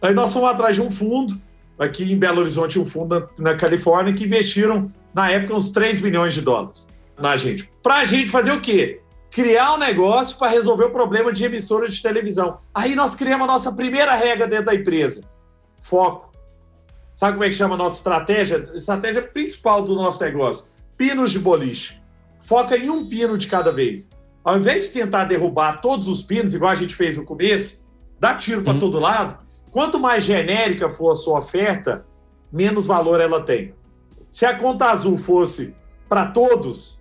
Aí 0.00 0.14
nós 0.14 0.33
fomos 0.33 0.49
atrás 0.49 0.75
de 0.75 0.81
um 0.81 0.90
fundo, 0.90 1.38
aqui 1.78 2.11
em 2.11 2.16
Belo 2.16 2.40
Horizonte, 2.40 2.78
um 2.78 2.87
fundo 2.87 3.28
na, 3.37 3.50
na 3.50 3.57
Califórnia, 3.59 4.14
que 4.14 4.25
investiram, 4.25 4.90
na 5.14 5.31
época, 5.31 5.54
uns 5.54 5.71
3 5.71 6.00
milhões 6.00 6.35
de 6.35 6.40
dólares 6.40 6.88
na 7.19 7.37
gente. 7.37 7.71
Pra 7.83 8.04
gente 8.04 8.31
fazer 8.31 8.52
o 8.52 8.61
quê? 8.61 9.00
Criar 9.31 9.75
um 9.75 9.78
negócio 9.78 10.37
para 10.37 10.50
resolver 10.50 10.85
o 10.85 10.90
problema 10.90 11.33
de 11.33 11.45
emissora 11.45 11.88
de 11.88 12.02
televisão. 12.02 12.59
Aí 12.75 12.95
nós 12.95 13.14
criamos 13.14 13.45
a 13.45 13.52
nossa 13.52 13.73
primeira 13.73 14.14
regra 14.14 14.47
dentro 14.47 14.66
da 14.66 14.75
empresa: 14.75 15.23
foco. 15.81 16.33
Sabe 17.14 17.33
como 17.33 17.45
é 17.45 17.49
que 17.49 17.54
chama 17.54 17.75
a 17.75 17.78
nossa 17.78 17.97
estratégia? 17.97 18.64
A 18.73 18.76
estratégia 18.76 19.23
principal 19.23 19.83
do 19.83 19.95
nosso 19.95 20.23
negócio: 20.23 20.71
pinos 20.97 21.31
de 21.31 21.38
boliche. 21.38 22.00
Foca 22.45 22.76
em 22.76 22.90
um 22.90 23.09
pino 23.09 23.38
de 23.38 23.47
cada 23.47 23.73
vez. 23.73 24.11
Ao 24.45 24.59
invés 24.59 24.85
de 24.85 24.88
tentar 24.90 25.25
derrubar 25.25 25.81
todos 25.81 26.09
os 26.09 26.23
pinos, 26.23 26.54
igual 26.54 26.73
a 26.73 26.75
gente 26.75 26.97
fez 26.97 27.16
no 27.16 27.25
começo, 27.25 27.87
dá 28.19 28.35
tiro 28.35 28.62
para 28.62 28.73
uhum. 28.75 28.81
todo 28.81 28.99
lado. 28.99 29.38
Quanto 29.71 29.99
mais 29.99 30.25
genérica 30.25 30.90
for 30.90 31.12
a 31.12 31.14
sua 31.14 31.38
oferta, 31.38 32.04
menos 32.52 32.87
valor 32.87 33.21
ela 33.21 33.40
tem. 33.40 33.73
Se 34.33 34.45
a 34.45 34.57
conta 34.57 34.87
azul 34.87 35.17
fosse 35.17 35.73
para 36.09 36.27
todos, 36.27 37.01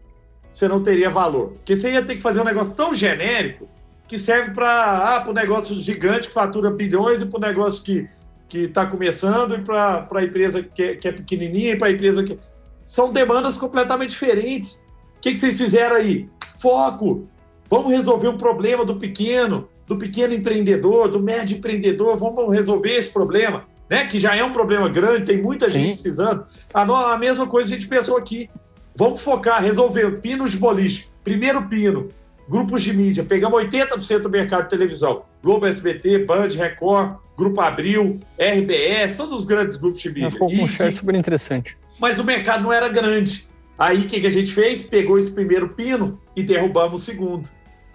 você 0.52 0.68
não 0.68 0.84
teria 0.84 1.10
valor. 1.10 1.54
Porque 1.54 1.76
você 1.76 1.94
ia 1.94 2.06
ter 2.06 2.18
que 2.18 2.22
fazer 2.22 2.42
um 2.42 2.46
negócio 2.46 2.76
tão 2.76 2.94
genérico 2.94 3.68
que 4.08 4.20
serve 4.20 4.52
para 4.52 4.68
ah, 4.68 5.28
o 5.28 5.34
negócio 5.34 5.76
gigante 5.80 6.28
que 6.28 6.34
fatura 6.34 6.70
bilhões 6.70 7.22
e 7.22 7.26
para 7.26 7.38
o 7.38 7.42
negócio 7.42 7.84
que 7.84 8.08
que 8.52 8.66
está 8.66 8.86
começando 8.86 9.56
e 9.56 9.62
para 9.62 10.06
a 10.12 10.24
empresa 10.24 10.62
que 10.62 10.84
é, 10.84 10.96
que 10.96 11.08
é 11.08 11.12
pequenininha 11.14 11.72
e 11.72 11.78
para 11.78 11.88
a 11.88 11.92
empresa 11.92 12.22
que 12.22 12.38
são 12.84 13.14
demandas 13.14 13.56
completamente 13.56 14.10
diferentes. 14.10 14.76
O 15.16 15.22
que, 15.22 15.32
que 15.32 15.38
vocês 15.38 15.58
fizeram 15.58 15.96
aí? 15.96 16.28
Foco. 16.60 17.30
Vamos 17.70 17.90
resolver 17.94 18.28
um 18.28 18.36
problema 18.36 18.84
do 18.84 18.98
pequeno, 18.98 19.70
do 19.88 19.98
pequeno 19.98 20.34
empreendedor, 20.34 21.08
do 21.08 21.22
médio 21.22 21.58
empreendedor. 21.58 22.18
Vamos 22.18 22.54
resolver 22.54 22.94
esse 22.94 23.14
problema, 23.14 23.64
né? 23.92 24.08
Que 24.08 24.18
já 24.18 24.34
é 24.34 24.42
um 24.42 24.54
problema 24.54 24.88
grande, 24.88 25.26
tem 25.26 25.42
muita 25.42 25.66
Sim. 25.66 25.74
gente 25.74 25.94
precisando. 25.96 26.46
A, 26.74 26.82
a 27.14 27.18
mesma 27.18 27.46
coisa 27.46 27.70
a 27.70 27.74
gente 27.78 27.90
pensou 27.90 28.18
aqui. 28.18 28.50
Vamos 28.96 29.22
focar, 29.22 29.62
resolver 29.62 30.22
pinos 30.22 30.52
de 30.52 30.58
boliche. 30.58 31.10
Primeiro 31.26 31.68
pino, 31.68 32.08
grupos 32.50 32.84
de 32.84 32.94
mídia. 32.94 33.22
Pegamos 33.22 33.62
80% 33.62 34.20
do 34.20 34.30
mercado 34.30 34.64
de 34.64 34.70
televisão. 34.70 35.24
Globo, 35.44 35.66
SBT, 35.66 36.20
Band, 36.20 36.48
Record, 36.56 37.18
Grupo 37.38 37.60
Abril, 37.60 38.18
RBS, 38.40 39.18
todos 39.18 39.34
os 39.34 39.46
grandes 39.46 39.76
grupos 39.76 40.02
de 40.02 40.10
mídia. 40.10 40.32
Ficou 40.32 40.50
um 40.50 40.68
share 40.70 40.94
super 40.94 41.16
interessante. 41.16 41.78
Mas 42.00 42.18
o 42.18 42.24
mercado 42.24 42.64
não 42.64 42.72
era 42.72 42.88
grande. 42.88 43.50
Aí 43.78 44.00
o 44.00 44.08
que, 44.08 44.22
que 44.22 44.28
a 44.28 44.32
gente 44.32 44.54
fez? 44.54 44.82
Pegou 44.82 45.20
esse 45.20 45.32
primeiro 45.32 45.68
pino 45.68 46.18
e 46.34 46.44
derrubamos 46.44 47.02
o 47.02 47.06
segundo, 47.06 47.50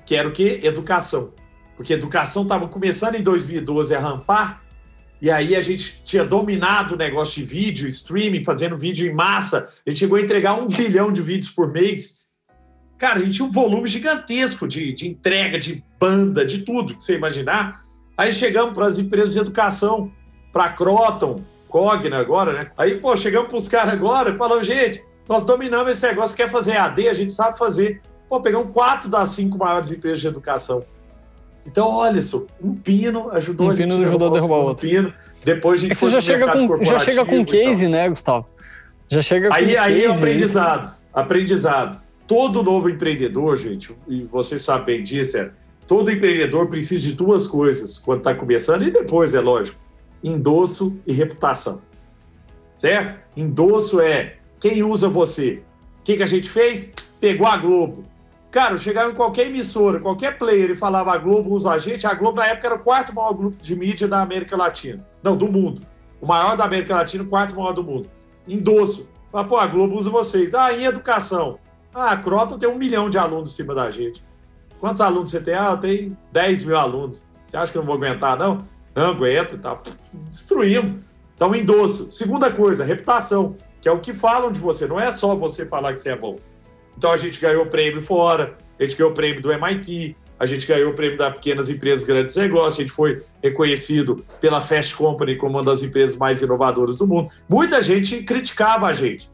que 0.05 0.15
era 0.15 0.29
o 0.29 0.33
quê? 0.33 0.61
Educação. 0.63 1.33
Porque 1.75 1.95
educação 1.95 2.43
estava 2.43 2.69
começando 2.69 3.15
em 3.15 3.23
2012 3.23 3.95
a 3.95 4.01
rampar, 4.01 4.66
e 5.21 5.31
aí 5.31 5.57
a 5.57 5.61
gente 5.61 6.03
tinha 6.05 6.25
dominado 6.25 6.95
o 6.95 6.99
negócio 6.99 7.35
de 7.37 7.45
vídeo, 7.45 7.89
streaming, 7.89 8.45
fazendo 8.45 8.77
vídeo 8.77 9.11
em 9.11 9.15
massa. 9.15 9.69
A 9.87 9.91
gente 9.91 10.01
chegou 10.01 10.19
a 10.19 10.21
entregar 10.21 10.55
um 10.55 10.69
bilhão 10.69 11.11
de 11.11 11.23
vídeos 11.23 11.51
por 11.51 11.73
mês. 11.73 12.23
Cara, 12.99 13.19
a 13.19 13.23
gente 13.23 13.37
tinha 13.37 13.49
um 13.49 13.51
volume 13.51 13.89
gigantesco 13.89 14.69
de, 14.69 14.93
de 14.93 15.09
entrega, 15.09 15.59
de 15.59 15.83
banda, 15.99 16.45
de 16.45 16.63
tudo 16.63 16.95
que 16.95 17.03
você 17.03 17.15
imaginar. 17.15 17.81
Aí 18.17 18.33
chegamos 18.33 18.75
para 18.75 18.87
as 18.87 18.99
empresas 18.99 19.33
de 19.33 19.39
educação, 19.39 20.13
para 20.53 20.71
Croton, 20.71 21.45
Cogna 21.69 22.19
agora, 22.19 22.53
né? 22.53 22.71
Aí, 22.77 22.99
pô, 22.99 23.15
chegamos 23.17 23.49
para 23.49 23.57
os 23.59 23.69
caras 23.69 23.93
agora 23.93 24.31
e 24.31 24.39
falamos, 24.39 24.67
gente, 24.67 25.05
nós 25.29 25.45
dominamos 25.45 25.93
esse 25.93 26.07
negócio, 26.07 26.37
quer 26.37 26.51
fazer 26.51 26.77
AD, 26.77 27.09
a 27.09 27.13
gente 27.13 27.33
sabe 27.33 27.59
fazer. 27.59 28.01
Pô, 28.29 28.41
pegamos 28.41 28.73
quatro 28.73 29.11
das 29.11 29.31
cinco 29.31 29.59
maiores 29.59 29.93
empresas 29.93 30.21
de 30.21 30.29
educação. 30.29 30.85
Então, 31.67 31.89
olha 31.89 32.23
só, 32.23 32.45
um 32.63 32.75
pino 32.75 33.31
ajudou 33.31 33.67
um 33.67 33.71
a 33.71 33.75
gente 33.75 33.91
pino 33.91 34.03
ajudou 34.03 34.29
a 34.29 34.33
derrubar 34.33 34.57
outro. 34.57 34.89
Pino. 34.89 35.13
Depois 35.45 35.81
a 35.81 35.83
gente 35.83 35.93
é 35.93 35.95
você 35.97 36.11
já 36.11 36.21
chega, 36.21 36.53
com, 36.53 36.85
já 36.85 36.99
chega 36.99 37.25
com 37.25 37.45
case, 37.45 37.89
né, 37.89 38.09
Gustavo? 38.09 38.47
Já 39.09 39.21
chega 39.21 39.55
aí, 39.55 39.65
com 39.65 39.71
aí 39.71 39.75
case. 39.77 39.81
Aí 39.81 40.05
é 40.05 40.11
aprendizado. 40.11 40.99
Aprendizado. 41.13 42.01
Todo 42.27 42.63
novo 42.63 42.89
empreendedor, 42.89 43.57
gente, 43.57 43.95
e 44.09 44.25
você 44.25 44.59
sabe 44.59 44.87
bem 44.87 45.05
disso, 45.05 45.37
é, 45.39 45.51
todo 45.87 46.11
empreendedor 46.11 46.67
precisa 46.69 47.07
de 47.07 47.13
duas 47.13 47.47
coisas 47.47 47.99
quando 47.99 48.19
está 48.19 48.35
começando 48.35 48.83
e 48.83 48.91
depois, 48.91 49.33
é 49.35 49.41
lógico, 49.41 49.79
endosso 50.23 50.97
e 51.07 51.13
reputação. 51.13 51.81
Certo? 52.77 53.21
Endosso 53.37 54.01
é 54.01 54.37
quem 54.61 54.83
usa 54.83 55.09
você. 55.09 55.63
O 56.01 56.05
que, 56.05 56.17
que 56.17 56.23
a 56.23 56.27
gente 56.27 56.51
fez? 56.51 56.93
Pegou 57.21 57.47
a 57.47 57.57
Globo. 57.57 58.05
Cara, 58.51 58.75
eu 58.75 58.79
chegava 58.79 59.11
em 59.11 59.15
qualquer 59.15 59.49
emissora, 59.49 60.01
qualquer 60.01 60.39
player 60.39 60.71
e 60.71 60.77
falava 60.77 61.13
a 61.13 61.19
Globo 61.19 61.55
usa 61.55 61.73
a 61.73 61.79
gente. 61.79 62.07
A 62.07 62.15
Globo, 62.15 62.37
na 62.37 62.47
época, 62.47 62.69
era 62.69 62.77
o 62.77 62.79
quarto 62.79 63.15
maior 63.15 63.33
grupo 63.33 63.57
de 63.61 63.77
mídia 63.77 64.09
da 64.09 64.23
América 64.23 64.57
Latina. 64.57 65.07
Não, 65.23 65.37
do 65.37 65.51
mundo. 65.51 65.83
O 66.21 66.27
maior 66.27 66.57
da 66.57 66.65
América 66.65 66.95
Latina, 66.95 67.25
o 67.25 67.27
quarto 67.27 67.55
maior 67.55 67.73
do 67.73 67.83
mundo. 67.83 68.09
Endosso. 68.47 69.11
Fala, 69.31 69.47
pô, 69.47 69.57
a 69.57 69.67
Globo 69.67 69.97
usa 69.97 70.09
vocês. 70.09 70.55
Ah, 70.55 70.73
em 70.73 70.85
educação. 70.85 71.59
Ah, 71.95 72.13
a 72.13 72.17
Croton 72.17 72.59
tem 72.59 72.69
um 72.69 72.79
milhão 72.79 73.11
de 73.11 73.19
alunos 73.19 73.53
em 73.53 73.57
cima 73.57 73.75
da 73.75 73.91
gente. 73.91 74.25
Quantos 74.81 75.01
alunos 75.01 75.31
você 75.31 75.41
tem? 75.41 75.55
Ah, 75.55 75.77
tenho 75.77 76.17
10 76.33 76.65
mil 76.65 76.77
alunos. 76.77 77.27
Você 77.47 77.57
acha 77.57 77.73
que 77.73 77.79
eu 77.79 77.83
não 77.83 77.87
vou 77.87 77.97
aguentar, 77.97 78.39
não? 78.39 78.59
Não, 78.95 79.11
aguenta 79.11 79.55
e 79.55 79.59
tal. 79.59 79.83
Destruímos. 80.31 81.01
Então, 81.35 81.55
endosso. 81.55 82.11
Segunda 82.11 82.51
coisa, 82.51 82.85
reputação 82.85 83.57
que 83.87 83.89
é 83.89 83.93
o 83.93 84.01
que 84.01 84.13
falam 84.13 84.51
de 84.51 84.59
você, 84.59 84.85
não 84.85 84.99
é 84.99 85.13
só 85.13 85.37
você 85.37 85.65
falar 85.65 85.95
que 85.95 86.01
você 86.01 86.11
é 86.11 86.17
bom. 86.17 86.35
Então 86.97 87.13
a 87.13 87.17
gente 87.17 87.41
ganhou 87.41 87.67
prêmio 87.67 88.01
fora, 88.01 88.57
a 88.79 88.85
gente 88.85 88.97
ganhou 88.97 89.13
prêmio 89.13 89.43
do 89.43 89.53
MIT, 89.53 90.17
a 90.39 90.47
gente 90.47 90.67
ganhou 90.67 90.91
o 90.91 90.95
prêmio 90.95 91.17
das 91.17 91.35
pequenas 91.35 91.69
empresas 91.69 92.05
grandes 92.05 92.37
negócios, 92.37 92.79
a 92.79 92.83
gente 92.83 92.93
foi 92.93 93.23
reconhecido 93.43 94.25
pela 94.41 94.61
Fast 94.61 94.95
Company 94.95 95.37
como 95.37 95.57
uma 95.57 95.65
das 95.65 95.83
empresas 95.83 96.17
mais 96.17 96.43
inovadoras 96.43 96.97
do 96.97 97.07
mundo. 97.07 97.31
Muita 97.49 97.81
gente 97.81 98.23
criticava 98.23 98.87
a 98.87 98.93
gente. 98.93 99.31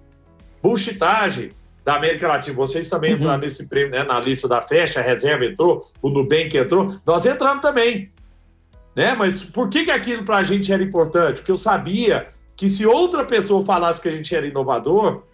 Bullshitagem 0.62 1.51
da 1.85 1.96
América 1.96 2.29
Latina. 2.29 2.55
Vocês 2.57 2.88
também 2.88 3.12
uhum. 3.12 3.18
entraram 3.18 3.40
nesse 3.40 3.68
prêmio, 3.68 3.90
né, 3.90 4.05
na 4.05 4.20
lista 4.20 4.46
da 4.46 4.62
Fast, 4.62 4.98
a 4.98 5.03
reserva 5.03 5.44
entrou, 5.44 5.85
o 6.01 6.09
Nubank 6.09 6.57
entrou, 6.57 6.94
nós 7.05 7.27
entramos 7.27 7.61
também. 7.61 8.11
Né? 8.94 9.14
Mas 9.18 9.42
por 9.42 9.68
que, 9.68 9.85
que 9.85 9.90
aquilo 9.90 10.25
para 10.25 10.38
a 10.38 10.42
gente 10.42 10.72
era 10.72 10.83
importante? 10.83 11.37
Porque 11.37 11.51
eu 11.51 11.57
sabia 11.57 12.29
que 12.55 12.68
se 12.68 12.87
outra 12.87 13.25
pessoa 13.25 13.64
falasse 13.64 14.01
que 14.01 14.09
a 14.09 14.12
gente 14.12 14.35
era 14.35 14.46
inovador, 14.46 15.25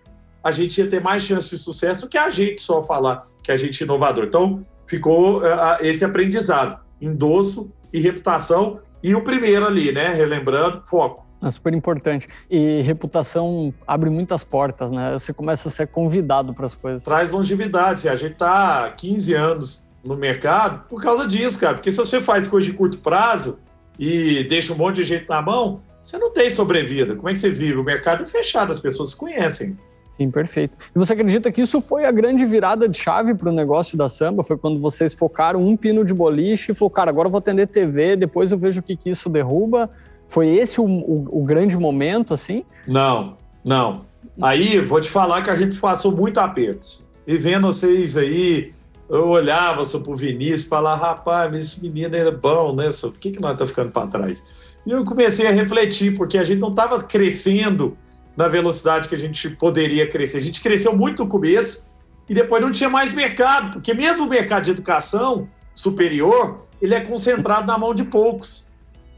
a 0.49 0.51
gente 0.51 0.79
ia 0.79 0.87
ter 0.89 1.01
mais 1.01 1.23
chance 1.23 1.51
de 1.51 1.59
sucesso 1.59 2.03
do 2.03 2.09
que 2.09 2.19
a 2.19 2.31
gente 2.31 2.61
só 2.61 2.83
falar 2.83 3.27
que 3.43 3.53
a 3.53 3.57
gente 3.57 3.83
é 3.83 3.85
inovador. 3.85 4.25
Então, 4.25 4.63
ficou 4.87 5.39
uh, 5.39 5.77
esse 5.81 6.05
aprendizado, 6.05 6.81
endosso 7.01 7.71
e 7.93 8.01
reputação. 8.01 8.81
E 9.03 9.15
o 9.15 9.23
primeiro 9.23 9.67
ali, 9.67 9.93
né? 9.93 10.13
Relembrando, 10.13 10.83
foco. 10.87 11.27
É 11.43 11.51
super 11.51 11.73
importante. 11.73 12.29
E 12.51 12.81
reputação 12.83 13.73
abre 13.87 14.11
muitas 14.11 14.43
portas, 14.43 14.91
né? 14.91 15.13
Você 15.13 15.33
começa 15.33 15.69
a 15.69 15.71
ser 15.71 15.87
convidado 15.87 16.53
para 16.53 16.67
as 16.67 16.75
coisas. 16.75 17.05
Traz 17.05 17.31
longevidade. 17.31 18.09
A 18.09 18.17
gente 18.17 18.33
está 18.33 18.87
há 18.87 18.91
15 18.91 19.35
anos 19.35 19.89
no 20.05 20.17
mercado 20.17 20.87
por 20.89 21.03
causa 21.03 21.27
disso, 21.27 21.61
cara. 21.61 21.75
Porque 21.75 21.93
se 21.93 21.99
você 21.99 22.21
faz 22.21 22.49
coisa 22.49 22.67
de 22.67 22.73
curto 22.73 22.99
prazo 22.99 23.59
e 23.99 24.45
deixa 24.45 24.73
um 24.73 24.77
monte 24.77 24.97
de 24.97 25.05
gente 25.05 25.29
na 25.29 25.41
mão, 25.41 25.81
você 26.03 26.19
não 26.19 26.33
tem 26.33 26.51
sobrevida. 26.51 27.15
Como 27.15 27.29
é 27.29 27.33
que 27.33 27.39
você 27.39 27.51
vive? 27.51 27.77
O 27.77 27.85
mercado 27.85 28.25
é 28.25 28.27
fechado, 28.27 28.73
as 28.73 28.81
pessoas 28.81 29.11
se 29.11 29.17
conhecem. 29.17 29.77
Sim, 30.19 30.33
perfeito. 30.33 30.77
E 30.95 30.99
você 30.99 31.13
acredita 31.13 31.51
que 31.53 31.61
isso 31.61 31.81
foi 31.81 32.05
a 32.05 32.11
grande 32.11 32.45
virada 32.45 32.89
de 32.89 32.99
chave 32.99 33.35
para 33.35 33.51
o 33.51 33.53
negócio 33.53 33.97
da 33.97 34.09
samba? 34.09 34.43
Foi 34.43 34.59
quando 34.59 34.81
vocês 34.81 35.15
focaram 35.15 35.65
um 35.65 35.77
pino 35.77 36.05
de 36.05 36.13
boliche 36.13 36.73
e 36.73 36.75
falou, 36.75 36.91
cara, 36.91 37.09
agora 37.09 37.29
eu 37.29 37.31
vou 37.31 37.39
atender 37.39 37.69
TV, 37.69 38.17
depois 38.17 38.51
eu 38.51 38.59
vejo 38.59 38.81
o 38.81 38.83
que, 38.83 38.97
que 38.97 39.11
isso 39.11 39.31
derruba? 39.31 39.89
Foi 40.27 40.49
esse 40.49 40.81
o, 40.81 40.85
o, 40.85 41.41
o 41.41 41.45
grande 41.45 41.77
momento, 41.77 42.35
assim? 42.35 42.65
Não, 42.87 43.37
não. 43.65 44.07
Aí, 44.43 44.81
vou 44.81 45.01
te 45.01 45.09
falar 45.09 45.43
que 45.43 45.51
a 45.51 45.55
gente 45.55 45.79
passou 45.79 46.11
muito 46.11 46.39
apertos. 46.39 47.05
e 47.25 47.39
vendo 47.39 47.69
vocês 47.69 48.17
aí, 48.17 48.73
eu 49.09 49.29
olhava 49.29 49.85
só 49.85 50.01
pro 50.01 50.17
Vinícius 50.17 50.65
e 50.65 50.69
falava, 50.69 51.07
rapaz, 51.07 51.55
esse 51.55 51.89
menino 51.89 52.15
é 52.17 52.31
bom, 52.31 52.75
né? 52.75 52.91
Por 53.01 53.13
que, 53.15 53.31
que 53.31 53.41
nós 53.41 53.53
estamos 53.53 53.71
ficando 53.71 53.93
para 53.93 54.07
trás? 54.09 54.45
E 54.85 54.91
eu 54.91 55.05
comecei 55.05 55.47
a 55.47 55.53
refletir, 55.53 56.17
porque 56.17 56.37
a 56.37 56.45
gente 56.45 56.59
não 56.59 56.71
estava 56.71 57.01
crescendo 57.03 57.97
na 58.39 58.47
velocidade 58.47 59.09
que 59.09 59.17
a 59.17 59.19
gente 59.19 59.51
poderia 59.51 60.07
crescer. 60.07 60.39
A 60.39 60.41
gente 60.41 60.61
cresceu 60.61 60.97
muito 60.97 61.25
no 61.25 61.29
começo 61.29 61.85
e 62.29 62.33
depois 62.33 62.63
não 62.63 62.71
tinha 62.71 62.89
mais 62.89 63.13
mercado, 63.13 63.73
porque 63.73 63.93
mesmo 63.93 64.27
o 64.27 64.29
mercado 64.29 64.63
de 64.63 64.71
educação 64.71 65.49
superior, 65.75 66.69
ele 66.81 66.95
é 66.95 67.01
concentrado 67.01 67.67
na 67.67 67.77
mão 67.77 67.93
de 67.93 68.05
poucos. 68.05 68.71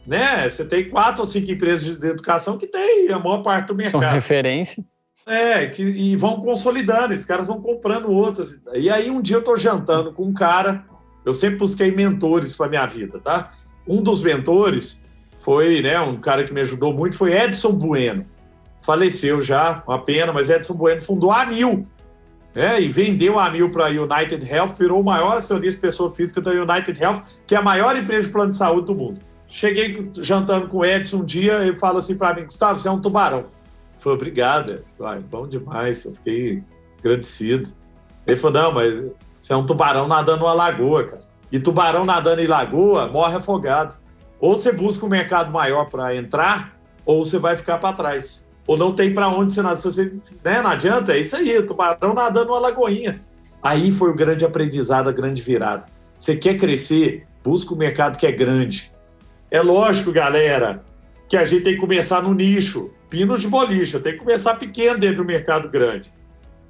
Né? 0.07 0.49
Você 0.49 0.65
tem 0.65 0.89
quatro 0.89 1.21
ou 1.21 1.27
cinco 1.27 1.51
empresas 1.51 1.99
de 1.99 2.07
educação 2.07 2.57
que 2.57 2.67
tem 2.67 3.13
a 3.13 3.19
maior 3.19 3.43
parte 3.43 3.67
do 3.67 3.75
mercado. 3.75 4.01
São 4.01 4.11
referência. 4.11 4.83
É, 5.27 5.67
que, 5.67 5.83
e 5.83 6.17
vão 6.17 6.41
consolidando, 6.41 7.13
esses 7.13 7.27
caras 7.27 7.47
vão 7.47 7.61
comprando 7.61 8.11
outras. 8.11 8.63
E 8.73 8.89
aí 8.89 9.11
um 9.11 9.21
dia 9.21 9.37
eu 9.37 9.41
estou 9.41 9.55
jantando 9.55 10.15
com 10.15 10.25
um 10.25 10.33
cara, 10.33 10.83
eu 11.27 11.35
sempre 11.35 11.59
busquei 11.59 11.91
mentores 11.91 12.57
para 12.57 12.71
minha 12.71 12.87
vida, 12.87 13.19
tá? 13.19 13.53
Um 13.87 14.03
dos 14.03 14.23
mentores 14.23 15.07
foi, 15.41 15.83
né, 15.83 16.01
um 16.01 16.17
cara 16.17 16.43
que 16.43 16.55
me 16.55 16.63
ajudou 16.63 16.95
muito, 16.95 17.19
foi 17.19 17.35
Edson 17.35 17.73
Bueno. 17.73 18.25
Faleceu 18.83 19.43
já, 19.43 19.83
uma 19.87 19.99
pena, 19.99 20.33
mas 20.33 20.51
Edson 20.51 20.75
Bueno 20.75 21.03
fundou 21.03 21.31
a 21.31 21.45
Mil, 21.45 21.87
né, 22.55 22.81
e 22.81 22.89
vendeu 22.89 23.39
a 23.39 23.51
Mil 23.51 23.71
para 23.71 23.87
a 23.87 23.91
United 23.91 24.45
Health, 24.45 24.75
virou 24.79 25.01
o 25.01 25.05
maior 25.05 25.37
acionista 25.37 25.81
pessoa 25.81 26.11
física 26.11 26.41
da 26.41 26.51
United 26.51 27.01
Health, 27.01 27.23
que 27.47 27.55
é 27.55 27.59
a 27.59 27.63
maior 27.63 27.97
empresa 27.97 28.27
de 28.27 28.33
plano 28.33 28.51
de 28.51 28.57
saúde 28.57 28.87
do 28.87 28.95
mundo. 28.95 29.21
Cheguei 29.49 30.11
jantando 30.19 30.69
com 30.69 30.79
o 30.79 30.85
Edson 30.85 31.19
um 31.19 31.25
dia, 31.25 31.65
ele 31.65 31.77
fala 31.77 31.99
assim 31.99 32.17
para 32.17 32.35
mim, 32.35 32.45
Gustavo, 32.45 32.79
você 32.79 32.89
é 32.89 32.91
um 32.91 33.01
tubarão. 33.01 33.47
Falei, 34.01 34.17
obrigado. 34.17 34.83
Falei, 34.97 35.21
bom 35.21 35.47
demais, 35.47 36.05
eu 36.05 36.15
fiquei 36.15 36.63
agradecido. 36.99 37.71
Ele 38.27 38.37
falou, 38.37 38.63
não, 38.63 38.73
mas 38.73 39.13
você 39.39 39.53
é 39.53 39.57
um 39.57 39.67
tubarão 39.67 40.09
nadando 40.09 40.41
numa 40.41 40.55
lagoa, 40.55 41.05
cara. 41.05 41.23
E 41.53 41.59
tubarão 41.59 42.05
nadando 42.05 42.41
em 42.41 42.47
lagoa 42.47 43.09
morre 43.09 43.37
afogado. 43.37 43.97
Ou 44.39 44.57
você 44.57 44.73
busca 44.73 45.05
um 45.05 45.09
mercado 45.09 45.53
maior 45.53 45.91
para 45.91 46.15
entrar, 46.17 46.77
ou 47.05 47.25
você 47.25 47.39
vai 47.39 47.57
ficar 47.57 47.79
para 47.79 47.95
trás. 47.95 48.49
Ou 48.71 48.77
não 48.77 48.93
tem 48.93 49.13
para 49.13 49.29
onde 49.29 49.53
você 49.53 49.63
nascer. 49.63 49.91
Você, 49.91 50.13
né, 50.45 50.63
não 50.63 50.71
adianta, 50.71 51.13
é 51.13 51.19
isso 51.19 51.35
aí, 51.35 51.61
tubarão 51.61 52.15
nadando 52.15 52.51
numa 52.51 52.61
lagoinha. 52.61 53.21
Aí 53.61 53.91
foi 53.91 54.11
o 54.11 54.15
grande 54.15 54.45
aprendizado, 54.45 55.09
a 55.09 55.13
grande 55.13 55.43
virada. 55.43 55.87
Você 56.17 56.37
quer 56.37 56.57
crescer, 56.57 57.27
busca 57.43 57.75
um 57.75 57.77
mercado 57.77 58.17
que 58.17 58.25
é 58.25 58.31
grande. 58.31 58.93
É 59.51 59.61
lógico, 59.61 60.13
galera, 60.13 60.85
que 61.29 61.37
a 61.37 61.43
gente 61.43 61.65
tem 61.65 61.75
que 61.75 61.81
começar 61.81 62.23
no 62.23 62.33
nicho. 62.33 62.93
Pinos 63.09 63.41
de 63.41 63.49
boliche, 63.49 63.99
tem 63.99 64.13
que 64.13 64.21
começar 64.21 64.55
pequeno 64.55 65.01
dentro 65.01 65.17
do 65.17 65.25
mercado 65.25 65.69
grande. 65.69 66.13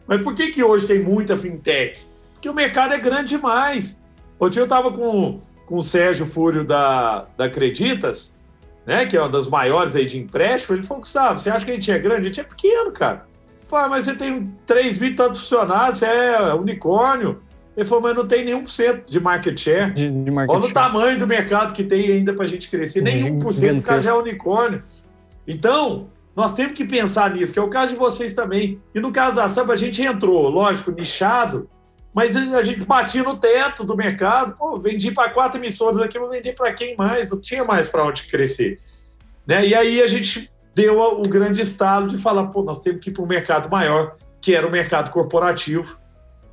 Mas 0.06 0.22
por 0.22 0.34
que, 0.34 0.52
que 0.52 0.64
hoje 0.64 0.86
tem 0.86 1.00
muita 1.00 1.36
fintech? 1.36 2.00
Porque 2.32 2.48
o 2.48 2.54
mercado 2.54 2.94
é 2.94 2.98
grande 2.98 3.36
demais. 3.36 4.02
Ontem 4.40 4.58
eu 4.58 4.64
estava 4.64 4.90
com, 4.90 5.42
com 5.66 5.76
o 5.76 5.82
Sérgio 5.82 6.24
Fúrio 6.24 6.64
da, 6.64 7.26
da 7.36 7.44
Acreditas, 7.44 8.39
né, 8.86 9.06
que 9.06 9.16
é 9.16 9.20
uma 9.20 9.28
das 9.28 9.48
maiores 9.48 9.94
aí 9.94 10.06
de 10.06 10.18
empréstimo. 10.18 10.76
Ele 10.76 10.82
falou, 10.82 11.02
Gustavo, 11.02 11.38
você 11.38 11.50
acha 11.50 11.64
que 11.64 11.70
a 11.70 11.74
gente 11.74 11.90
é 11.90 11.98
grande? 11.98 12.22
A 12.22 12.24
gente 12.24 12.40
é 12.40 12.44
pequeno, 12.44 12.92
cara. 12.92 13.26
Falei, 13.68 13.90
mas 13.90 14.04
você 14.04 14.14
tem 14.14 14.52
3 14.66 14.98
mil 14.98 15.14
tantos 15.14 15.40
funcionários, 15.40 15.98
você 15.98 16.06
é 16.06 16.54
unicórnio. 16.54 17.40
Ele 17.76 17.88
falou, 17.88 18.02
mas 18.02 18.16
não 18.16 18.26
tem 18.26 18.44
nenhum 18.44 18.62
por 18.62 18.70
cento 18.70 19.08
de 19.08 19.20
market 19.20 19.58
share. 19.58 19.92
De, 19.92 20.10
de 20.10 20.30
market 20.30 20.54
Olha 20.54 20.62
share. 20.62 20.70
o 20.70 20.74
tamanho 20.74 21.18
do 21.18 21.26
mercado 21.26 21.72
que 21.72 21.84
tem 21.84 22.10
ainda 22.10 22.32
para 22.32 22.44
a 22.44 22.48
gente 22.48 22.68
crescer. 22.68 23.00
Nenhum 23.00 23.38
por 23.38 23.52
cento 23.52 23.78
o 23.78 23.82
cara 23.82 24.00
já 24.00 24.10
é 24.10 24.14
unicórnio. 24.14 24.82
Então, 25.46 26.08
nós 26.34 26.54
temos 26.54 26.72
que 26.72 26.84
pensar 26.84 27.34
nisso, 27.34 27.52
que 27.52 27.58
é 27.58 27.62
o 27.62 27.68
caso 27.68 27.92
de 27.92 27.98
vocês 27.98 28.34
também. 28.34 28.80
E 28.94 29.00
no 29.00 29.12
caso 29.12 29.36
da 29.36 29.48
Samba, 29.48 29.74
a 29.74 29.76
gente 29.76 30.02
entrou, 30.02 30.48
lógico, 30.48 30.90
nichado, 30.90 31.68
mas 32.12 32.34
a 32.36 32.62
gente 32.62 32.84
batia 32.84 33.22
no 33.22 33.38
teto 33.38 33.84
do 33.84 33.96
mercado. 33.96 34.56
Pô, 34.56 34.78
vendi 34.78 35.12
para 35.12 35.30
quatro 35.30 35.60
emissoras 35.60 36.00
aqui, 36.00 36.18
vou 36.18 36.30
vender 36.30 36.54
para 36.54 36.72
quem 36.72 36.96
mais? 36.96 37.30
Não 37.30 37.40
tinha 37.40 37.64
mais 37.64 37.88
para 37.88 38.04
onde 38.04 38.24
crescer. 38.24 38.80
Né? 39.46 39.68
E 39.68 39.74
aí 39.74 40.02
a 40.02 40.06
gente 40.06 40.50
deu 40.74 40.98
o 41.00 41.28
grande 41.28 41.60
estalo 41.60 42.08
de 42.08 42.18
falar, 42.18 42.46
pô, 42.46 42.62
nós 42.62 42.82
temos 42.82 43.02
que 43.02 43.10
ir 43.10 43.12
para 43.12 43.22
um 43.22 43.26
mercado 43.26 43.70
maior, 43.70 44.16
que 44.40 44.54
era 44.54 44.66
o 44.66 44.70
mercado 44.70 45.10
corporativo 45.10 46.00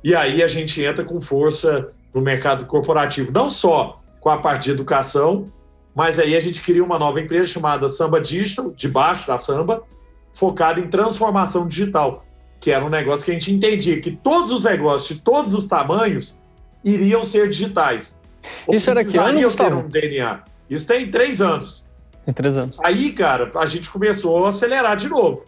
e 0.02 0.14
aí 0.14 0.42
a 0.42 0.48
gente 0.48 0.82
entra 0.82 1.04
com 1.04 1.20
força 1.20 1.92
no 2.14 2.20
mercado 2.20 2.66
corporativo, 2.66 3.32
não 3.32 3.50
só 3.50 4.00
com 4.20 4.30
a 4.30 4.38
parte 4.38 4.64
de 4.64 4.70
educação, 4.70 5.52
mas 5.94 6.18
aí 6.18 6.36
a 6.36 6.40
gente 6.40 6.62
cria 6.62 6.82
uma 6.82 6.98
nova 6.98 7.20
empresa 7.20 7.48
chamada 7.48 7.88
Samba 7.88 8.20
Digital, 8.20 8.72
debaixo 8.74 9.26
da 9.26 9.38
Samba, 9.38 9.82
focada 10.32 10.80
em 10.80 10.88
transformação 10.88 11.66
digital, 11.66 12.24
que 12.60 12.70
era 12.70 12.84
um 12.84 12.88
negócio 12.88 13.24
que 13.24 13.30
a 13.30 13.34
gente 13.34 13.52
entendia 13.52 14.00
que 14.00 14.12
todos 14.12 14.50
os 14.50 14.64
negócios 14.64 15.16
de 15.16 15.22
todos 15.22 15.54
os 15.54 15.66
tamanhos 15.66 16.40
iriam 16.84 17.22
ser 17.22 17.48
digitais. 17.48 18.20
Isso 18.70 18.90
era 18.90 19.04
que 19.04 19.16
ano, 19.16 19.50
ter 19.50 19.74
um 19.74 19.88
DNA. 19.88 20.40
Isso 20.68 20.86
tem 20.86 21.10
três 21.10 21.40
anos. 21.40 21.86
Tem 22.24 22.34
três 22.34 22.56
anos. 22.56 22.78
Aí, 22.84 23.12
cara, 23.12 23.50
a 23.54 23.66
gente 23.66 23.88
começou 23.90 24.44
a 24.44 24.50
acelerar 24.50 24.96
de 24.96 25.08
novo. 25.08 25.44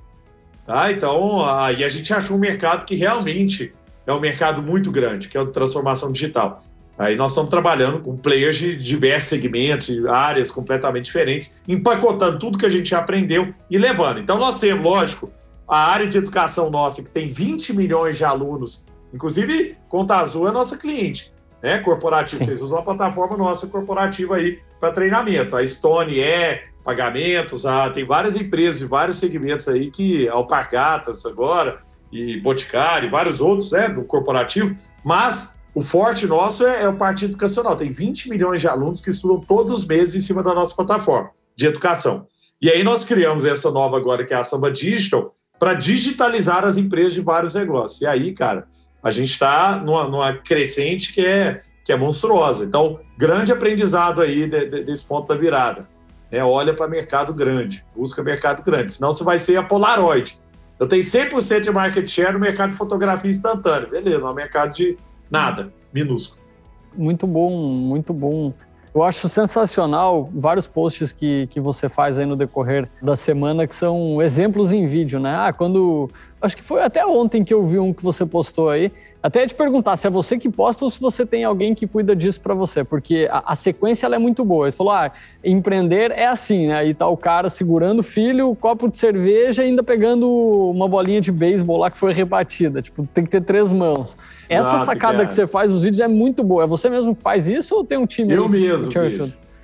Tá? 0.66 0.90
Então, 0.92 1.44
aí 1.48 1.84
a 1.84 1.88
gente 1.88 2.12
achou 2.12 2.36
um 2.36 2.40
mercado 2.40 2.84
que 2.84 2.94
realmente 2.94 3.72
é 4.06 4.12
um 4.12 4.20
mercado 4.20 4.62
muito 4.62 4.90
grande, 4.90 5.28
que 5.28 5.36
é 5.36 5.40
a 5.40 5.46
transformação 5.46 6.12
digital. 6.12 6.62
Aí 6.98 7.16
nós 7.16 7.32
estamos 7.32 7.48
trabalhando 7.48 8.00
com 8.00 8.16
players 8.16 8.56
de 8.56 8.76
diversos 8.76 9.30
segmentos, 9.30 9.86
de 9.86 10.06
áreas 10.06 10.50
completamente 10.50 11.06
diferentes, 11.06 11.58
empacotando 11.66 12.38
tudo 12.38 12.58
que 12.58 12.66
a 12.66 12.68
gente 12.68 12.94
aprendeu 12.94 13.54
e 13.70 13.78
levando. 13.78 14.20
Então 14.20 14.38
nós 14.38 14.60
temos, 14.60 14.84
lógico, 14.84 15.32
a 15.70 15.78
área 15.78 16.08
de 16.08 16.18
educação 16.18 16.68
nossa, 16.68 17.00
que 17.00 17.08
tem 17.08 17.28
20 17.28 17.74
milhões 17.76 18.16
de 18.16 18.24
alunos, 18.24 18.86
inclusive 19.14 19.76
Conta 19.88 20.16
Azul 20.16 20.48
é 20.48 20.52
nossa 20.52 20.76
cliente, 20.76 21.32
né? 21.62 21.78
Corporativo, 21.78 22.44
vocês 22.44 22.60
usam 22.60 22.78
a 22.78 22.82
plataforma 22.82 23.36
nossa 23.36 23.68
corporativa 23.68 24.34
aí 24.36 24.58
para 24.80 24.92
treinamento. 24.92 25.56
A 25.56 25.64
Stone 25.64 26.18
é 26.18 26.64
pagamentos, 26.82 27.64
a, 27.64 27.88
tem 27.90 28.04
várias 28.04 28.34
empresas 28.34 28.80
de 28.80 28.86
vários 28.86 29.18
segmentos 29.18 29.68
aí 29.68 29.90
que 29.90 30.28
Alpargatas 30.28 31.24
agora, 31.24 31.80
e 32.10 32.40
Boticário 32.40 33.06
e 33.06 33.10
vários 33.10 33.40
outros 33.40 33.70
né, 33.70 33.88
do 33.88 34.02
corporativo, 34.02 34.76
mas 35.04 35.56
o 35.72 35.80
forte 35.80 36.26
nosso 36.26 36.66
é, 36.66 36.82
é 36.82 36.88
o 36.88 36.96
partido 36.96 37.30
educacional. 37.30 37.76
Tem 37.76 37.90
20 37.90 38.28
milhões 38.28 38.60
de 38.60 38.66
alunos 38.66 39.00
que 39.00 39.10
estudam 39.10 39.38
todos 39.38 39.70
os 39.70 39.86
meses 39.86 40.16
em 40.16 40.20
cima 40.20 40.42
da 40.42 40.52
nossa 40.52 40.74
plataforma 40.74 41.30
de 41.54 41.66
educação. 41.66 42.26
E 42.60 42.68
aí 42.68 42.82
nós 42.82 43.04
criamos 43.04 43.44
essa 43.44 43.70
nova 43.70 43.96
agora, 43.96 44.26
que 44.26 44.34
é 44.34 44.36
a 44.36 44.42
Samba 44.42 44.70
Digital, 44.70 45.34
para 45.60 45.74
digitalizar 45.74 46.64
as 46.64 46.78
empresas 46.78 47.12
de 47.12 47.20
vários 47.20 47.54
negócios. 47.54 48.00
E 48.00 48.06
aí, 48.06 48.32
cara, 48.32 48.66
a 49.02 49.10
gente 49.10 49.30
está 49.30 49.76
numa, 49.76 50.08
numa, 50.08 50.32
crescente 50.32 51.12
que 51.12 51.20
é, 51.20 51.60
que 51.84 51.92
é 51.92 51.96
monstruosa. 51.96 52.64
Então, 52.64 52.98
grande 53.18 53.52
aprendizado 53.52 54.22
aí 54.22 54.48
de, 54.48 54.64
de, 54.64 54.84
desse 54.84 55.04
ponto 55.04 55.28
da 55.28 55.34
virada. 55.34 55.86
É, 56.30 56.42
olha 56.42 56.72
para 56.72 56.88
mercado 56.88 57.34
grande, 57.34 57.84
busca 57.94 58.22
mercado 58.22 58.62
grande, 58.62 58.92
senão 58.92 59.12
você 59.12 59.22
vai 59.22 59.38
ser 59.38 59.56
a 59.56 59.62
Polaroid. 59.62 60.38
Eu 60.78 60.86
tenho 60.86 61.02
100% 61.02 61.60
de 61.60 61.70
market 61.70 62.08
share 62.08 62.32
no 62.32 62.38
mercado 62.38 62.70
de 62.70 62.76
fotografia 62.76 63.30
instantânea. 63.30 63.86
Beleza, 63.86 64.18
no 64.18 64.32
mercado 64.32 64.72
de 64.72 64.96
nada, 65.30 65.70
minúsculo. 65.92 66.40
Muito 66.96 67.26
bom, 67.26 67.50
muito 67.50 68.14
bom. 68.14 68.54
Eu 68.92 69.04
acho 69.04 69.28
sensacional 69.28 70.28
vários 70.34 70.66
posts 70.66 71.12
que, 71.12 71.46
que 71.48 71.60
você 71.60 71.88
faz 71.88 72.18
aí 72.18 72.26
no 72.26 72.34
decorrer 72.34 72.88
da 73.00 73.14
semana 73.14 73.66
que 73.66 73.74
são 73.74 74.20
exemplos 74.20 74.72
em 74.72 74.86
vídeo, 74.88 75.20
né? 75.20 75.32
Ah, 75.34 75.52
quando. 75.52 76.10
Acho 76.42 76.56
que 76.56 76.62
foi 76.62 76.82
até 76.82 77.06
ontem 77.06 77.44
que 77.44 77.54
eu 77.54 77.64
vi 77.64 77.78
um 77.78 77.92
que 77.92 78.02
você 78.02 78.24
postou 78.24 78.70
aí, 78.70 78.90
até 79.22 79.46
te 79.46 79.54
perguntar 79.54 79.96
se 79.96 80.06
é 80.06 80.10
você 80.10 80.38
que 80.38 80.48
posta 80.48 80.84
ou 80.84 80.90
se 80.90 80.98
você 80.98 81.26
tem 81.26 81.44
alguém 81.44 81.74
que 81.74 81.86
cuida 81.86 82.16
disso 82.16 82.40
para 82.40 82.54
você, 82.54 82.82
porque 82.82 83.28
a, 83.30 83.52
a 83.52 83.54
sequência 83.54 84.06
é 84.06 84.18
muito 84.18 84.44
boa. 84.44 84.70
Você 84.70 84.76
falou, 84.76 84.92
ah, 84.92 85.12
empreender 85.44 86.10
é 86.10 86.26
assim, 86.26 86.68
né? 86.68 86.76
Aí 86.76 86.94
tá 86.94 87.06
o 87.06 87.16
cara 87.16 87.50
segurando 87.50 88.00
o 88.00 88.02
filho, 88.02 88.56
copo 88.56 88.88
de 88.88 88.96
cerveja 88.96 89.62
e 89.62 89.66
ainda 89.66 89.82
pegando 89.82 90.28
uma 90.70 90.88
bolinha 90.88 91.20
de 91.20 91.30
beisebol 91.30 91.76
lá 91.76 91.90
que 91.90 91.98
foi 91.98 92.12
rebatida. 92.12 92.80
Tipo, 92.80 93.06
tem 93.06 93.22
que 93.22 93.30
ter 93.30 93.42
três 93.42 93.70
mãos. 93.70 94.16
Essa 94.50 94.78
sacada 94.80 95.18
cara. 95.18 95.26
que 95.26 95.34
você 95.34 95.46
faz 95.46 95.72
os 95.72 95.80
vídeos 95.80 96.00
é 96.00 96.08
muito 96.08 96.42
boa. 96.42 96.64
É 96.64 96.66
você 96.66 96.90
mesmo 96.90 97.14
que 97.14 97.22
faz 97.22 97.46
isso 97.46 97.74
ou 97.74 97.84
tem 97.84 97.96
um 97.96 98.06
time? 98.06 98.32
Eu 98.32 98.48
mesmo. 98.48 98.90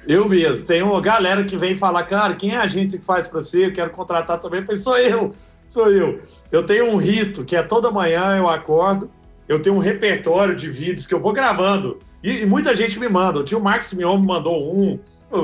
Eu 0.06 0.28
mesmo. 0.28 0.64
Tem 0.64 0.80
uma 0.82 1.00
galera 1.00 1.42
que 1.42 1.56
vem 1.56 1.76
falar, 1.76 2.04
cara, 2.04 2.34
quem 2.34 2.52
é 2.52 2.56
a 2.56 2.62
agência 2.62 2.96
que 2.96 3.04
faz 3.04 3.26
para 3.26 3.40
você? 3.40 3.66
Eu 3.66 3.72
quero 3.72 3.90
contratar 3.90 4.38
também. 4.38 4.60
Eu 4.60 4.66
falei, 4.66 4.80
sou 4.80 4.96
eu, 4.96 5.34
sou 5.66 5.90
eu. 5.90 6.20
Eu 6.52 6.64
tenho 6.64 6.88
um 6.88 6.96
rito 6.96 7.44
que 7.44 7.56
é 7.56 7.62
toda 7.62 7.90
manhã 7.90 8.36
eu 8.36 8.48
acordo, 8.48 9.10
eu 9.48 9.60
tenho 9.60 9.74
um 9.74 9.80
repertório 9.80 10.54
de 10.54 10.70
vídeos 10.70 11.04
que 11.04 11.12
eu 11.12 11.20
vou 11.20 11.32
gravando. 11.32 11.98
E, 12.22 12.42
e 12.42 12.46
muita 12.46 12.74
gente 12.74 13.00
me 13.00 13.08
manda. 13.08 13.40
O 13.40 13.44
tio 13.44 13.60
Marcos 13.60 13.92
Mion 13.92 14.18
me 14.18 14.26
mandou 14.26 14.72
um. 14.72 14.98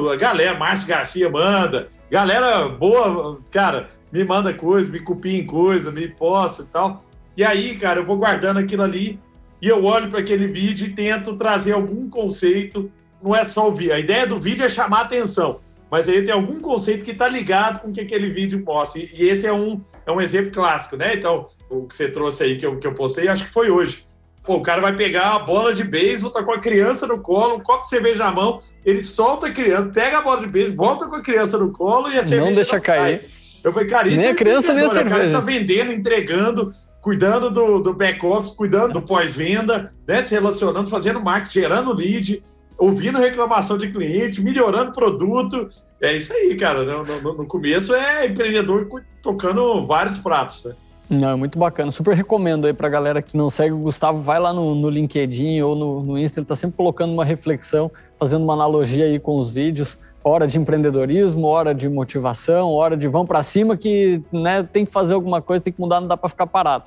A 0.09 0.14
galera, 0.14 0.57
Márcio 0.57 0.87
Garcia 0.87 1.28
manda. 1.28 1.88
Galera 2.09 2.68
boa, 2.68 3.38
cara, 3.50 3.90
me 4.12 4.22
manda 4.22 4.55
coisa, 4.55 4.88
me 4.88 5.00
copia 5.00 5.40
em 5.40 5.44
coisa, 5.44 5.90
me 5.90 6.07
posta 6.07 6.62
e 6.62 6.66
tal. 6.66 7.02
E 7.37 7.42
aí, 7.42 7.76
cara, 7.76 7.98
eu 8.00 8.07
vou 8.07 8.16
guardando 8.16 8.59
aquilo 8.59 8.83
ali 8.83 9.18
e 9.62 9.68
eu 9.68 9.85
olho 9.85 10.11
para 10.11 10.18
aquele 10.18 10.48
vídeo 10.48 10.88
e 10.88 10.92
tento 10.92 11.37
trazer 11.37 11.70
algum 11.70 12.11
conceito. 12.11 12.90
Não 13.22 13.35
é 13.35 13.44
só 13.44 13.66
ouvir. 13.66 13.92
A 13.92 14.01
ideia 14.01 14.27
do 14.27 14.37
vídeo 14.37 14.64
é 14.64 14.68
chamar 14.68 15.03
atenção. 15.03 15.61
Mas 15.88 16.09
aí 16.09 16.25
tem 16.25 16.35
algum 16.35 16.59
conceito 16.59 17.05
que 17.05 17.12
está 17.12 17.29
ligado 17.29 17.79
com 17.81 17.88
o 17.88 17.92
que 17.92 18.01
aquele 18.01 18.29
vídeo 18.31 18.61
mostra. 18.66 19.01
E, 19.01 19.29
esse 19.29 19.46
é 19.46 19.53
um, 19.53 19.81
é 20.05 20.11
um 20.11 20.20
exemplo 20.20 20.51
clássico, 20.51 20.96
né? 20.96 21.14
Então, 21.14 21.46
o 21.70 21.87
que 21.87 21.94
você 21.94 22.09
trouxe 22.09 22.42
aí, 22.42 22.57
que 22.57 22.66
eu, 22.66 22.77
que 22.77 22.87
eu 22.87 22.94
postei, 22.94 23.29
acho 23.29 23.44
que 23.44 23.53
foi 23.53 23.70
hoje. 23.70 24.05
Pô, 24.42 24.57
o 24.57 24.62
cara 24.62 24.81
vai 24.81 24.96
pegar 24.96 25.37
a 25.37 25.38
bola 25.38 25.72
de 25.72 25.85
beisebol, 25.85 26.33
tá 26.33 26.42
com 26.42 26.53
a 26.53 26.59
criança 26.59 27.07
no 27.07 27.20
colo, 27.20 27.55
um 27.55 27.61
copo 27.61 27.85
de 27.85 27.90
cerveja 27.90 28.18
na 28.18 28.33
mão, 28.33 28.59
ele 28.85 29.01
solta 29.01 29.46
a 29.46 29.53
criança, 29.53 29.92
pega 29.94 30.18
a 30.18 30.22
bola 30.22 30.40
de 30.40 30.48
beisebol, 30.48 30.87
volta 30.87 31.07
com 31.07 31.14
a 31.14 31.22
criança 31.22 31.57
no 31.57 31.70
colo 31.70 32.11
e 32.11 32.18
a 32.18 32.25
cerveja 32.25 32.44
não 32.46 32.55
deixa 32.55 32.75
não 32.75 32.83
cair. 32.83 33.20
Cai. 33.20 33.31
Eu 33.62 33.72
falei, 33.72 33.88
cara, 33.88 34.09
isso 34.09 34.16
nem 34.16 34.27
é 34.27 34.31
a 34.31 34.35
criança 34.35 34.75
nem 34.75 34.85
a 34.85 34.88
cerveja. 34.88 35.14
O 35.14 35.18
cara 35.18 35.31
tá 35.31 35.40
vendendo, 35.40 35.92
entregando, 35.92 36.72
cuidando 37.02 37.50
do, 37.50 37.80
do 37.80 37.92
back-office, 37.92 38.54
cuidando 38.54 38.94
do 38.94 39.02
pós-venda, 39.02 39.92
né, 40.06 40.22
se 40.22 40.32
relacionando, 40.32 40.88
fazendo 40.88 41.20
marketing, 41.20 41.60
gerando 41.60 41.92
lead, 41.92 42.42
ouvindo 42.78 43.18
reclamação 43.18 43.76
de 43.76 43.90
cliente, 43.90 44.40
melhorando 44.40 44.92
produto. 44.92 45.68
É 46.00 46.16
isso 46.16 46.32
aí, 46.32 46.56
cara. 46.56 46.84
No, 46.84 47.04
no, 47.04 47.34
no 47.34 47.46
começo 47.46 47.92
é 47.94 48.26
empreendedor 48.26 48.88
tocando 49.20 49.84
vários 49.86 50.16
pratos, 50.16 50.64
né? 50.64 50.74
Não, 51.10 51.30
é 51.30 51.36
muito 51.36 51.58
bacana. 51.58 51.92
Super 51.92 52.16
recomendo 52.16 52.66
aí 52.66 52.72
pra 52.72 52.88
galera 52.88 53.20
que 53.20 53.36
não 53.36 53.50
segue 53.50 53.72
o 53.74 53.78
Gustavo, 53.78 54.22
vai 54.22 54.38
lá 54.40 54.52
no, 54.52 54.74
no 54.74 54.88
LinkedIn 54.88 55.60
ou 55.60 55.76
no, 55.76 56.02
no 56.02 56.18
Insta, 56.18 56.40
ele 56.40 56.46
tá 56.46 56.56
sempre 56.56 56.76
colocando 56.76 57.12
uma 57.12 57.24
reflexão, 57.24 57.90
fazendo 58.18 58.44
uma 58.44 58.54
analogia 58.54 59.04
aí 59.04 59.18
com 59.18 59.38
os 59.38 59.50
vídeos 59.50 59.98
hora 60.24 60.46
de 60.46 60.58
empreendedorismo, 60.58 61.46
hora 61.46 61.74
de 61.74 61.88
motivação, 61.88 62.70
hora 62.70 62.96
de 62.96 63.08
vão 63.08 63.26
para 63.26 63.42
cima 63.42 63.76
que 63.76 64.22
né, 64.32 64.62
tem 64.62 64.85
que 64.85 64.92
fazer 64.92 65.14
alguma 65.14 65.42
coisa, 65.42 65.64
tem 65.64 65.72
que 65.72 65.80
mudar, 65.80 66.00
não 66.00 66.08
dá 66.08 66.16
para 66.16 66.28
ficar 66.28 66.46
parado. 66.46 66.85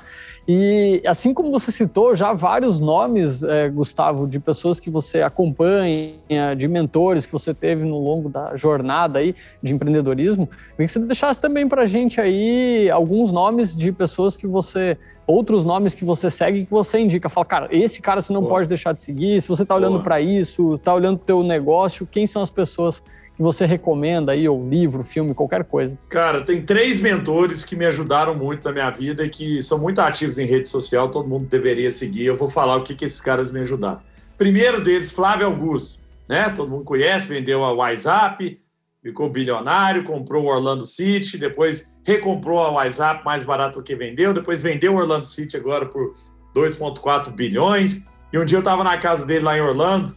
E 0.48 1.02
assim 1.08 1.34
como 1.34 1.52
você 1.52 1.72
citou 1.72 2.14
já 2.16 2.32
vários 2.32 2.80
nomes, 2.80 3.42
é, 3.42 3.68
Gustavo, 3.68 4.28
de 4.28 4.40
pessoas 4.40 4.80
que 4.80 4.92
você 4.92 5.22
acompanha, 5.22 6.14
de 6.56 6.68
mentores 6.68 7.26
que 7.26 7.34
você 7.34 7.54
teve 7.54 7.84
no 7.84 8.00
longo 8.00 8.30
da 8.30 8.56
jornada 8.56 9.20
aí 9.20 9.36
de 9.62 9.74
empreendedorismo, 9.74 10.48
queria 10.48 10.86
que 10.86 10.92
você 10.92 11.00
deixasse 11.00 11.40
também 11.40 11.68
para 11.68 11.82
a 11.82 11.88
gente 11.88 12.22
aí 12.22 12.90
alguns 12.92 13.32
nomes 13.32 13.76
de 13.76 13.92
pessoas 13.92 14.36
que 14.36 14.46
você 14.46 14.98
outros 15.28 15.66
nomes 15.66 15.96
que 15.96 16.06
você 16.06 16.30
segue 16.30 16.66
que 16.66 16.72
você 16.72 17.00
indica. 17.00 17.30
Fala, 17.30 17.46
cara, 17.46 17.68
esse 17.72 18.00
cara 18.00 18.22
você 18.22 18.32
não 18.32 18.42
Boa. 18.42 18.54
pode 18.54 18.68
deixar 18.68 18.94
de 18.94 19.02
seguir. 19.02 19.42
Se 19.42 19.48
você 19.48 19.64
está 19.64 19.74
olhando 19.74 20.02
para 20.02 20.22
isso, 20.22 20.76
está 20.76 20.94
olhando 20.94 21.18
para 21.18 21.24
o 21.24 21.26
teu 21.26 21.44
negócio, 21.44 22.08
quem 22.10 22.28
são 22.28 22.44
as 22.44 22.50
pessoas 22.52 23.02
que 23.36 23.42
você 23.42 23.66
recomenda 23.66 24.32
aí, 24.32 24.48
ou 24.48 24.68
livro, 24.68 25.04
filme, 25.04 25.34
qualquer 25.34 25.64
coisa? 25.66 25.98
Cara, 26.10 26.42
tem 26.42 26.62
três 26.62 27.00
mentores 27.00 27.66
que 27.66 27.76
me 27.76 27.86
ajudaram 27.86 28.34
muito 28.34 28.64
na 28.66 28.72
minha 28.72 28.90
vida 28.90 29.26
e 29.26 29.30
que 29.30 29.62
são 29.62 29.78
muito 29.78 30.00
ativos 30.00 30.38
em 30.38 30.46
rede 30.46 30.68
social, 30.68 31.12
todo 31.12 31.28
mundo 31.28 31.48
deveria 31.48 31.90
seguir. 31.90 32.26
Eu 32.26 32.38
vou 32.38 32.50
falar 32.50 32.78
o 32.78 32.84
que, 32.84 32.96
que 32.96 33.06
esses 33.06 33.20
caras 33.20 33.52
me 33.52 33.60
ajudaram. 33.60 34.00
Primeiro 34.38 34.82
deles, 34.82 35.12
Flávio 35.12 35.48
Augusto, 35.48 36.00
né? 36.28 36.50
Todo 36.50 36.70
mundo 36.70 36.86
conhece, 36.86 37.28
vendeu 37.28 37.64
a 37.64 37.74
WhatsApp, 37.74 38.60
ficou 39.04 39.30
bilionário, 39.30 40.04
comprou 40.04 40.46
o 40.46 40.48
Orlando 40.48 40.86
City, 40.86 41.38
depois 41.38 41.94
recomprou 42.04 42.60
a 42.60 42.72
WhatsApp 42.72 43.24
mais 43.26 43.44
barato 43.44 43.80
do 43.80 43.84
que 43.84 43.96
vendeu, 43.96 44.34
depois 44.34 44.62
vendeu 44.62 44.94
o 44.94 44.98
Orlando 44.98 45.28
City 45.28 45.58
agora 45.58 45.86
por 45.86 46.16
2,4 46.56 47.32
bilhões. 47.32 48.10
E 48.32 48.40
um 48.40 48.46
dia 48.46 48.58
eu 48.58 48.60
estava 48.60 48.84
na 48.84 48.98
casa 48.98 49.26
dele 49.26 49.46
lá 49.46 49.58
em 49.58 49.62
Orlando, 49.62 50.16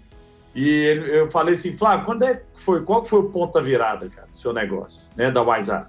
e 0.55 0.85
eu 1.13 1.31
falei 1.31 1.55
assim, 1.55 1.73
Flávio, 1.73 2.05
quando 2.05 2.25
é 2.25 2.35
que 2.35 2.43
foi, 2.55 2.83
qual 2.83 3.05
foi 3.05 3.21
o 3.21 3.31
ponto 3.31 3.53
da 3.55 3.61
virada, 3.61 4.09
cara, 4.09 4.27
do 4.27 4.37
seu 4.37 4.53
negócio, 4.53 5.09
né, 5.17 5.31
da 5.31 5.43
WhatsApp? 5.43 5.89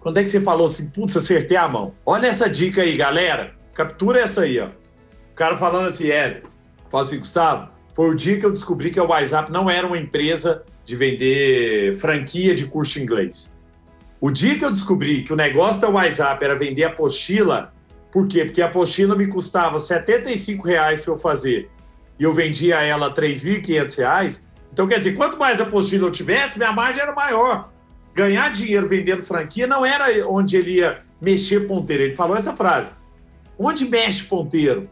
Quando 0.00 0.18
é 0.18 0.24
que 0.24 0.30
você 0.30 0.40
falou 0.40 0.66
assim, 0.66 0.90
putz, 0.90 1.16
acertei 1.16 1.56
a 1.56 1.68
mão? 1.68 1.94
Olha 2.04 2.26
essa 2.26 2.48
dica 2.48 2.82
aí, 2.82 2.96
galera. 2.96 3.54
Captura 3.74 4.20
essa 4.20 4.42
aí, 4.42 4.58
ó. 4.58 4.66
O 4.66 5.34
cara 5.34 5.56
falando 5.56 5.88
assim, 5.88 6.10
é, 6.10 6.42
fala 6.90 7.04
assim, 7.04 7.18
Gustavo, 7.18 7.70
foi 7.94 8.10
o 8.10 8.14
dia 8.14 8.38
que 8.38 8.46
eu 8.46 8.50
descobri 8.50 8.90
que 8.90 8.98
a 8.98 9.04
WhatsApp 9.04 9.52
não 9.52 9.70
era 9.70 9.86
uma 9.86 9.98
empresa 9.98 10.64
de 10.84 10.96
vender 10.96 11.96
franquia 11.96 12.54
de 12.54 12.66
curso 12.66 12.94
de 12.94 13.02
inglês. 13.02 13.56
O 14.20 14.30
dia 14.30 14.58
que 14.58 14.64
eu 14.64 14.70
descobri 14.70 15.22
que 15.22 15.32
o 15.32 15.36
negócio 15.36 15.82
da 15.82 15.88
WhatsApp 15.88 16.44
era 16.44 16.56
vender 16.56 16.84
apostila, 16.84 17.72
por 18.10 18.26
quê? 18.26 18.44
Porque 18.44 18.62
a 18.62 18.66
apostila 18.66 19.16
me 19.16 19.26
custava 19.26 19.78
75 19.78 20.66
reais 20.66 21.00
para 21.00 21.14
eu 21.14 21.18
fazer 21.18 21.70
e 22.18 22.24
eu 22.24 22.32
vendia 22.32 22.80
ela 22.80 23.08
R$ 23.08 23.14
3.500, 23.14 24.46
então 24.72 24.86
quer 24.86 24.98
dizer, 24.98 25.14
quanto 25.14 25.38
mais 25.38 25.60
apostila 25.60 26.06
eu 26.06 26.12
tivesse, 26.12 26.58
minha 26.58 26.72
margem 26.72 27.02
era 27.02 27.12
maior. 27.12 27.70
Ganhar 28.14 28.50
dinheiro 28.50 28.88
vendendo 28.88 29.22
franquia 29.22 29.66
não 29.66 29.84
era 29.84 30.26
onde 30.28 30.56
ele 30.56 30.78
ia 30.78 31.00
mexer 31.20 31.66
ponteiro. 31.66 32.02
Ele 32.02 32.14
falou 32.14 32.36
essa 32.36 32.54
frase: 32.54 32.90
onde 33.58 33.86
mexe 33.86 34.24
ponteiro? 34.24 34.88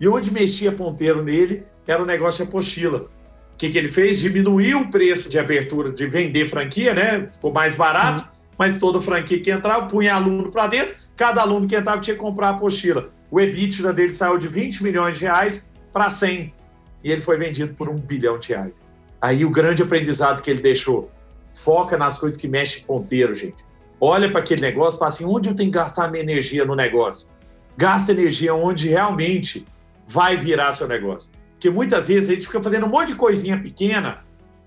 E 0.00 0.08
onde 0.08 0.30
mexia 0.30 0.72
ponteiro 0.72 1.22
nele 1.22 1.64
era 1.86 2.02
o 2.02 2.06
negócio 2.06 2.44
de 2.44 2.50
apostila. 2.50 3.08
O 3.54 3.56
que, 3.56 3.70
que 3.70 3.78
ele 3.78 3.88
fez? 3.88 4.20
Diminuiu 4.20 4.80
o 4.80 4.90
preço 4.90 5.28
de 5.28 5.38
abertura, 5.38 5.90
de 5.90 6.06
vender 6.06 6.48
franquia, 6.48 6.92
né? 6.92 7.28
Ficou 7.32 7.52
mais 7.52 7.76
barato, 7.76 8.24
uhum. 8.24 8.30
mas 8.58 8.78
toda 8.78 9.00
franquia 9.00 9.40
que 9.40 9.50
entrava, 9.50 9.86
punha 9.86 10.14
aluno 10.14 10.50
para 10.50 10.66
dentro, 10.66 10.96
cada 11.16 11.40
aluno 11.40 11.68
que 11.68 11.76
entrava 11.76 12.00
tinha 12.00 12.16
que 12.16 12.20
comprar 12.20 12.48
a 12.48 12.50
apostila. 12.50 13.08
O 13.30 13.40
EBITDA 13.40 13.92
dele 13.92 14.10
saiu 14.10 14.38
de 14.38 14.48
20 14.48 14.82
milhões 14.82 15.18
de 15.18 15.24
reais 15.24 15.70
para 15.94 16.10
100 16.10 16.52
e 17.04 17.12
ele 17.12 17.20
foi 17.20 17.38
vendido 17.38 17.72
por 17.74 17.88
um 17.88 17.94
bilhão 17.94 18.36
de 18.36 18.48
reais. 18.48 18.84
Aí 19.22 19.44
o 19.44 19.50
grande 19.50 19.80
aprendizado 19.80 20.42
que 20.42 20.50
ele 20.50 20.60
deixou, 20.60 21.08
foca 21.54 21.96
nas 21.96 22.18
coisas 22.18 22.38
que 22.38 22.48
mexem 22.48 22.82
ponteiro, 22.82 23.34
gente. 23.34 23.64
Olha 24.00 24.28
para 24.28 24.40
aquele 24.40 24.60
negócio 24.60 24.96
e 24.96 24.98
fala 24.98 25.08
assim, 25.10 25.24
onde 25.24 25.48
eu 25.48 25.54
tenho 25.54 25.70
que 25.70 25.78
gastar 25.78 26.10
minha 26.10 26.22
energia 26.22 26.64
no 26.64 26.74
negócio? 26.74 27.28
Gasta 27.76 28.10
energia 28.10 28.52
onde 28.54 28.88
realmente 28.88 29.64
vai 30.06 30.36
virar 30.36 30.72
seu 30.72 30.88
negócio. 30.88 31.30
Porque 31.52 31.70
muitas 31.70 32.08
vezes 32.08 32.28
a 32.28 32.34
gente 32.34 32.46
fica 32.46 32.62
fazendo 32.62 32.86
um 32.86 32.90
monte 32.90 33.08
de 33.08 33.14
coisinha 33.14 33.58
pequena 33.58 34.24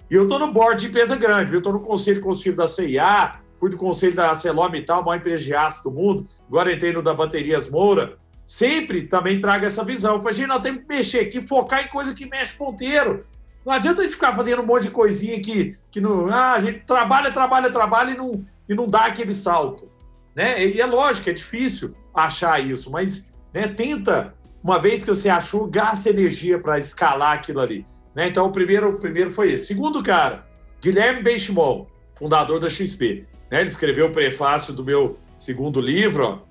e 0.10 0.16
eu 0.16 0.24
estou 0.24 0.40
no 0.40 0.54
board 0.54 0.80
de 0.80 0.88
empresa 0.88 1.18
grande, 1.18 1.52
eu 1.52 1.58
estou 1.58 1.74
no 1.74 1.82
conselho 1.82 2.22
consultivo 2.22 2.56
da 2.56 2.68
CIA, 2.68 3.40
fui 3.60 3.70
do 3.70 3.78
conselho 3.78 4.16
da 4.16 4.34
Celom 4.34 4.74
e 4.76 4.82
tal, 4.82 5.04
maior 5.04 5.20
empresa 5.20 5.44
de 5.44 5.54
aço 5.54 5.84
do 5.84 5.92
mundo, 5.92 6.26
agora 6.48 6.72
entrei 6.72 6.94
no 6.94 7.04
da 7.04 7.13
Baterias 7.13 7.70
Moura, 7.70 8.18
sempre 8.47 9.03
também 9.03 9.41
traga 9.41 9.67
essa 9.67 9.83
visão. 9.83 10.21
Falei, 10.21 10.33
gente, 10.33 10.47
nós 10.47 10.62
temos 10.62 10.83
que 10.83 10.88
mexer 10.88 11.19
aqui, 11.19 11.41
focar 11.41 11.83
em 11.83 11.89
coisa 11.89 12.13
que 12.13 12.25
mexe 12.25 12.55
ponteiro. 12.55 13.25
Não 13.65 13.73
adianta 13.73 13.99
a 13.99 14.03
gente 14.05 14.13
ficar 14.13 14.33
fazendo 14.33 14.62
um 14.62 14.65
monte 14.65 14.83
de 14.83 14.91
coisinha 14.91 15.38
que, 15.41 15.77
que 15.91 15.99
não. 15.99 16.29
Ah, 16.29 16.53
a 16.53 16.60
gente 16.62 16.79
trabalha, 16.86 17.29
trabalha, 17.29 17.69
trabalha 17.69 18.12
e 18.12 18.17
não, 18.17 18.45
e 18.69 18.73
não 18.73 18.88
dá 18.88 19.05
aquele 19.05 19.36
salto. 19.36 19.91
Né? 20.33 20.65
E 20.65 20.79
é 20.79 20.86
lógico, 20.86 21.29
é 21.29 21.33
difícil 21.33 21.93
achar 22.15 22.65
isso, 22.65 22.89
mas 22.89 23.29
né, 23.53 23.67
tenta, 23.67 24.33
uma 24.63 24.79
vez 24.79 25.03
que 25.03 25.10
você 25.10 25.27
achou, 25.27 25.67
gasta 25.67 26.10
energia 26.10 26.57
para 26.57 26.79
escalar 26.79 27.33
aquilo 27.33 27.60
ali. 27.60 27.86
Né? 28.15 28.29
Então, 28.29 28.45
o 28.45 28.51
primeiro, 28.51 28.91
o 28.91 28.97
primeiro 28.97 29.29
foi 29.29 29.51
esse. 29.51 29.65
Segundo 29.65 30.01
cara, 30.01 30.47
Guilherme 30.81 31.21
Benchimol, 31.21 31.89
fundador 32.15 32.62
da 32.62 32.69
XP. 32.69 33.25
Né? 33.51 33.60
Ele 33.60 33.69
escreveu 33.69 34.07
o 34.07 34.12
prefácio 34.12 34.73
do 34.73 34.86
meu 34.86 35.17
segundo 35.38 35.81
livro, 35.81 36.23
ó, 36.23 36.46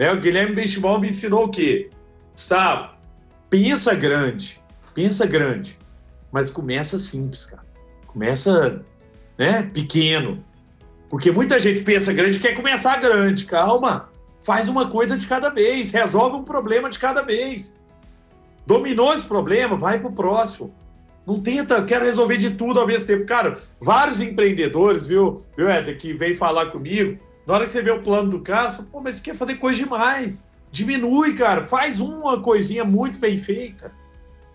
né? 0.00 0.10
O 0.10 0.18
Guilherme 0.18 0.54
Benchimol 0.54 0.98
me 0.98 1.10
ensinou 1.10 1.44
o 1.44 1.50
quê? 1.50 1.90
Gustavo, 2.32 2.94
pensa 3.50 3.94
grande, 3.94 4.58
pensa 4.94 5.26
grande, 5.26 5.78
mas 6.32 6.48
começa 6.48 6.98
simples, 6.98 7.44
cara. 7.44 7.62
Começa 8.06 8.82
né, 9.36 9.62
pequeno. 9.62 10.42
Porque 11.10 11.30
muita 11.30 11.58
gente 11.58 11.82
pensa 11.82 12.14
grande 12.14 12.38
quer 12.38 12.54
começar 12.54 12.98
grande. 12.98 13.44
Calma, 13.44 14.08
faz 14.42 14.68
uma 14.68 14.88
coisa 14.88 15.18
de 15.18 15.26
cada 15.26 15.50
vez, 15.50 15.90
resolve 15.90 16.36
um 16.36 16.44
problema 16.44 16.88
de 16.88 16.98
cada 16.98 17.20
vez. 17.20 17.78
Dominou 18.66 19.12
esse 19.12 19.26
problema, 19.26 19.76
vai 19.76 19.98
para 19.98 20.08
o 20.08 20.14
próximo. 20.14 20.72
Não 21.26 21.38
tenta, 21.42 21.84
quero 21.84 22.06
resolver 22.06 22.38
de 22.38 22.52
tudo 22.52 22.80
ao 22.80 22.86
mesmo 22.86 23.06
tempo. 23.06 23.26
Cara, 23.26 23.58
vários 23.78 24.18
empreendedores, 24.18 25.06
viu, 25.06 25.42
viu 25.54 25.68
Éder, 25.68 25.98
que 25.98 26.14
vem 26.14 26.34
falar 26.34 26.66
comigo, 26.70 27.18
na 27.50 27.56
hora 27.56 27.66
que 27.66 27.72
você 27.72 27.82
vê 27.82 27.90
o 27.90 28.00
plano 28.00 28.30
do 28.30 28.38
você, 28.38 28.80
pô, 28.92 29.00
mas 29.00 29.16
você 29.16 29.22
quer 29.22 29.34
fazer 29.34 29.56
coisa 29.56 29.80
demais. 29.80 30.48
Diminui, 30.70 31.34
cara. 31.34 31.66
Faz 31.66 31.98
uma 31.98 32.40
coisinha 32.40 32.84
muito 32.84 33.18
bem 33.18 33.40
feita. 33.40 33.90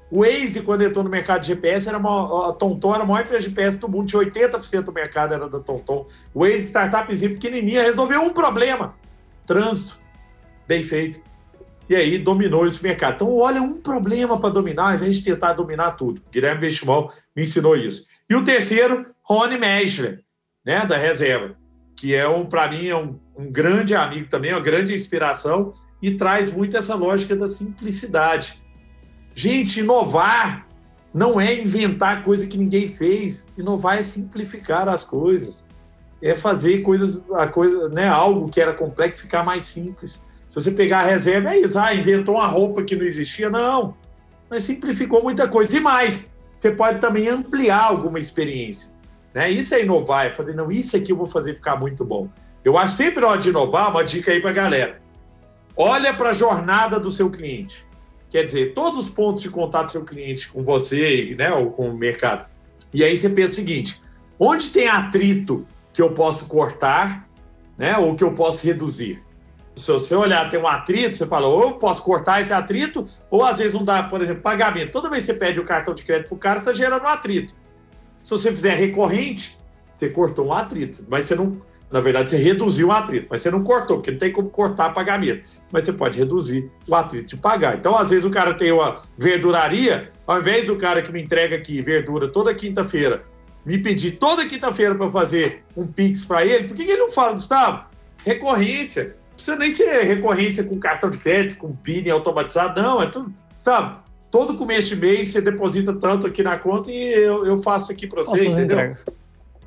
O 0.09 0.21
Waze, 0.21 0.61
quando 0.61 0.83
entrou 0.83 1.03
no 1.03 1.09
mercado 1.09 1.41
de 1.41 1.47
GPS, 1.47 1.89
era 1.89 1.97
uma, 1.97 2.51
a 2.51 2.53
Tonton 2.53 2.95
era 2.95 3.03
a 3.03 3.05
maior 3.05 3.25
empresa 3.25 3.43
de 3.43 3.49
GPS 3.49 3.77
do 3.77 3.89
mundo, 3.89 4.07
tinha 4.07 4.21
80% 4.21 4.83
do 4.83 4.93
mercado 4.93 5.33
era 5.33 5.49
da 5.49 5.59
Tonton. 5.59 6.07
O 6.33 6.39
Waze, 6.39 6.67
startupzinha 6.67 7.31
pequenininha, 7.31 7.83
resolveu 7.83 8.21
um 8.21 8.29
problema. 8.29 8.95
Trânsito. 9.45 9.99
Bem 10.65 10.81
feito. 10.81 11.19
E 11.89 11.97
aí 11.97 12.17
dominou 12.17 12.65
esse 12.65 12.81
mercado. 12.81 13.15
Então, 13.15 13.35
olha 13.35 13.61
um 13.61 13.73
problema 13.73 14.39
para 14.39 14.51
dominar, 14.51 14.91
ao 14.91 14.95
invés 14.95 15.17
de 15.17 15.25
tentar 15.25 15.51
dominar 15.51 15.91
tudo. 15.91 16.21
Guilherme 16.31 16.61
Benchimol 16.61 17.11
me 17.35 17.43
ensinou 17.43 17.75
isso. 17.75 18.07
E 18.29 18.35
o 18.35 18.43
terceiro, 18.45 19.07
Rony 19.21 19.57
Meschler, 19.57 20.23
né, 20.65 20.85
da 20.85 20.95
reserva 20.95 21.57
que 21.95 22.13
é 22.13 22.27
um 22.27 22.45
para 22.45 22.67
mim 22.67 22.87
é 22.87 22.95
um, 22.95 23.17
um, 23.37 23.51
grande 23.51 23.95
amigo 23.95 24.29
também, 24.29 24.51
uma 24.51 24.61
grande 24.61 24.93
inspiração 24.93 25.73
e 26.01 26.11
traz 26.11 26.51
muito 26.51 26.75
essa 26.75 26.93
lógica 26.95 27.35
da 27.35 27.47
simplicidade. 27.47 28.61
Gente, 29.33 29.79
inovar 29.79 30.67
não 31.13 31.39
é 31.39 31.61
inventar 31.61 32.23
coisa 32.23 32.45
que 32.45 32.57
ninguém 32.57 32.89
fez, 32.89 33.47
inovar 33.57 33.97
é 33.97 34.03
simplificar 34.03 34.89
as 34.89 35.03
coisas, 35.03 35.65
é 36.21 36.35
fazer 36.35 36.81
coisas, 36.81 37.23
a 37.31 37.47
coisa, 37.47 37.87
né, 37.89 38.07
algo 38.07 38.49
que 38.49 38.59
era 38.59 38.73
complexo 38.73 39.21
ficar 39.21 39.43
mais 39.43 39.63
simples. 39.63 40.27
Se 40.47 40.55
você 40.55 40.71
pegar 40.71 40.99
a 40.99 41.05
reserva, 41.05 41.51
é 41.53 41.59
isso, 41.59 41.79
ah, 41.79 41.93
inventou 41.93 42.35
uma 42.35 42.47
roupa 42.47 42.83
que 42.83 42.95
não 42.95 43.05
existia, 43.05 43.49
não, 43.49 43.95
mas 44.49 44.63
simplificou 44.63 45.23
muita 45.23 45.47
coisa. 45.47 45.77
E 45.77 45.79
mais, 45.79 46.31
você 46.55 46.71
pode 46.71 46.99
também 46.99 47.29
ampliar 47.29 47.83
alguma 47.83 48.19
experiência. 48.19 48.94
Né? 49.35 49.51
Isso 49.51 49.75
é 49.75 49.83
inovar, 49.83 50.27
é 50.27 50.33
fazer, 50.33 50.55
não, 50.55 50.71
isso 50.71 50.95
aqui 50.95 51.11
eu 51.11 51.17
vou 51.17 51.27
fazer 51.27 51.53
ficar 51.53 51.75
muito 51.75 52.05
bom. 52.05 52.29
Eu 52.63 52.77
acho 52.77 52.95
sempre 52.95 53.25
hora 53.25 53.37
de 53.37 53.49
inovar, 53.49 53.91
uma 53.91 54.01
dica 54.01 54.31
aí 54.31 54.39
para 54.39 54.51
a 54.51 54.53
galera. 54.53 55.01
Olha 55.75 56.13
para 56.13 56.29
a 56.29 56.31
jornada 56.31 56.97
do 56.97 57.11
seu 57.11 57.29
cliente. 57.29 57.85
Quer 58.31 58.45
dizer, 58.45 58.73
todos 58.73 58.97
os 58.97 59.09
pontos 59.09 59.43
de 59.43 59.49
contato 59.49 59.87
do 59.87 59.91
seu 59.91 60.05
cliente 60.05 60.47
com 60.47 60.63
você, 60.63 61.35
né, 61.37 61.53
ou 61.53 61.67
com 61.67 61.89
o 61.89 61.97
mercado. 61.97 62.49
E 62.93 63.03
aí 63.03 63.15
você 63.15 63.29
pensa 63.29 63.51
o 63.51 63.55
seguinte: 63.55 64.01
onde 64.39 64.69
tem 64.69 64.87
atrito 64.87 65.67
que 65.91 66.01
eu 66.01 66.11
posso 66.11 66.47
cortar, 66.47 67.27
né, 67.77 67.97
ou 67.97 68.15
que 68.15 68.23
eu 68.23 68.31
posso 68.31 68.65
reduzir? 68.65 69.21
Se 69.75 69.91
você 69.91 70.15
olhar, 70.15 70.49
tem 70.49 70.57
um 70.57 70.67
atrito, 70.67 71.17
você 71.17 71.27
fala, 71.27 71.47
ou 71.47 71.61
eu 71.61 71.71
posso 71.73 72.01
cortar 72.01 72.39
esse 72.39 72.53
atrito, 72.53 73.05
ou 73.29 73.43
às 73.43 73.57
vezes 73.57 73.73
não 73.73 73.83
dá, 73.83 74.03
por 74.03 74.21
exemplo, 74.21 74.41
pagamento. 74.41 74.91
Toda 74.91 75.09
vez 75.09 75.25
que 75.25 75.33
você 75.33 75.37
pede 75.37 75.59
o 75.59 75.65
cartão 75.65 75.93
de 75.93 76.03
crédito 76.03 76.29
para 76.29 76.35
o 76.35 76.39
cara, 76.39 76.61
você 76.61 76.71
está 76.71 76.83
gerando 76.85 77.03
um 77.03 77.07
atrito. 77.09 77.53
Se 78.25 78.31
você 78.31 78.51
fizer 78.51 78.73
recorrente, 78.73 79.55
você 79.93 80.09
cortou 80.09 80.47
um 80.47 80.53
atrito, 80.53 81.05
mas 81.07 81.25
você 81.25 81.35
não, 81.35 81.61
na 81.91 82.01
verdade, 82.01 82.31
você 82.31 82.37
reduziu 82.37 82.87
o 82.87 82.91
atrito, 82.91 83.27
mas 83.29 83.43
você 83.43 83.51
não 83.51 83.63
cortou, 83.63 83.97
porque 83.97 84.09
não 84.09 84.17
tem 84.17 84.31
como 84.31 84.49
cortar 84.49 84.95
pagamento. 84.95 85.47
Mas 85.71 85.85
você 85.85 85.93
pode 85.93 86.17
reduzir 86.17 86.67
o 86.87 86.95
atrito 86.95 87.27
de 87.27 87.37
pagar. 87.37 87.77
Então, 87.77 87.95
às 87.95 88.09
vezes, 88.09 88.25
o 88.25 88.31
cara 88.31 88.55
tem 88.55 88.71
uma 88.71 88.99
verduraria, 89.15 90.11
ao 90.25 90.39
invés 90.39 90.65
do 90.65 90.75
cara 90.75 91.03
que 91.03 91.11
me 91.11 91.21
entrega 91.21 91.55
aqui 91.55 91.83
verdura 91.83 92.27
toda 92.27 92.51
quinta-feira, 92.55 93.23
me 93.63 93.77
pedir 93.77 94.13
toda 94.13 94.47
quinta-feira 94.47 94.95
para 94.95 95.11
fazer 95.11 95.63
um 95.77 95.85
Pix 95.85 96.25
para 96.25 96.43
ele, 96.43 96.67
por 96.67 96.75
que 96.75 96.81
ele 96.81 96.97
não 96.97 97.11
fala, 97.11 97.33
Gustavo? 97.33 97.85
Recorrência 98.23 99.15
precisa 99.35 99.55
nem 99.55 99.69
ser 99.69 100.01
recorrência 100.01 100.63
com 100.63 100.79
cartão 100.79 101.11
de 101.11 101.19
crédito, 101.19 101.57
com 101.57 101.75
PIN 101.75 102.09
automatizado, 102.09 102.81
não, 102.81 103.03
é 103.03 103.05
tudo, 103.05 103.31
sabe? 103.59 103.99
Todo 104.35 104.57
começo 104.57 104.89
de 104.89 104.97
mês 104.97 105.29
você 105.29 105.39
deposita 105.39 105.93
tanto 105.93 106.27
aqui 106.27 106.43
na 106.43 106.59
conta 106.59 106.91
e 106.91 107.13
eu, 107.13 107.45
eu 107.45 107.63
faço 107.63 107.89
aqui 107.89 108.05
para 108.05 108.21
você, 108.21 108.45
entendeu? 108.45 108.93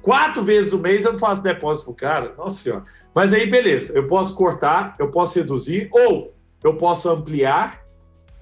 Quatro 0.02 0.44
vezes 0.44 0.74
o 0.74 0.78
mês 0.78 1.06
eu 1.06 1.18
faço 1.18 1.42
depósito 1.42 1.86
pro 1.86 1.94
cara, 1.94 2.34
nossa 2.36 2.62
senhora. 2.62 2.84
Mas 3.14 3.32
aí, 3.32 3.48
beleza, 3.48 3.94
eu 3.94 4.06
posso 4.06 4.34
cortar, 4.34 4.94
eu 4.98 5.10
posso 5.10 5.38
reduzir, 5.38 5.88
ou 5.90 6.34
eu 6.62 6.74
posso 6.74 7.08
ampliar 7.08 7.82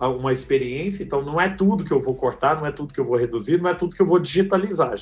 uma 0.01 0.33
experiência, 0.33 1.05
então 1.05 1.23
não 1.23 1.41
é 1.41 1.49
tudo 1.49 1.85
que 1.85 1.93
eu 1.93 2.01
vou 2.01 2.17
cortar, 2.17 2.57
não 2.57 2.67
é 2.67 2.73
tudo 2.73 2.93
que 2.93 2.99
eu 2.99 3.05
vou 3.05 3.17
reduzir, 3.17 3.63
não 3.63 3.71
é 3.71 3.75
tudo 3.75 3.95
que 3.95 4.03
eu 4.03 4.07
vou 4.07 4.19
digitalizar. 4.19 4.99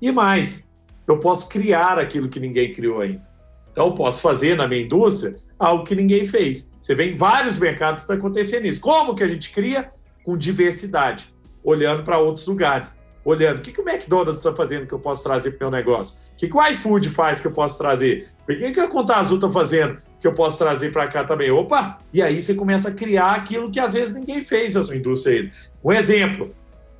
E 0.00 0.12
mais, 0.12 0.64
eu 1.08 1.18
posso 1.18 1.48
criar 1.48 1.98
aquilo 1.98 2.28
que 2.28 2.38
ninguém 2.38 2.72
criou 2.72 3.00
ainda. 3.00 3.26
Então, 3.72 3.86
eu 3.86 3.94
posso 3.94 4.20
fazer 4.20 4.56
na 4.56 4.68
minha 4.68 4.82
indústria 4.82 5.34
algo 5.58 5.82
que 5.82 5.96
ninguém 5.96 6.24
fez. 6.24 6.70
Você 6.80 6.94
vê 6.94 7.10
em 7.10 7.16
vários 7.16 7.58
mercados 7.58 8.02
está 8.02 8.14
acontecendo 8.14 8.64
isso. 8.66 8.80
Como 8.80 9.16
que 9.16 9.24
a 9.24 9.26
gente 9.26 9.50
cria? 9.50 9.90
Com 10.24 10.36
diversidade, 10.36 11.32
olhando 11.62 12.02
para 12.02 12.18
outros 12.18 12.46
lugares. 12.46 13.00
Olhando, 13.24 13.58
o 13.58 13.60
que, 13.60 13.70
que 13.70 13.80
o 13.80 13.88
McDonald's 13.88 14.38
está 14.38 14.52
fazendo 14.52 14.84
que 14.84 14.92
eu 14.92 14.98
posso 14.98 15.22
trazer 15.22 15.52
para 15.52 15.68
o 15.68 15.70
meu 15.70 15.78
negócio? 15.78 16.18
O 16.32 16.36
que, 16.36 16.48
que 16.48 16.56
o 16.56 16.66
iFood 16.66 17.08
faz 17.10 17.38
que 17.38 17.46
eu 17.46 17.52
posso 17.52 17.78
trazer? 17.78 18.28
O 18.42 18.46
que, 18.46 18.72
que 18.72 18.80
a 18.80 18.88
Conta 18.88 19.14
Azul 19.14 19.36
está 19.36 19.48
fazendo 19.48 19.98
que 20.20 20.26
eu 20.26 20.34
posso 20.34 20.58
trazer 20.58 20.90
para 20.90 21.06
cá 21.06 21.22
também? 21.22 21.48
Opa! 21.48 21.98
E 22.12 22.20
aí 22.20 22.42
você 22.42 22.52
começa 22.52 22.88
a 22.88 22.92
criar 22.92 23.30
aquilo 23.30 23.70
que 23.70 23.78
às 23.78 23.92
vezes 23.92 24.16
ninguém 24.16 24.42
fez 24.42 24.74
na 24.74 24.82
sua 24.82 24.96
indústria. 24.96 25.52
Um 25.84 25.92
exemplo, 25.92 26.52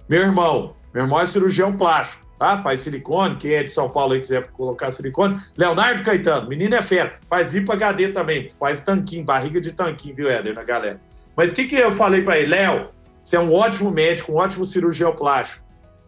meu 0.08 0.22
irmão, 0.22 0.76
meu 0.94 1.02
irmão 1.02 1.20
é 1.20 1.26
cirurgião 1.26 1.76
plástico 1.76 2.22
tá? 2.42 2.61
Faz 2.61 2.80
silicone, 2.80 3.37
quem 3.37 3.52
é 3.52 3.62
de 3.62 3.70
São 3.70 3.88
Paulo 3.88 4.16
e 4.16 4.20
quiser 4.20 4.48
colocar 4.48 4.90
silicone. 4.90 5.40
Leonardo 5.56 6.02
Caetano, 6.02 6.48
menino 6.48 6.74
é 6.74 6.82
fera, 6.82 7.14
faz 7.30 7.54
lipo 7.54 7.70
HD 7.70 8.08
também, 8.08 8.50
faz 8.58 8.80
tanquinho, 8.80 9.24
barriga 9.24 9.61
de 9.61 9.70
tanquinho, 9.70 10.16
viu, 10.16 10.28
Éder, 10.28 10.52
na 10.52 10.64
galera. 10.64 11.00
Mas 11.37 11.52
o 11.52 11.54
que, 11.54 11.66
que 11.66 11.76
eu 11.76 11.92
falei 11.92 12.22
para 12.22 12.40
ele? 12.40 12.48
Léo, 12.48 12.88
você 13.22 13.37
é 13.37 13.40
um 13.40 13.52
ótimo 13.52 13.90
médico, 13.90 14.32
um 14.32 14.37
ótimo 14.37 14.66
cirurgião 14.66 15.14
plástico, 15.14 15.62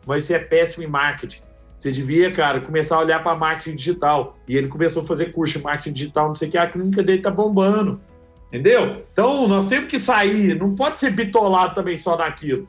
mas 0.07 0.25
você 0.25 0.35
é 0.35 0.39
péssimo 0.39 0.85
em 0.85 0.89
marketing. 0.89 1.41
Você 1.77 1.91
devia, 1.91 2.31
cara, 2.31 2.61
começar 2.61 2.97
a 2.97 3.01
olhar 3.01 3.23
para 3.23 3.37
marketing 3.37 3.77
digital. 3.77 4.37
E 4.49 4.57
ele 4.57 4.69
começou 4.69 5.03
a 5.03 5.07
fazer 5.07 5.33
curso 5.33 5.59
de 5.59 5.65
marketing 5.65 5.93
digital, 5.93 6.27
não 6.27 6.35
sei 6.35 6.49
o 6.49 6.51
que, 6.51 6.59
a 6.59 6.67
clínica 6.67 7.03
dele 7.03 7.23
tá 7.23 7.31
bombando. 7.31 8.01
Entendeu? 8.49 9.05
Então, 9.13 9.49
nós 9.49 9.67
temos 9.69 9.91
que 9.91 9.99
sair, 9.99 10.59
não 10.59 10.75
pode 10.75 10.99
ser 10.99 11.11
bitolado 11.11 11.75
também 11.75 11.97
só 11.97 12.17
naquilo. 12.17 12.69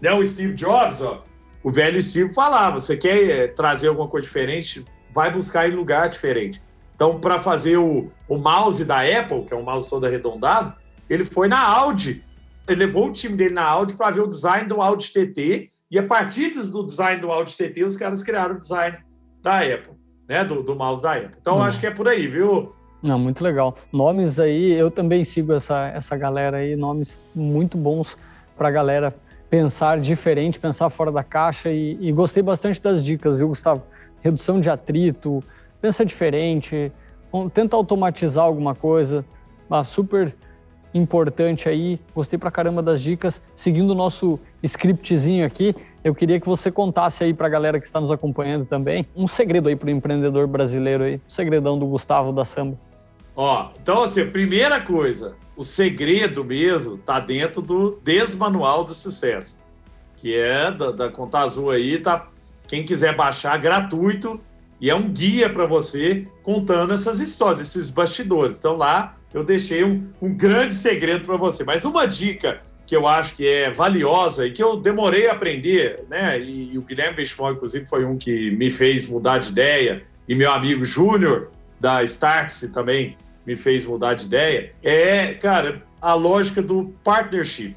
Né? 0.00 0.12
O 0.12 0.24
Steve 0.24 0.54
Jobs, 0.54 1.00
ó, 1.00 1.22
o 1.62 1.70
velho 1.70 2.00
Steve 2.02 2.32
falava: 2.32 2.78
você 2.78 2.96
quer 2.96 3.30
eh, 3.30 3.46
trazer 3.48 3.88
alguma 3.88 4.08
coisa 4.08 4.26
diferente, 4.26 4.84
vai 5.12 5.30
buscar 5.30 5.68
em 5.68 5.72
lugar 5.72 6.08
diferente. 6.08 6.62
Então, 6.94 7.18
para 7.18 7.38
fazer 7.42 7.76
o, 7.76 8.08
o 8.28 8.36
mouse 8.36 8.84
da 8.84 9.00
Apple, 9.00 9.44
que 9.44 9.52
é 9.52 9.56
um 9.56 9.62
mouse 9.62 9.88
todo 9.88 10.06
arredondado, 10.06 10.74
ele 11.08 11.24
foi 11.24 11.48
na 11.48 11.60
Audi. 11.60 12.22
Ele 12.66 12.86
levou 12.86 13.08
o 13.08 13.12
time 13.12 13.36
dele 13.36 13.54
na 13.54 13.64
Audi 13.64 13.94
para 13.94 14.10
ver 14.10 14.20
o 14.20 14.26
design 14.26 14.66
do 14.68 14.80
Audi 14.80 15.12
TT. 15.12 15.68
E 15.90 15.98
a 15.98 16.02
partir 16.02 16.50
do 16.50 16.84
design 16.84 17.20
do 17.20 17.30
Audi 17.30 17.56
TT, 17.56 17.84
os 17.84 17.96
caras 17.96 18.22
criaram 18.22 18.56
o 18.56 18.60
design 18.60 18.98
da 19.42 19.60
Apple, 19.60 19.94
né? 20.28 20.44
Do, 20.44 20.62
do 20.62 20.74
mouse 20.74 21.02
da 21.02 21.14
Apple. 21.14 21.36
Então, 21.40 21.58
hum. 21.58 21.62
acho 21.62 21.78
que 21.78 21.86
é 21.86 21.90
por 21.90 22.08
aí, 22.08 22.26
viu? 22.26 22.74
Não, 23.02 23.18
muito 23.18 23.44
legal. 23.44 23.76
Nomes 23.92 24.40
aí, 24.40 24.72
eu 24.72 24.90
também 24.90 25.22
sigo 25.24 25.52
essa, 25.52 25.88
essa 25.88 26.16
galera 26.16 26.56
aí, 26.56 26.74
nomes 26.74 27.22
muito 27.34 27.76
bons 27.76 28.16
para 28.56 28.68
a 28.68 28.70
galera 28.70 29.14
pensar 29.50 30.00
diferente, 30.00 30.58
pensar 30.58 30.88
fora 30.88 31.12
da 31.12 31.22
caixa 31.22 31.70
e, 31.70 31.98
e, 32.00 32.10
gostei 32.12 32.42
bastante 32.42 32.80
das 32.80 33.04
dicas, 33.04 33.38
viu, 33.38 33.48
Gustavo? 33.48 33.82
Redução 34.22 34.58
de 34.58 34.70
atrito, 34.70 35.44
pensa 35.82 36.04
diferente, 36.04 36.90
tenta 37.52 37.76
automatizar 37.76 38.44
alguma 38.44 38.74
coisa, 38.74 39.24
super 39.84 40.34
importante 40.94 41.68
aí. 41.68 42.00
Gostei 42.14 42.38
pra 42.38 42.50
caramba 42.50 42.80
das 42.80 43.02
dicas. 43.02 43.42
Seguindo 43.56 43.90
o 43.90 43.94
nosso 43.94 44.38
scriptzinho 44.62 45.44
aqui, 45.44 45.74
eu 46.04 46.14
queria 46.14 46.40
que 46.40 46.46
você 46.46 46.70
contasse 46.70 47.24
aí 47.24 47.34
pra 47.34 47.48
galera 47.48 47.80
que 47.80 47.86
está 47.86 48.00
nos 48.00 48.10
acompanhando 48.10 48.64
também 48.64 49.06
um 49.16 49.26
segredo 49.26 49.68
aí 49.68 49.74
pro 49.74 49.90
empreendedor 49.90 50.46
brasileiro 50.46 51.02
aí, 51.02 51.16
um 51.16 51.30
segredão 51.30 51.78
do 51.78 51.86
Gustavo 51.86 52.32
da 52.32 52.44
Samba. 52.44 52.78
Ó, 53.36 53.70
então 53.82 54.04
assim, 54.04 54.24
primeira 54.30 54.80
coisa, 54.80 55.34
o 55.56 55.64
segredo 55.64 56.44
mesmo 56.44 56.94
está 56.94 57.18
dentro 57.18 57.60
do 57.60 57.98
desmanual 58.04 58.84
do 58.84 58.94
sucesso, 58.94 59.58
que 60.16 60.36
é 60.36 60.70
da, 60.70 60.92
da 60.92 61.08
Conta 61.10 61.40
Azul 61.40 61.70
aí, 61.70 61.98
tá? 61.98 62.28
Quem 62.68 62.84
quiser 62.84 63.16
baixar 63.16 63.58
gratuito 63.58 64.40
e 64.80 64.88
é 64.88 64.94
um 64.94 65.08
guia 65.08 65.50
para 65.50 65.66
você 65.66 66.26
contando 66.42 66.92
essas 66.92 67.18
histórias, 67.18 67.60
esses 67.60 67.90
bastidores. 67.90 68.58
Então 68.58 68.76
lá 68.76 69.16
eu 69.34 69.42
deixei 69.42 69.82
um, 69.82 70.08
um 70.22 70.32
grande 70.32 70.76
segredo 70.76 71.26
para 71.26 71.36
você. 71.36 71.64
Mas 71.64 71.84
uma 71.84 72.06
dica 72.06 72.62
que 72.86 72.94
eu 72.94 73.06
acho 73.08 73.34
que 73.34 73.46
é 73.46 73.70
valiosa 73.70 74.46
e 74.46 74.52
que 74.52 74.62
eu 74.62 74.76
demorei 74.76 75.28
a 75.28 75.32
aprender, 75.32 76.04
né? 76.08 76.38
E, 76.38 76.72
e 76.72 76.78
o 76.78 76.82
Guilherme 76.82 77.16
Benchimol, 77.16 77.52
inclusive, 77.52 77.84
foi 77.86 78.04
um 78.04 78.16
que 78.16 78.52
me 78.52 78.70
fez 78.70 79.06
mudar 79.06 79.38
de 79.38 79.50
ideia, 79.50 80.04
e 80.28 80.34
meu 80.34 80.52
amigo 80.52 80.84
Júnior 80.84 81.50
da 81.80 82.04
Startse 82.04 82.70
também 82.70 83.16
me 83.44 83.56
fez 83.56 83.84
mudar 83.84 84.14
de 84.14 84.26
ideia, 84.26 84.72
é, 84.82 85.34
cara, 85.34 85.82
a 86.00 86.14
lógica 86.14 86.62
do 86.62 86.94
partnership. 87.02 87.76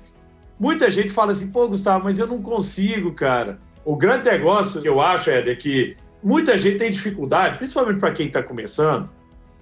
Muita 0.59 0.89
gente 0.89 1.09
fala 1.09 1.31
assim, 1.31 1.49
pô, 1.49 1.67
Gustavo, 1.67 2.03
mas 2.03 2.19
eu 2.19 2.27
não 2.27 2.41
consigo, 2.41 3.11
cara. 3.13 3.59
O 3.83 3.95
grande 3.95 4.29
negócio 4.29 4.81
que 4.81 4.87
eu 4.87 5.01
acho, 5.01 5.29
Éder, 5.29 5.53
é 5.53 5.55
que 5.55 5.95
muita 6.23 6.57
gente 6.57 6.77
tem 6.77 6.91
dificuldade, 6.91 7.57
principalmente 7.57 7.99
para 7.99 8.11
quem 8.11 8.27
está 8.27 8.43
começando, 8.43 9.09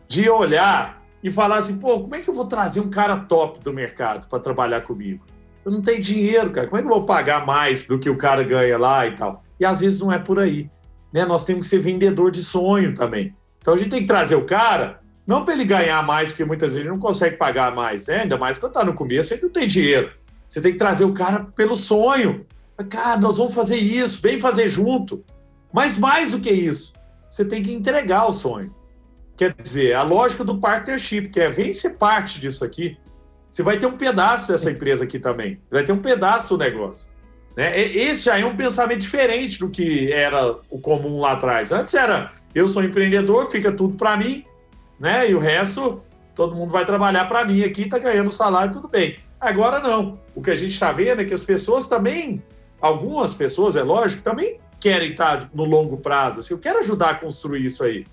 de 0.07 0.29
olhar 0.29 1.04
e 1.25 1.31
falar 1.31 1.57
assim, 1.57 1.79
pô, 1.79 2.01
como 2.01 2.13
é 2.13 2.21
que 2.21 2.29
eu 2.29 2.35
vou 2.35 2.45
trazer 2.45 2.79
um 2.79 2.89
cara 2.91 3.17
top 3.17 3.59
do 3.59 3.73
mercado 3.73 4.27
para 4.29 4.37
trabalhar 4.37 4.81
comigo? 4.81 5.25
Eu 5.65 5.71
não 5.71 5.81
tenho 5.81 5.99
dinheiro, 5.99 6.51
cara. 6.51 6.67
Como 6.67 6.77
é 6.77 6.83
que 6.83 6.87
eu 6.87 6.93
vou 6.93 7.03
pagar 7.03 7.43
mais 7.43 7.87
do 7.87 7.97
que 7.97 8.07
o 8.07 8.15
cara 8.15 8.43
ganha 8.43 8.77
lá 8.77 9.07
e 9.07 9.15
tal? 9.15 9.41
E 9.59 9.65
às 9.65 9.79
vezes 9.79 9.99
não 9.99 10.13
é 10.13 10.19
por 10.19 10.37
aí. 10.37 10.69
Né? 11.11 11.25
Nós 11.25 11.43
temos 11.43 11.63
que 11.63 11.67
ser 11.67 11.79
vendedor 11.79 12.29
de 12.29 12.43
sonho 12.43 12.93
também. 12.93 13.35
Então 13.57 13.73
a 13.73 13.77
gente 13.77 13.89
tem 13.89 14.01
que 14.01 14.05
trazer 14.05 14.35
o 14.35 14.45
cara 14.45 14.99
não 15.25 15.43
para 15.43 15.55
ele 15.55 15.65
ganhar 15.65 16.05
mais, 16.05 16.29
porque 16.29 16.45
muitas 16.45 16.73
vezes 16.73 16.85
ele 16.85 16.93
não 16.93 16.99
consegue 16.99 17.37
pagar 17.37 17.73
mais, 17.73 18.05
né? 18.05 18.21
ainda 18.21 18.37
mais 18.37 18.59
quando 18.59 18.73
está 18.73 18.85
no 18.85 18.93
começo, 18.93 19.33
ele 19.33 19.41
não 19.41 19.49
tem 19.49 19.67
dinheiro. 19.67 20.11
Você 20.47 20.61
tem 20.61 20.73
que 20.73 20.77
trazer 20.77 21.05
o 21.05 21.13
cara 21.13 21.45
pelo 21.55 21.75
sonho. 21.75 22.45
Cara, 22.87 23.17
nós 23.17 23.39
vamos 23.39 23.55
fazer 23.55 23.77
isso, 23.77 24.21
vem 24.21 24.39
fazer 24.39 24.67
junto. 24.67 25.25
Mas 25.73 25.97
mais 25.97 26.33
do 26.33 26.39
que 26.39 26.51
isso, 26.51 26.93
você 27.27 27.43
tem 27.43 27.63
que 27.63 27.73
entregar 27.73 28.27
o 28.27 28.31
sonho. 28.31 28.71
Quer 29.37 29.53
dizer, 29.61 29.93
a 29.93 30.03
lógica 30.03 30.43
do 30.43 30.59
partnership, 30.59 31.29
que 31.29 31.39
é 31.39 31.49
vem 31.49 31.73
ser 31.73 31.91
parte 31.91 32.39
disso 32.39 32.63
aqui. 32.63 32.97
Você 33.49 33.63
vai 33.63 33.77
ter 33.77 33.85
um 33.85 33.97
pedaço 33.97 34.51
dessa 34.51 34.71
empresa 34.71 35.03
aqui 35.03 35.19
também. 35.19 35.59
Vai 35.69 35.83
ter 35.83 35.91
um 35.91 35.99
pedaço 35.99 36.49
do 36.49 36.57
negócio. 36.57 37.07
Né? 37.55 37.79
Esse 37.79 38.25
já 38.25 38.37
é 38.37 38.45
um 38.45 38.55
pensamento 38.55 38.99
diferente 38.99 39.59
do 39.59 39.69
que 39.69 40.11
era 40.11 40.57
o 40.69 40.79
comum 40.79 41.19
lá 41.19 41.33
atrás. 41.33 41.71
Antes 41.71 41.93
era 41.93 42.31
eu 42.53 42.67
sou 42.67 42.83
empreendedor, 42.83 43.47
fica 43.47 43.71
tudo 43.71 43.97
para 43.97 44.15
mim, 44.15 44.45
né? 44.97 45.29
E 45.29 45.35
o 45.35 45.39
resto, 45.39 46.01
todo 46.33 46.55
mundo 46.55 46.71
vai 46.71 46.85
trabalhar 46.85 47.25
para 47.25 47.43
mim 47.43 47.63
aqui, 47.63 47.89
tá 47.89 47.99
ganhando 47.99 48.31
salário, 48.31 48.71
tudo 48.71 48.87
bem. 48.87 49.17
Agora 49.39 49.79
não. 49.79 50.17
O 50.33 50.41
que 50.41 50.51
a 50.51 50.55
gente 50.55 50.71
está 50.71 50.91
vendo 50.91 51.21
é 51.21 51.25
que 51.25 51.33
as 51.33 51.43
pessoas 51.43 51.85
também, 51.87 52.41
algumas 52.79 53.33
pessoas, 53.33 53.75
é 53.75 53.83
lógico, 53.83 54.23
também 54.23 54.57
querem 54.79 55.11
estar 55.11 55.49
no 55.53 55.65
longo 55.65 55.97
prazo. 55.97 56.39
Assim, 56.39 56.53
eu 56.53 56.59
quero 56.59 56.79
ajudar 56.79 57.09
a 57.09 57.15
construir 57.15 57.65
isso 57.65 57.83
aí, 57.83 58.05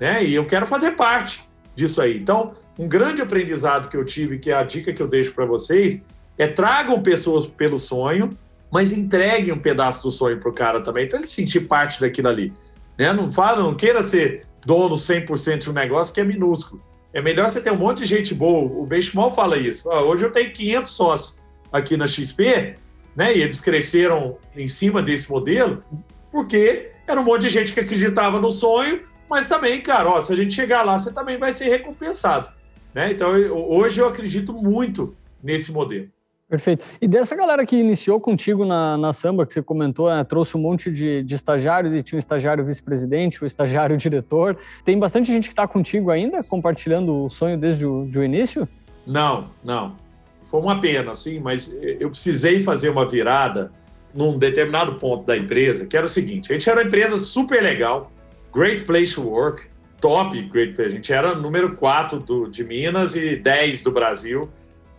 né? 0.00 0.24
E 0.24 0.34
eu 0.34 0.46
quero 0.46 0.66
fazer 0.66 0.92
parte 0.92 1.46
disso 1.74 2.00
aí. 2.00 2.18
Então, 2.18 2.52
um 2.78 2.88
grande 2.88 3.22
aprendizado 3.22 3.88
que 3.88 3.96
eu 3.96 4.04
tive, 4.04 4.38
que 4.38 4.50
é 4.50 4.54
a 4.54 4.62
dica 4.62 4.92
que 4.92 5.02
eu 5.02 5.08
deixo 5.08 5.32
para 5.32 5.44
vocês, 5.44 6.02
é 6.38 6.46
tragam 6.46 7.02
pessoas 7.02 7.46
pelo 7.46 7.78
sonho, 7.78 8.30
mas 8.70 8.90
entreguem 8.90 9.52
um 9.52 9.58
pedaço 9.58 10.02
do 10.02 10.10
sonho 10.10 10.40
pro 10.40 10.52
cara 10.52 10.80
também, 10.80 11.08
para 11.08 11.18
ele 11.18 11.26
sentir 11.26 11.60
parte 11.60 12.00
daquilo 12.00 12.28
ali. 12.28 12.52
Né? 12.98 13.12
Não 13.12 13.30
fala, 13.30 13.62
não 13.62 13.74
queira 13.74 14.02
ser 14.02 14.46
dono 14.64 14.94
100% 14.94 15.58
de 15.58 15.70
um 15.70 15.74
negócio 15.74 16.14
que 16.14 16.20
é 16.20 16.24
minúsculo. 16.24 16.82
É 17.12 17.20
melhor 17.20 17.50
você 17.50 17.60
ter 17.60 17.70
um 17.70 17.76
monte 17.76 17.98
de 17.98 18.06
gente 18.06 18.34
boa. 18.34 18.64
O 18.64 18.86
Benchimol 18.86 19.32
fala 19.32 19.58
isso. 19.58 19.88
hoje 19.90 20.24
eu 20.24 20.32
tenho 20.32 20.50
500 20.52 20.90
sócios. 20.90 21.40
aqui 21.70 21.96
na 21.96 22.06
XP, 22.06 22.76
né? 23.16 23.36
E 23.36 23.42
eles 23.42 23.60
cresceram 23.60 24.36
em 24.54 24.68
cima 24.68 25.02
desse 25.02 25.30
modelo, 25.30 25.82
porque 26.30 26.90
era 27.06 27.20
um 27.20 27.24
monte 27.24 27.42
de 27.42 27.48
gente 27.48 27.72
que 27.72 27.80
acreditava 27.80 28.38
no 28.38 28.50
sonho, 28.50 29.00
mas 29.32 29.46
também, 29.46 29.80
cara, 29.80 30.10
ó, 30.10 30.20
se 30.20 30.30
a 30.30 30.36
gente 30.36 30.52
chegar 30.52 30.82
lá, 30.82 30.98
você 30.98 31.10
também 31.10 31.38
vai 31.38 31.54
ser 31.54 31.64
recompensado. 31.64 32.50
Né? 32.92 33.12
Então, 33.12 33.34
eu, 33.34 33.56
hoje 33.56 33.98
eu 33.98 34.06
acredito 34.06 34.52
muito 34.52 35.16
nesse 35.42 35.72
modelo. 35.72 36.06
Perfeito. 36.50 36.84
E 37.00 37.08
dessa 37.08 37.34
galera 37.34 37.64
que 37.64 37.74
iniciou 37.74 38.20
contigo 38.20 38.66
na, 38.66 38.98
na 38.98 39.10
samba, 39.14 39.46
que 39.46 39.54
você 39.54 39.62
comentou, 39.62 40.10
né, 40.10 40.22
trouxe 40.22 40.54
um 40.54 40.60
monte 40.60 40.92
de, 40.92 41.22
de 41.22 41.34
estagiários 41.34 41.94
e 41.94 42.02
tinha 42.02 42.18
um 42.18 42.20
estagiário 42.20 42.62
vice-presidente, 42.62 43.40
o 43.40 43.44
um 43.44 43.46
estagiário 43.46 43.96
diretor. 43.96 44.58
Tem 44.84 44.98
bastante 44.98 45.32
gente 45.32 45.48
que 45.48 45.54
está 45.54 45.66
contigo 45.66 46.10
ainda, 46.10 46.44
compartilhando 46.44 47.24
o 47.24 47.30
sonho 47.30 47.56
desde 47.56 47.86
o, 47.86 48.06
de 48.06 48.18
o 48.18 48.22
início? 48.22 48.68
Não, 49.06 49.48
não. 49.64 49.96
Foi 50.44 50.60
uma 50.60 50.78
pena, 50.78 51.14
sim, 51.14 51.40
mas 51.40 51.74
eu 51.82 52.10
precisei 52.10 52.62
fazer 52.62 52.90
uma 52.90 53.08
virada 53.08 53.72
num 54.12 54.36
determinado 54.36 54.96
ponto 54.96 55.24
da 55.24 55.34
empresa, 55.34 55.86
que 55.86 55.96
era 55.96 56.04
o 56.04 56.08
seguinte: 56.08 56.52
a 56.52 56.54
gente 56.54 56.68
era 56.68 56.80
uma 56.82 56.86
empresa 56.86 57.16
super 57.16 57.62
legal, 57.62 58.12
great 58.52 58.84
place 58.84 59.14
to 59.14 59.22
work, 59.22 59.68
top 60.00 60.40
great 60.42 60.74
place. 60.74 60.92
A 60.92 60.96
gente 60.96 61.12
era 61.12 61.34
número 61.34 61.74
4 61.76 62.20
do, 62.20 62.48
de 62.48 62.62
Minas 62.62 63.14
e 63.14 63.36
10 63.36 63.82
do 63.82 63.90
Brasil 63.90 64.48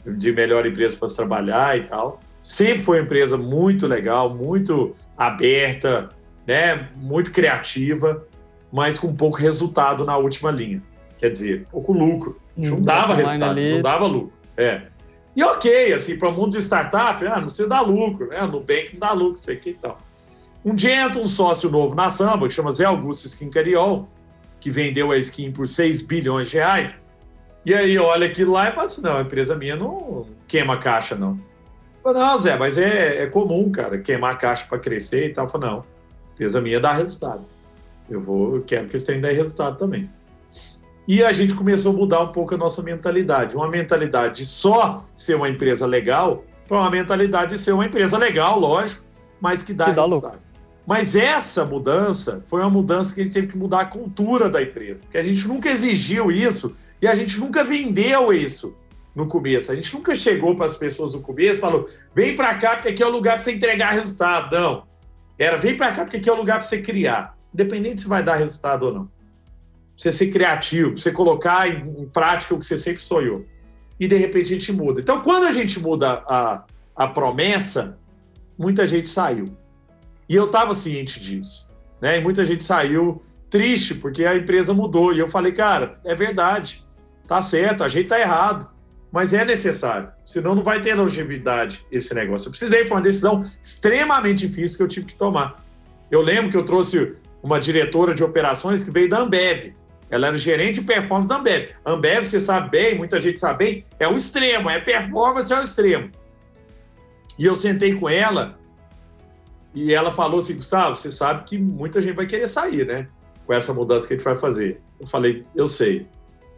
de 0.06 0.32
melhor 0.32 0.66
empresa 0.66 0.98
para 0.98 1.08
se 1.08 1.16
trabalhar 1.16 1.78
e 1.78 1.84
tal. 1.84 2.20
Sempre 2.42 2.84
foi 2.84 2.98
uma 2.98 3.06
empresa 3.06 3.38
muito 3.38 3.88
legal, 3.88 4.30
muito 4.30 4.94
aberta, 5.18 6.10
né, 6.46 6.90
muito 6.96 7.32
criativa, 7.32 8.26
mas 8.72 9.00
com 9.00 9.16
pouco 9.16 9.38
resultado 9.38 10.04
na 10.04 10.18
última 10.18 10.52
linha. 10.52 10.82
Quer 11.20 11.30
dizer, 11.30 11.66
pouco 11.72 11.94
lucro. 11.94 12.38
Não 12.58 12.82
dava 12.82 13.16
resultado, 13.16 13.52
ali. 13.52 13.76
não 13.76 13.82
dava 13.82 14.06
lucro. 14.06 14.34
É. 14.58 14.82
E 15.36 15.42
ok, 15.42 15.94
assim, 15.94 16.18
para 16.18 16.30
o 16.30 16.32
mundo 16.32 16.52
de 16.52 16.62
startup, 16.62 17.26
ah, 17.26 17.40
não 17.40 17.50
se 17.50 17.66
dá 17.66 17.82
lucro, 17.82 18.28
né? 18.28 18.42
No 18.42 18.60
Nubank 18.60 18.90
não 18.94 19.00
dá 19.00 19.14
lucro, 19.14 19.40
sei 19.40 19.56
que 19.56 19.70
e 19.70 19.74
tal. 19.76 19.98
Um 20.66 20.76
dia 20.76 21.06
entra 21.06 21.22
um 21.22 21.28
sócio 21.28 21.70
novo 21.70 21.94
na 21.94 22.10
Samba, 22.10 22.48
que 22.48 22.54
chama 22.54 22.72
Zé 22.72 22.86
Augusto 22.86 23.26
Skin 23.26 23.50
Cariol, 23.50 24.08
que 24.60 24.72
vendeu 24.72 25.12
a 25.12 25.18
skin 25.18 25.52
por 25.52 25.68
6 25.68 26.02
bilhões 26.02 26.50
de 26.50 26.58
reais, 26.58 26.98
e 27.66 27.74
aí 27.74 27.98
olha 27.98 28.28
aquilo 28.28 28.52
lá 28.52 28.70
e 28.70 28.72
fala 28.74 28.88
assim, 28.88 29.02
não, 29.02 29.18
a 29.18 29.22
empresa 29.22 29.56
minha 29.56 29.76
não 29.76 30.26
queima 30.48 30.78
caixa, 30.78 31.16
não. 31.16 31.40
Falo, 32.04 32.20
não, 32.20 32.38
Zé, 32.38 32.58
mas 32.58 32.78
é, 32.78 33.24
é 33.24 33.28
comum, 33.28 33.72
cara, 33.72 33.98
queimar 33.98 34.38
caixa 34.38 34.66
para 34.68 34.78
crescer 34.80 35.30
e 35.30 35.34
tal. 35.34 35.48
Falo, 35.48 35.66
não, 35.66 35.78
a 35.80 36.34
empresa 36.34 36.62
minha 36.62 36.80
dá 36.80 36.92
resultado. 36.92 37.44
Eu 38.10 38.20
vou, 38.20 38.56
eu 38.56 38.64
quero 38.64 38.88
que 38.88 38.92
eles 38.92 39.04
tenham 39.04 39.22
dar 39.22 39.32
resultado 39.32 39.78
também. 39.78 40.10
E 41.08 41.24
a 41.24 41.32
gente 41.32 41.54
começou 41.54 41.94
a 41.94 41.96
mudar 41.96 42.22
um 42.22 42.34
pouco 42.34 42.54
a 42.54 42.58
nossa 42.58 42.82
mentalidade. 42.82 43.56
Uma 43.56 43.70
mentalidade 43.70 44.38
de 44.38 44.46
só 44.46 45.06
ser 45.16 45.36
uma 45.36 45.48
empresa 45.48 45.86
legal 45.86 46.44
para 46.68 46.78
uma 46.80 46.90
mentalidade 46.90 47.52
de 47.52 47.60
ser 47.60 47.72
uma 47.72 47.86
empresa 47.86 48.18
legal, 48.18 48.60
lógico, 48.60 49.04
mas 49.40 49.64
que 49.64 49.74
dá 49.74 49.86
que 49.86 49.92
resultado. 49.92 50.40
Mas 50.86 51.16
essa 51.16 51.64
mudança 51.64 52.44
foi 52.48 52.60
uma 52.62 52.70
mudança 52.70 53.14
que 53.14 53.22
a 53.22 53.24
gente 53.24 53.34
teve 53.34 53.48
que 53.48 53.58
mudar 53.58 53.82
a 53.82 53.86
cultura 53.86 54.50
da 54.50 54.62
empresa, 54.62 55.04
porque 55.04 55.18
a 55.18 55.24
gente 55.24 55.48
nunca 55.48 55.70
exigiu 55.70 56.30
isso 56.30 56.76
e 57.02 57.08
a 57.08 57.16
gente 57.16 57.40
nunca 57.40 57.64
vendeu 57.64 58.34
isso 58.34 58.76
no 59.16 59.28
começo. 59.28 59.72
A 59.72 59.76
gente 59.76 59.94
nunca 59.94 60.14
chegou 60.14 60.56
para 60.56 60.66
as 60.66 60.76
pessoas 60.76 61.14
no 61.14 61.22
começo 61.22 61.60
e 61.60 61.62
falou: 61.62 61.90
vem 62.14 62.36
para 62.36 62.56
cá 62.56 62.76
porque 62.76 62.90
aqui 62.90 63.04
é 63.04 63.06
o 63.06 63.12
lugar 63.12 63.36
para 63.36 63.44
você 63.44 63.54
entregar 63.54 63.92
resultado. 63.92 64.54
Não. 64.54 64.84
Era 65.38 65.58
vem 65.58 65.78
para 65.78 65.94
cá 65.94 66.04
porque 66.04 66.18
aqui 66.18 66.30
é 66.30 66.34
o 66.34 66.38
lugar 66.38 66.58
para 66.58 66.68
você 66.68 66.82
criar, 66.82 67.38
independente 67.54 68.02
se 68.02 68.08
vai 68.08 68.22
dar 68.22 68.36
resultado 68.36 68.84
ou 68.84 68.94
não. 68.94 69.12
Você 69.96 70.12
ser 70.12 70.32
criativo, 70.32 70.98
você 70.98 71.12
colocar 71.12 71.70
em, 71.70 72.02
em, 72.02 72.08
prática 72.08 72.54
o 72.54 72.60
que 72.60 72.66
você 72.66 72.78
sempre 72.78 73.02
sonhou. 73.02 73.46
E 74.00 74.08
de 74.08 74.18
repente 74.18 74.48
a 74.48 74.58
gente 74.58 74.72
muda. 74.72 75.00
Então, 75.00 75.22
quando 75.22 75.46
a 75.46 75.52
gente 75.52 75.80
muda 75.80 76.24
a, 76.28 76.64
a 76.96 77.08
promessa, 77.08 77.98
muita 78.58 78.86
gente 78.86 79.08
saiu. 79.08 79.46
E 80.34 80.36
eu 80.36 80.46
estava 80.46 80.74
ciente 80.74 81.20
disso. 81.20 81.70
Né? 82.02 82.18
E 82.18 82.22
muita 82.22 82.44
gente 82.44 82.64
saiu 82.64 83.22
triste 83.52 83.94
porque 83.94 84.26
a 84.26 84.36
empresa 84.36 84.74
mudou. 84.74 85.14
E 85.14 85.20
eu 85.20 85.28
falei, 85.28 85.52
cara, 85.52 86.00
é 86.04 86.16
verdade 86.16 86.84
tá 87.28 87.40
certo, 87.42 87.84
a 87.84 87.88
gente 87.88 88.08
tá 88.08 88.20
errado, 88.20 88.68
mas 89.12 89.32
é 89.32 89.46
necessário, 89.46 90.10
senão 90.26 90.56
não 90.56 90.64
vai 90.64 90.82
ter 90.82 90.96
longevidade 90.96 91.86
esse 91.92 92.14
negócio. 92.14 92.48
Eu 92.48 92.52
precisei, 92.52 92.86
foi 92.86 92.98
uma 92.98 93.04
decisão 93.04 93.50
extremamente 93.62 94.48
difícil 94.48 94.78
que 94.78 94.84
eu 94.84 94.88
tive 94.88 95.06
que 95.06 95.16
tomar. 95.16 95.64
Eu 96.10 96.22
lembro 96.22 96.50
que 96.50 96.58
eu 96.58 96.66
trouxe 96.66 97.16
uma 97.44 97.60
diretora 97.60 98.14
de 98.14 98.24
operações 98.24 98.84
que 98.84 98.92
veio 98.92 99.08
da 99.08 99.20
Ambev. 99.20 99.74
Ela 100.10 100.28
era 100.28 100.38
gerente 100.38 100.80
de 100.80 100.86
performance 100.86 101.30
da 101.30 101.38
Ambev. 101.38 101.70
Ambev, 101.86 102.26
você 102.26 102.40
sabe 102.40 102.72
bem, 102.72 102.98
muita 102.98 103.22
gente 103.22 103.40
sabe 103.40 103.66
bem, 103.66 103.86
é 104.00 104.08
o 104.08 104.18
extremo, 104.18 104.70
é 104.70 104.80
performance 104.80 105.54
é 105.54 105.60
o 105.60 105.62
extremo. 105.62 106.10
E 107.38 107.46
eu 107.46 107.56
sentei 107.56 107.96
com 107.96 108.10
ela 108.10 108.60
e 109.74 109.94
ela 109.94 110.12
falou 110.12 110.40
assim, 110.40 110.56
Gustavo, 110.56 110.96
você 110.96 111.12
sabe 111.12 111.44
que 111.46 111.58
muita 111.58 112.02
gente 112.02 112.16
vai 112.16 112.26
querer 112.26 112.48
sair, 112.48 112.86
né? 112.86 113.08
Com 113.46 113.54
essa 113.54 113.74
mudança 113.74 114.08
que 114.08 114.14
a 114.14 114.18
gente 114.18 114.26
vai 114.26 114.38
fazer. 114.38 114.82
Eu 115.00 115.08
falei, 115.08 115.44
eu 115.56 115.68
sei. 115.68 116.08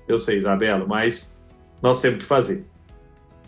Eu 0.08 0.20
sei, 0.20 0.38
Isabela, 0.38 0.86
mas 0.86 1.40
nós 1.82 2.02
temos 2.02 2.20
que 2.20 2.26
fazer. 2.26 2.66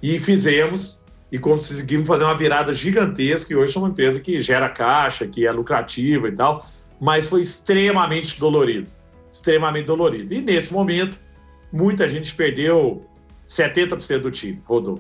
E 0.02 0.20
fizemos 0.20 1.04
e 1.32 1.38
conseguimos 1.38 2.08
fazer 2.08 2.24
uma 2.24 2.38
virada 2.38 2.72
gigantesca. 2.74 3.54
E 3.54 3.56
hoje 3.56 3.74
somos 3.74 3.90
uma 3.90 3.92
empresa 3.92 4.20
que 4.20 4.40
gera 4.40 4.70
caixa, 4.70 5.28
que 5.28 5.46
é 5.46 5.52
lucrativa 5.52 6.30
e 6.30 6.32
tal, 6.32 6.66
mas 7.00 7.28
foi 7.28 7.42
extremamente 7.42 8.40
dolorido 8.40 8.92
extremamente 9.30 9.86
dolorido. 9.86 10.34
E 10.34 10.42
nesse 10.42 10.72
momento, 10.72 11.20
muita 11.72 12.08
gente 12.08 12.34
perdeu 12.34 13.06
70% 13.46 14.20
do 14.20 14.32
time, 14.32 14.62
rodou. 14.66 15.00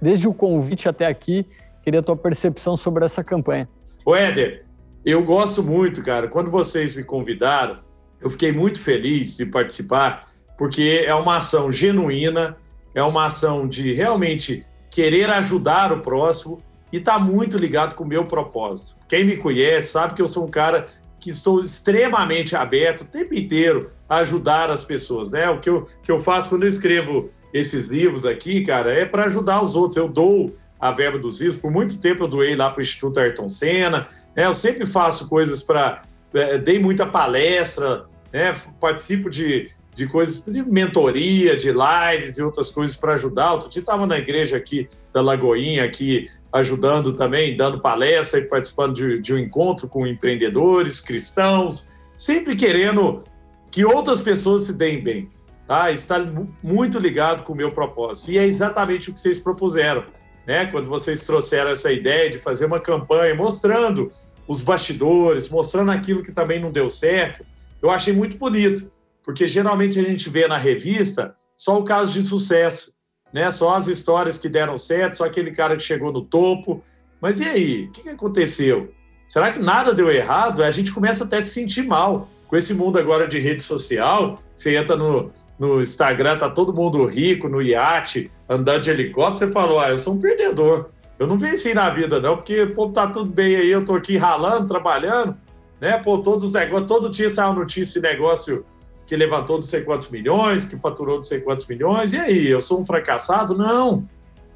desde 0.00 0.28
o 0.28 0.34
convite 0.34 0.88
até 0.88 1.06
aqui, 1.06 1.46
queria 1.82 2.00
a 2.00 2.02
tua 2.02 2.16
percepção 2.16 2.76
sobre 2.76 3.04
essa 3.04 3.24
campanha. 3.24 3.68
O 4.04 4.14
Éder, 4.14 4.64
eu 5.04 5.22
gosto 5.24 5.62
muito, 5.62 6.02
cara. 6.02 6.28
Quando 6.28 6.50
vocês 6.50 6.94
me 6.94 7.02
convidaram, 7.02 7.78
eu 8.20 8.30
fiquei 8.30 8.52
muito 8.52 8.80
feliz 8.80 9.36
de 9.36 9.46
participar, 9.46 10.28
porque 10.56 11.04
é 11.06 11.14
uma 11.14 11.36
ação 11.36 11.70
genuína, 11.72 12.56
é 12.94 13.02
uma 13.02 13.26
ação 13.26 13.68
de 13.68 13.92
realmente 13.92 14.64
querer 14.90 15.30
ajudar 15.30 15.92
o 15.92 16.00
próximo 16.00 16.60
e 16.92 16.96
está 16.96 17.18
muito 17.18 17.56
ligado 17.56 17.94
com 17.94 18.04
o 18.04 18.06
meu 18.06 18.24
propósito. 18.24 18.98
Quem 19.08 19.24
me 19.24 19.36
conhece 19.36 19.88
sabe 19.92 20.14
que 20.14 20.22
eu 20.22 20.26
sou 20.26 20.46
um 20.46 20.50
cara 20.50 20.88
que 21.20 21.30
estou 21.30 21.60
extremamente 21.60 22.56
aberto 22.56 23.02
o 23.02 23.06
tempo 23.06 23.34
inteiro 23.34 23.90
a 24.08 24.16
ajudar 24.18 24.70
as 24.70 24.84
pessoas, 24.84 25.32
né? 25.32 25.48
O 25.50 25.60
que 25.60 25.68
eu, 25.68 25.86
que 26.02 26.10
eu 26.10 26.20
faço 26.20 26.48
quando 26.48 26.62
eu 26.62 26.68
escrevo 26.68 27.30
esses 27.52 27.88
livros 27.88 28.24
aqui, 28.24 28.64
cara, 28.64 28.92
é 28.92 29.04
para 29.04 29.24
ajudar 29.24 29.62
os 29.62 29.74
outros. 29.74 29.96
Eu 29.96 30.08
dou 30.08 30.56
a 30.78 30.92
verba 30.92 31.18
dos 31.18 31.40
livros. 31.40 31.60
Por 31.60 31.70
muito 31.70 31.98
tempo 31.98 32.24
eu 32.24 32.28
doei 32.28 32.54
lá 32.54 32.70
para 32.70 32.80
o 32.80 32.82
Instituto 32.82 33.18
Ayrton 33.18 33.48
Senna. 33.48 34.08
Né? 34.36 34.46
Eu 34.46 34.54
sempre 34.54 34.86
faço 34.86 35.28
coisas 35.28 35.62
para. 35.62 36.04
É, 36.34 36.58
dei 36.58 36.78
muita 36.78 37.06
palestra, 37.06 38.04
né? 38.30 38.54
participo 38.78 39.30
de, 39.30 39.70
de 39.94 40.06
coisas 40.06 40.44
de 40.44 40.62
mentoria, 40.62 41.56
de 41.56 41.72
lives 41.72 42.36
e 42.36 42.42
outras 42.42 42.70
coisas 42.70 42.96
para 42.96 43.14
ajudar. 43.14 43.52
Outro 43.52 43.70
dia 43.70 43.80
estava 43.80 44.06
na 44.06 44.18
igreja 44.18 44.56
aqui 44.56 44.88
da 45.12 45.22
Lagoinha, 45.22 45.84
aqui 45.84 46.26
ajudando 46.52 47.14
também, 47.14 47.56
dando 47.56 47.80
palestra 47.80 48.40
e 48.40 48.44
participando 48.44 48.94
de, 48.94 49.20
de 49.20 49.34
um 49.34 49.38
encontro 49.38 49.88
com 49.88 50.06
empreendedores, 50.06 51.00
cristãos, 51.00 51.88
sempre 52.16 52.54
querendo 52.54 53.24
que 53.70 53.84
outras 53.84 54.20
pessoas 54.20 54.62
se 54.62 54.72
deem 54.72 55.02
bem. 55.02 55.30
Tá? 55.68 55.92
Está 55.92 56.18
muito 56.60 56.98
ligado 56.98 57.44
com 57.44 57.52
o 57.52 57.56
meu 57.56 57.70
propósito. 57.70 58.32
E 58.32 58.38
é 58.38 58.44
exatamente 58.44 59.10
o 59.10 59.12
que 59.12 59.20
vocês 59.20 59.38
propuseram 59.38 60.04
né? 60.48 60.64
Quando 60.64 60.88
vocês 60.88 61.26
trouxeram 61.26 61.70
essa 61.70 61.92
ideia 61.92 62.30
de 62.30 62.38
fazer 62.38 62.64
uma 62.64 62.80
campanha 62.80 63.34
mostrando 63.34 64.10
os 64.46 64.62
bastidores, 64.62 65.50
mostrando 65.50 65.90
aquilo 65.90 66.22
que 66.22 66.32
também 66.32 66.58
não 66.58 66.72
deu 66.72 66.88
certo, 66.88 67.44
eu 67.82 67.90
achei 67.90 68.14
muito 68.14 68.38
bonito, 68.38 68.90
porque 69.22 69.46
geralmente 69.46 70.00
a 70.00 70.02
gente 70.02 70.30
vê 70.30 70.48
na 70.48 70.56
revista 70.56 71.36
só 71.54 71.78
o 71.78 71.84
caso 71.84 72.14
de 72.14 72.22
sucesso, 72.22 72.94
né? 73.30 73.50
Só 73.50 73.76
as 73.76 73.88
histórias 73.88 74.38
que 74.38 74.48
deram 74.48 74.78
certo, 74.78 75.18
só 75.18 75.26
aquele 75.26 75.50
cara 75.50 75.76
que 75.76 75.82
chegou 75.82 76.10
no 76.10 76.22
topo. 76.22 76.82
Mas 77.20 77.40
e 77.40 77.44
aí? 77.44 77.84
O 77.84 77.92
que 77.92 78.08
aconteceu? 78.08 78.90
Será 79.26 79.52
que 79.52 79.58
nada 79.58 79.92
deu 79.92 80.10
errado? 80.10 80.64
A 80.64 80.70
gente 80.70 80.90
começa 80.90 81.24
até 81.24 81.36
a 81.36 81.42
se 81.42 81.50
sentir 81.50 81.82
mal 81.82 82.26
com 82.46 82.56
esse 82.56 82.72
mundo 82.72 82.98
agora 82.98 83.28
de 83.28 83.38
rede 83.38 83.62
social. 83.62 84.42
Você 84.56 84.74
entra 84.74 84.96
no, 84.96 85.30
no 85.58 85.80
Instagram, 85.80 86.38
tá 86.38 86.48
todo 86.48 86.72
mundo 86.72 87.04
rico, 87.04 87.48
no 87.48 87.60
iate, 87.60 88.30
andando 88.48 88.82
de 88.82 88.90
helicóptero, 88.90 89.46
você 89.46 89.52
falou, 89.52 89.80
ah, 89.80 89.90
eu 89.90 89.98
sou 89.98 90.14
um 90.14 90.20
perdedor. 90.20 90.90
Eu 91.18 91.26
não 91.26 91.36
venci 91.36 91.74
na 91.74 91.90
vida, 91.90 92.20
não, 92.20 92.36
porque, 92.36 92.66
pô, 92.66 92.88
tá 92.90 93.08
tudo 93.08 93.28
bem 93.28 93.56
aí, 93.56 93.68
eu 93.68 93.84
tô 93.84 93.94
aqui 93.94 94.16
ralando, 94.16 94.68
trabalhando, 94.68 95.36
né? 95.80 95.98
Pô, 95.98 96.18
todos 96.18 96.44
os 96.44 96.52
negócios, 96.52 96.86
todo 96.86 97.10
dia 97.10 97.28
sai 97.28 97.46
uma 97.46 97.58
notícia 97.58 98.00
de 98.00 98.06
negócio 98.06 98.64
que 99.04 99.16
levantou 99.16 99.56
não 99.56 99.62
sei 99.62 99.80
quantos 99.80 100.10
milhões, 100.10 100.64
que 100.64 100.76
faturou 100.76 101.16
não 101.16 101.22
sei 101.22 101.40
quantos 101.40 101.66
milhões, 101.66 102.12
e 102.12 102.18
aí, 102.18 102.46
eu 102.46 102.60
sou 102.60 102.80
um 102.80 102.84
fracassado? 102.84 103.56
Não. 103.56 104.06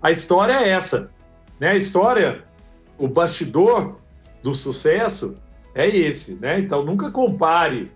A 0.00 0.12
história 0.12 0.52
é 0.52 0.68
essa, 0.68 1.10
né? 1.58 1.70
A 1.70 1.76
história, 1.76 2.44
o 2.96 3.08
bastidor 3.08 3.96
do 4.40 4.54
sucesso 4.54 5.34
é 5.74 5.88
esse, 5.88 6.34
né? 6.34 6.60
Então, 6.60 6.84
nunca 6.84 7.10
compare 7.10 7.90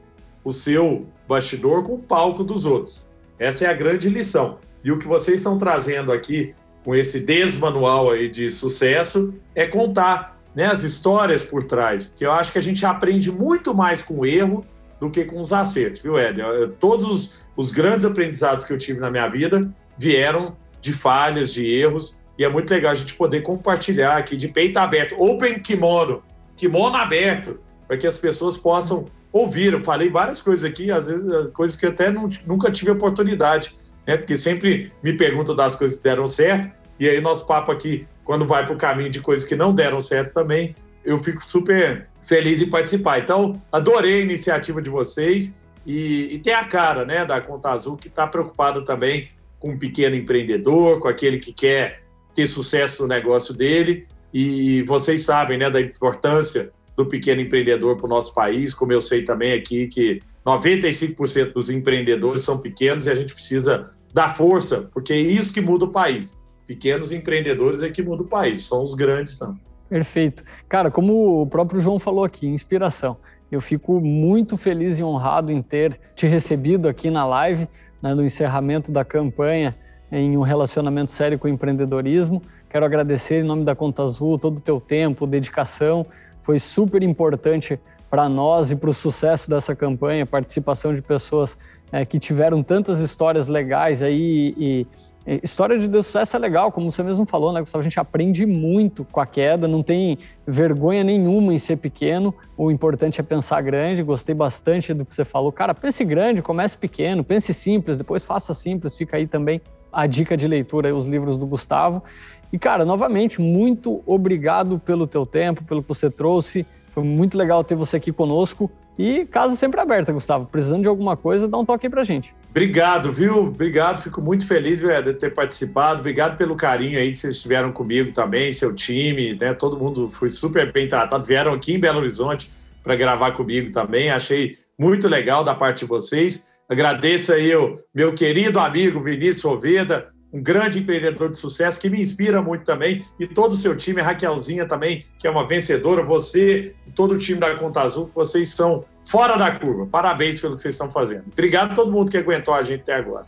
o 0.47 0.53
seu 0.53 1.05
bastidor 1.27 1.83
com 1.83 1.95
o 1.95 1.99
palco 1.99 2.45
dos 2.45 2.65
outros. 2.65 3.05
Essa 3.37 3.65
é 3.65 3.69
a 3.69 3.73
grande 3.73 4.09
lição. 4.09 4.59
E 4.85 4.93
o 4.93 4.99
que 4.99 5.09
vocês 5.09 5.39
estão 5.39 5.59
trazendo 5.59 6.13
aqui 6.13 6.55
com 6.85 6.95
esse 6.95 7.19
desmanual 7.19 8.13
aí 8.13 8.29
de 8.29 8.49
sucesso 8.49 9.35
é 9.57 9.67
contar 9.67 10.41
né, 10.55 10.67
as 10.67 10.85
histórias 10.85 11.43
por 11.43 11.65
trás, 11.65 12.05
porque 12.05 12.25
eu 12.25 12.31
acho 12.31 12.53
que 12.53 12.59
a 12.59 12.63
gente 12.63 12.87
aprende 12.87 13.33
muito 13.33 13.75
mais 13.75 14.01
com 14.01 14.21
o 14.21 14.25
erro 14.25 14.65
do 15.01 15.11
que 15.11 15.25
com 15.25 15.41
os 15.41 15.53
acertos, 15.53 16.01
viu, 16.01 16.17
Éder? 16.17 16.71
Todos 16.79 17.05
os, 17.05 17.41
os 17.57 17.73
grandes 17.73 18.07
aprendizados 18.07 18.65
que 18.65 18.73
eu 18.73 18.79
tive 18.79 19.01
na 19.01 19.11
minha 19.11 19.29
vida 19.29 19.69
vieram 19.99 20.57
de 20.81 20.93
falhas, 20.93 21.53
de 21.53 21.67
erros, 21.67 22.23
e 22.39 22.45
é 22.45 22.49
muito 22.49 22.71
legal 22.71 22.93
a 22.93 22.95
gente 22.95 23.15
poder 23.15 23.43
compartilhar 23.43 24.17
aqui 24.17 24.37
de 24.37 24.47
peito 24.47 24.79
aberto, 24.79 25.21
open 25.21 25.59
kimono, 25.59 26.23
kimono 26.57 26.95
aberto, 26.95 27.59
para 27.89 27.97
que 27.97 28.07
as 28.07 28.17
pessoas 28.17 28.57
possam 28.57 29.07
ouviram. 29.37 29.83
Falei 29.83 30.09
várias 30.09 30.41
coisas 30.43 30.69
aqui, 30.69 30.91
às 30.91 31.07
vezes 31.07 31.31
eh, 31.31 31.49
coisas 31.53 31.77
que 31.77 31.87
até 31.87 32.11
não, 32.11 32.29
nunca 32.47 32.71
tive 32.71 32.91
oportunidade, 32.91 33.75
né? 34.07 34.17
Porque 34.17 34.37
sempre 34.37 34.93
me 35.03 35.13
perguntam 35.13 35.55
das 35.55 35.77
coisas 35.77 35.99
que 35.99 36.05
deram 36.05 36.27
certo, 36.27 36.71
e 36.99 37.09
aí 37.09 37.21
nosso 37.21 37.47
papo 37.47 37.71
aqui, 37.71 38.07
quando 38.25 38.47
vai 38.47 38.65
para 38.65 38.75
o 38.75 38.79
caminho 38.79 39.11
de 39.11 39.21
coisas 39.21 39.47
que 39.47 39.55
não 39.55 39.75
deram 39.75 40.01
certo 40.01 40.33
também, 40.33 40.75
eu 41.05 41.19
fico 41.19 41.49
super 41.49 42.09
feliz 42.23 42.61
em 42.61 42.69
participar. 42.69 43.21
Então, 43.21 43.63
adorei 43.71 44.21
a 44.21 44.25
iniciativa 44.25 44.83
de 44.83 44.91
vocês 44.91 45.63
e, 45.87 46.35
e 46.35 46.39
tem 46.39 46.53
a 46.53 46.65
cara, 46.65 47.05
né, 47.05 47.25
da 47.25 47.41
Conta 47.41 47.71
Azul, 47.71 47.97
que 47.97 48.09
está 48.09 48.27
preocupada 48.27 48.83
também 48.83 49.29
com 49.61 49.71
o 49.71 49.79
pequeno 49.79 50.17
empreendedor, 50.17 50.99
com 50.99 51.09
aquele 51.09 51.39
que 51.39 51.53
quer 51.53 52.03
ter 52.35 52.47
sucesso 52.47 53.03
no 53.03 53.09
negócio 53.09 53.55
dele. 53.55 54.07
E 54.35 54.83
vocês 54.83 55.25
sabem, 55.25 55.57
né, 55.57 55.71
da 55.71 55.81
importância 55.81 56.73
do 56.97 57.07
pequeno 57.07 57.41
empreendedor 57.41 57.97
para 57.97 58.07
o 58.07 58.09
nosso 58.09 58.35
país, 58.35 58.73
como 58.73 58.93
eu 58.93 59.01
sei 59.01 59.23
também 59.23 59.53
aqui 59.53 59.87
que 59.87 60.21
95% 60.45 61.53
dos 61.53 61.69
empreendedores 61.69 62.43
são 62.43 62.59
pequenos 62.59 63.07
e 63.07 63.11
a 63.11 63.15
gente 63.15 63.35
precisa 63.35 63.91
dar 64.15 64.37
força, 64.37 64.89
porque 64.93 65.13
é 65.13 65.19
isso 65.19 65.53
que 65.53 65.61
muda 65.61 65.85
o 65.85 65.93
país. 65.93 66.39
Pequenos 66.67 67.13
empreendedores 67.13 67.83
é 67.83 67.91
que 67.91 68.03
muda 68.03 68.23
o 68.23 68.27
país, 68.27 68.65
são 68.65 68.83
os 68.83 68.95
grandes, 68.95 69.37
são. 69.37 69.59
Perfeito. 69.89 70.43
Cara, 70.69 70.91
como 70.91 71.43
o 71.43 71.47
próprio 71.47 71.81
João 71.81 71.99
falou 71.99 72.25
aqui, 72.25 72.47
inspiração. 72.47 73.17
Eu 73.53 73.61
fico 73.61 74.01
muito 74.01 74.57
feliz 74.57 74.99
e 74.99 75.05
honrado 75.05 75.53
em 75.53 75.63
ter 75.63 76.01
te 76.17 76.27
recebido 76.27 76.89
aqui 76.89 77.11
na 77.11 77.25
live, 77.25 77.69
né, 78.03 78.15
no 78.15 78.25
encerramento 78.25 78.91
da 78.91 79.05
campanha 79.05 79.77
em 80.11 80.37
um 80.37 80.43
relacionamento 80.43 81.13
sério 81.13 81.39
com 81.39 81.47
o 81.47 81.51
empreendedorismo. 81.51 82.43
Quero 82.69 82.85
agradecer 82.85 83.41
em 83.41 83.47
nome 83.47 83.65
da 83.65 83.75
Conta 83.75 84.03
Azul 84.03 84.39
todo 84.39 84.59
o 84.59 84.61
teu 84.61 84.81
tempo, 84.81 85.27
dedicação, 85.27 86.05
foi 86.47 86.61
super 86.61 87.03
importante 87.03 87.79
para 88.09 88.29
nós 88.29 88.71
e 88.71 88.77
para 88.77 88.89
o 88.89 88.95
sucesso 88.95 89.51
dessa 89.51 89.75
campanha, 89.75 90.25
participação 90.25 90.95
de 90.95 91.03
pessoas 91.03 91.59
é, 91.91 92.05
que 92.05 92.21
tiveram 92.21 92.63
tantas 92.63 93.01
histórias 93.01 93.49
legais 93.49 94.01
aí 94.01 94.55
e, 94.57 94.87
e 95.27 95.41
história 95.43 95.77
de 95.77 95.87
sucesso 95.91 96.37
é 96.37 96.39
legal, 96.39 96.71
como 96.71 96.93
você 96.93 97.03
mesmo 97.03 97.27
falou, 97.27 97.53
né, 97.53 97.61
Gustavo? 97.61 97.81
A 97.81 97.83
gente 97.83 97.99
aprende 97.99 98.47
muito 98.47 99.05
com 99.11 99.19
a 99.19 99.27
queda, 99.27 99.67
não 99.67 99.83
tem 99.83 100.19
vergonha 100.47 101.03
nenhuma 101.03 101.53
em 101.53 101.59
ser 101.59 101.79
pequeno. 101.79 102.33
O 102.57 102.71
importante 102.71 103.21
é 103.21 103.25
pensar 103.25 103.61
grande. 103.61 104.05
Gostei 104.05 104.37
bastante 104.37 104.95
do 104.95 105.05
que 105.05 105.13
você 105.13 105.25
falou. 105.25 105.51
Cara, 105.51 105.75
pense 105.75 106.05
grande, 106.05 106.41
comece 106.43 106.79
pequeno, 106.79 107.25
pense 107.25 107.53
simples, 107.53 107.99
depois 107.99 108.25
faça 108.25 108.55
simples. 108.55 108.97
Fica 108.97 109.17
aí 109.17 109.27
também 109.27 109.61
a 109.93 110.07
dica 110.07 110.37
de 110.37 110.47
leitura, 110.47 110.95
os 110.95 111.07
livros 111.07 111.37
do 111.37 111.47
Gustavo. 111.47 112.05
E, 112.53 112.59
cara, 112.59 112.85
novamente, 112.85 113.41
muito 113.41 114.03
obrigado 114.07 114.79
pelo 114.79 115.07
teu 115.07 115.27
tempo, 115.27 115.65
pelo 115.65 115.83
que 115.83 115.89
você 115.89 116.11
trouxe. 116.11 116.67
Foi 116.93 117.03
muito 117.03 117.37
legal 117.37 117.63
ter 117.63 117.75
você 117.75 117.97
aqui 117.97 118.13
conosco. 118.13 118.71
E 118.99 119.27
casa 119.27 119.55
sempre 119.57 119.79
aberta, 119.79 120.13
Gustavo. 120.13 120.47
Precisando 120.47 120.83
de 120.83 120.89
alguma 120.89 121.17
coisa, 121.17 121.47
dá 121.47 121.59
um 121.59 121.65
toque 121.65 121.87
aí 121.87 121.91
pra 121.91 122.03
gente. 122.03 122.35
Obrigado, 122.51 123.13
viu? 123.13 123.49
Obrigado. 123.49 124.01
Fico 124.01 124.23
muito 124.23 124.47
feliz 124.47 124.81
viu, 124.81 124.89
de 125.03 125.13
ter 125.13 125.35
participado. 125.35 126.01
Obrigado 126.01 126.39
pelo 126.39 126.57
carinho 126.57 126.99
aí 126.99 127.11
que 127.11 127.19
vocês 127.19 127.39
tiveram 127.39 127.71
comigo 127.71 128.13
também, 128.13 128.51
seu 128.53 128.75
time, 128.75 129.35
né? 129.35 129.53
Todo 129.53 129.77
mundo 129.77 130.09
foi 130.09 130.31
super 130.31 130.73
bem 130.73 130.89
tratado. 130.89 131.27
Vieram 131.27 131.53
aqui 131.53 131.75
em 131.75 131.79
Belo 131.79 131.99
Horizonte 131.99 132.51
para 132.83 132.97
gravar 132.97 133.33
comigo 133.33 133.71
também. 133.71 134.09
Achei 134.09 134.57
muito 134.79 135.07
legal 135.07 135.45
da 135.45 135.55
parte 135.55 135.81
de 135.81 135.85
vocês. 135.85 136.51
Agradeço 136.67 137.33
aí 137.33 137.55
o 137.55 137.75
meu 137.95 138.15
querido 138.15 138.59
amigo 138.59 139.03
Vinícius 139.03 139.45
Oveda, 139.45 140.09
um 140.33 140.43
grande 140.43 140.81
empreendedor 140.81 141.31
de 141.31 141.39
sucesso 141.39 141.81
que 141.81 141.89
me 141.89 142.01
inspira 142.01 142.43
muito 142.43 142.65
também, 142.65 143.05
e 143.19 143.27
todo 143.27 143.53
o 143.53 143.57
seu 143.57 143.75
time, 143.77 144.01
a 144.01 144.05
Raquelzinha 144.05 144.67
também, 144.67 145.05
que 145.19 145.27
é 145.27 145.31
uma 145.31 145.47
vencedora, 145.47 146.03
você 146.03 146.75
todo 146.95 147.13
o 147.13 147.19
time 147.19 147.41
da 147.41 147.55
Conta 147.55 147.81
Azul, 147.83 148.11
vocês 148.15 148.49
estão 148.49 148.85
fora 149.05 149.37
da 149.37 149.51
curva. 149.51 149.87
Parabéns 149.87 150.41
pelo 150.41 150.57
que 150.57 150.63
vocês 150.63 150.75
estão 150.75 150.91
fazendo. 150.91 151.25
Obrigado 151.33 151.73
a 151.73 151.75
todo 151.75 151.93
mundo 151.93 152.11
que 152.11 152.19
aguentou 152.19 152.55
a 152.55 152.63
gente 152.63 152.83
até 152.83 152.95
agora. 152.95 153.27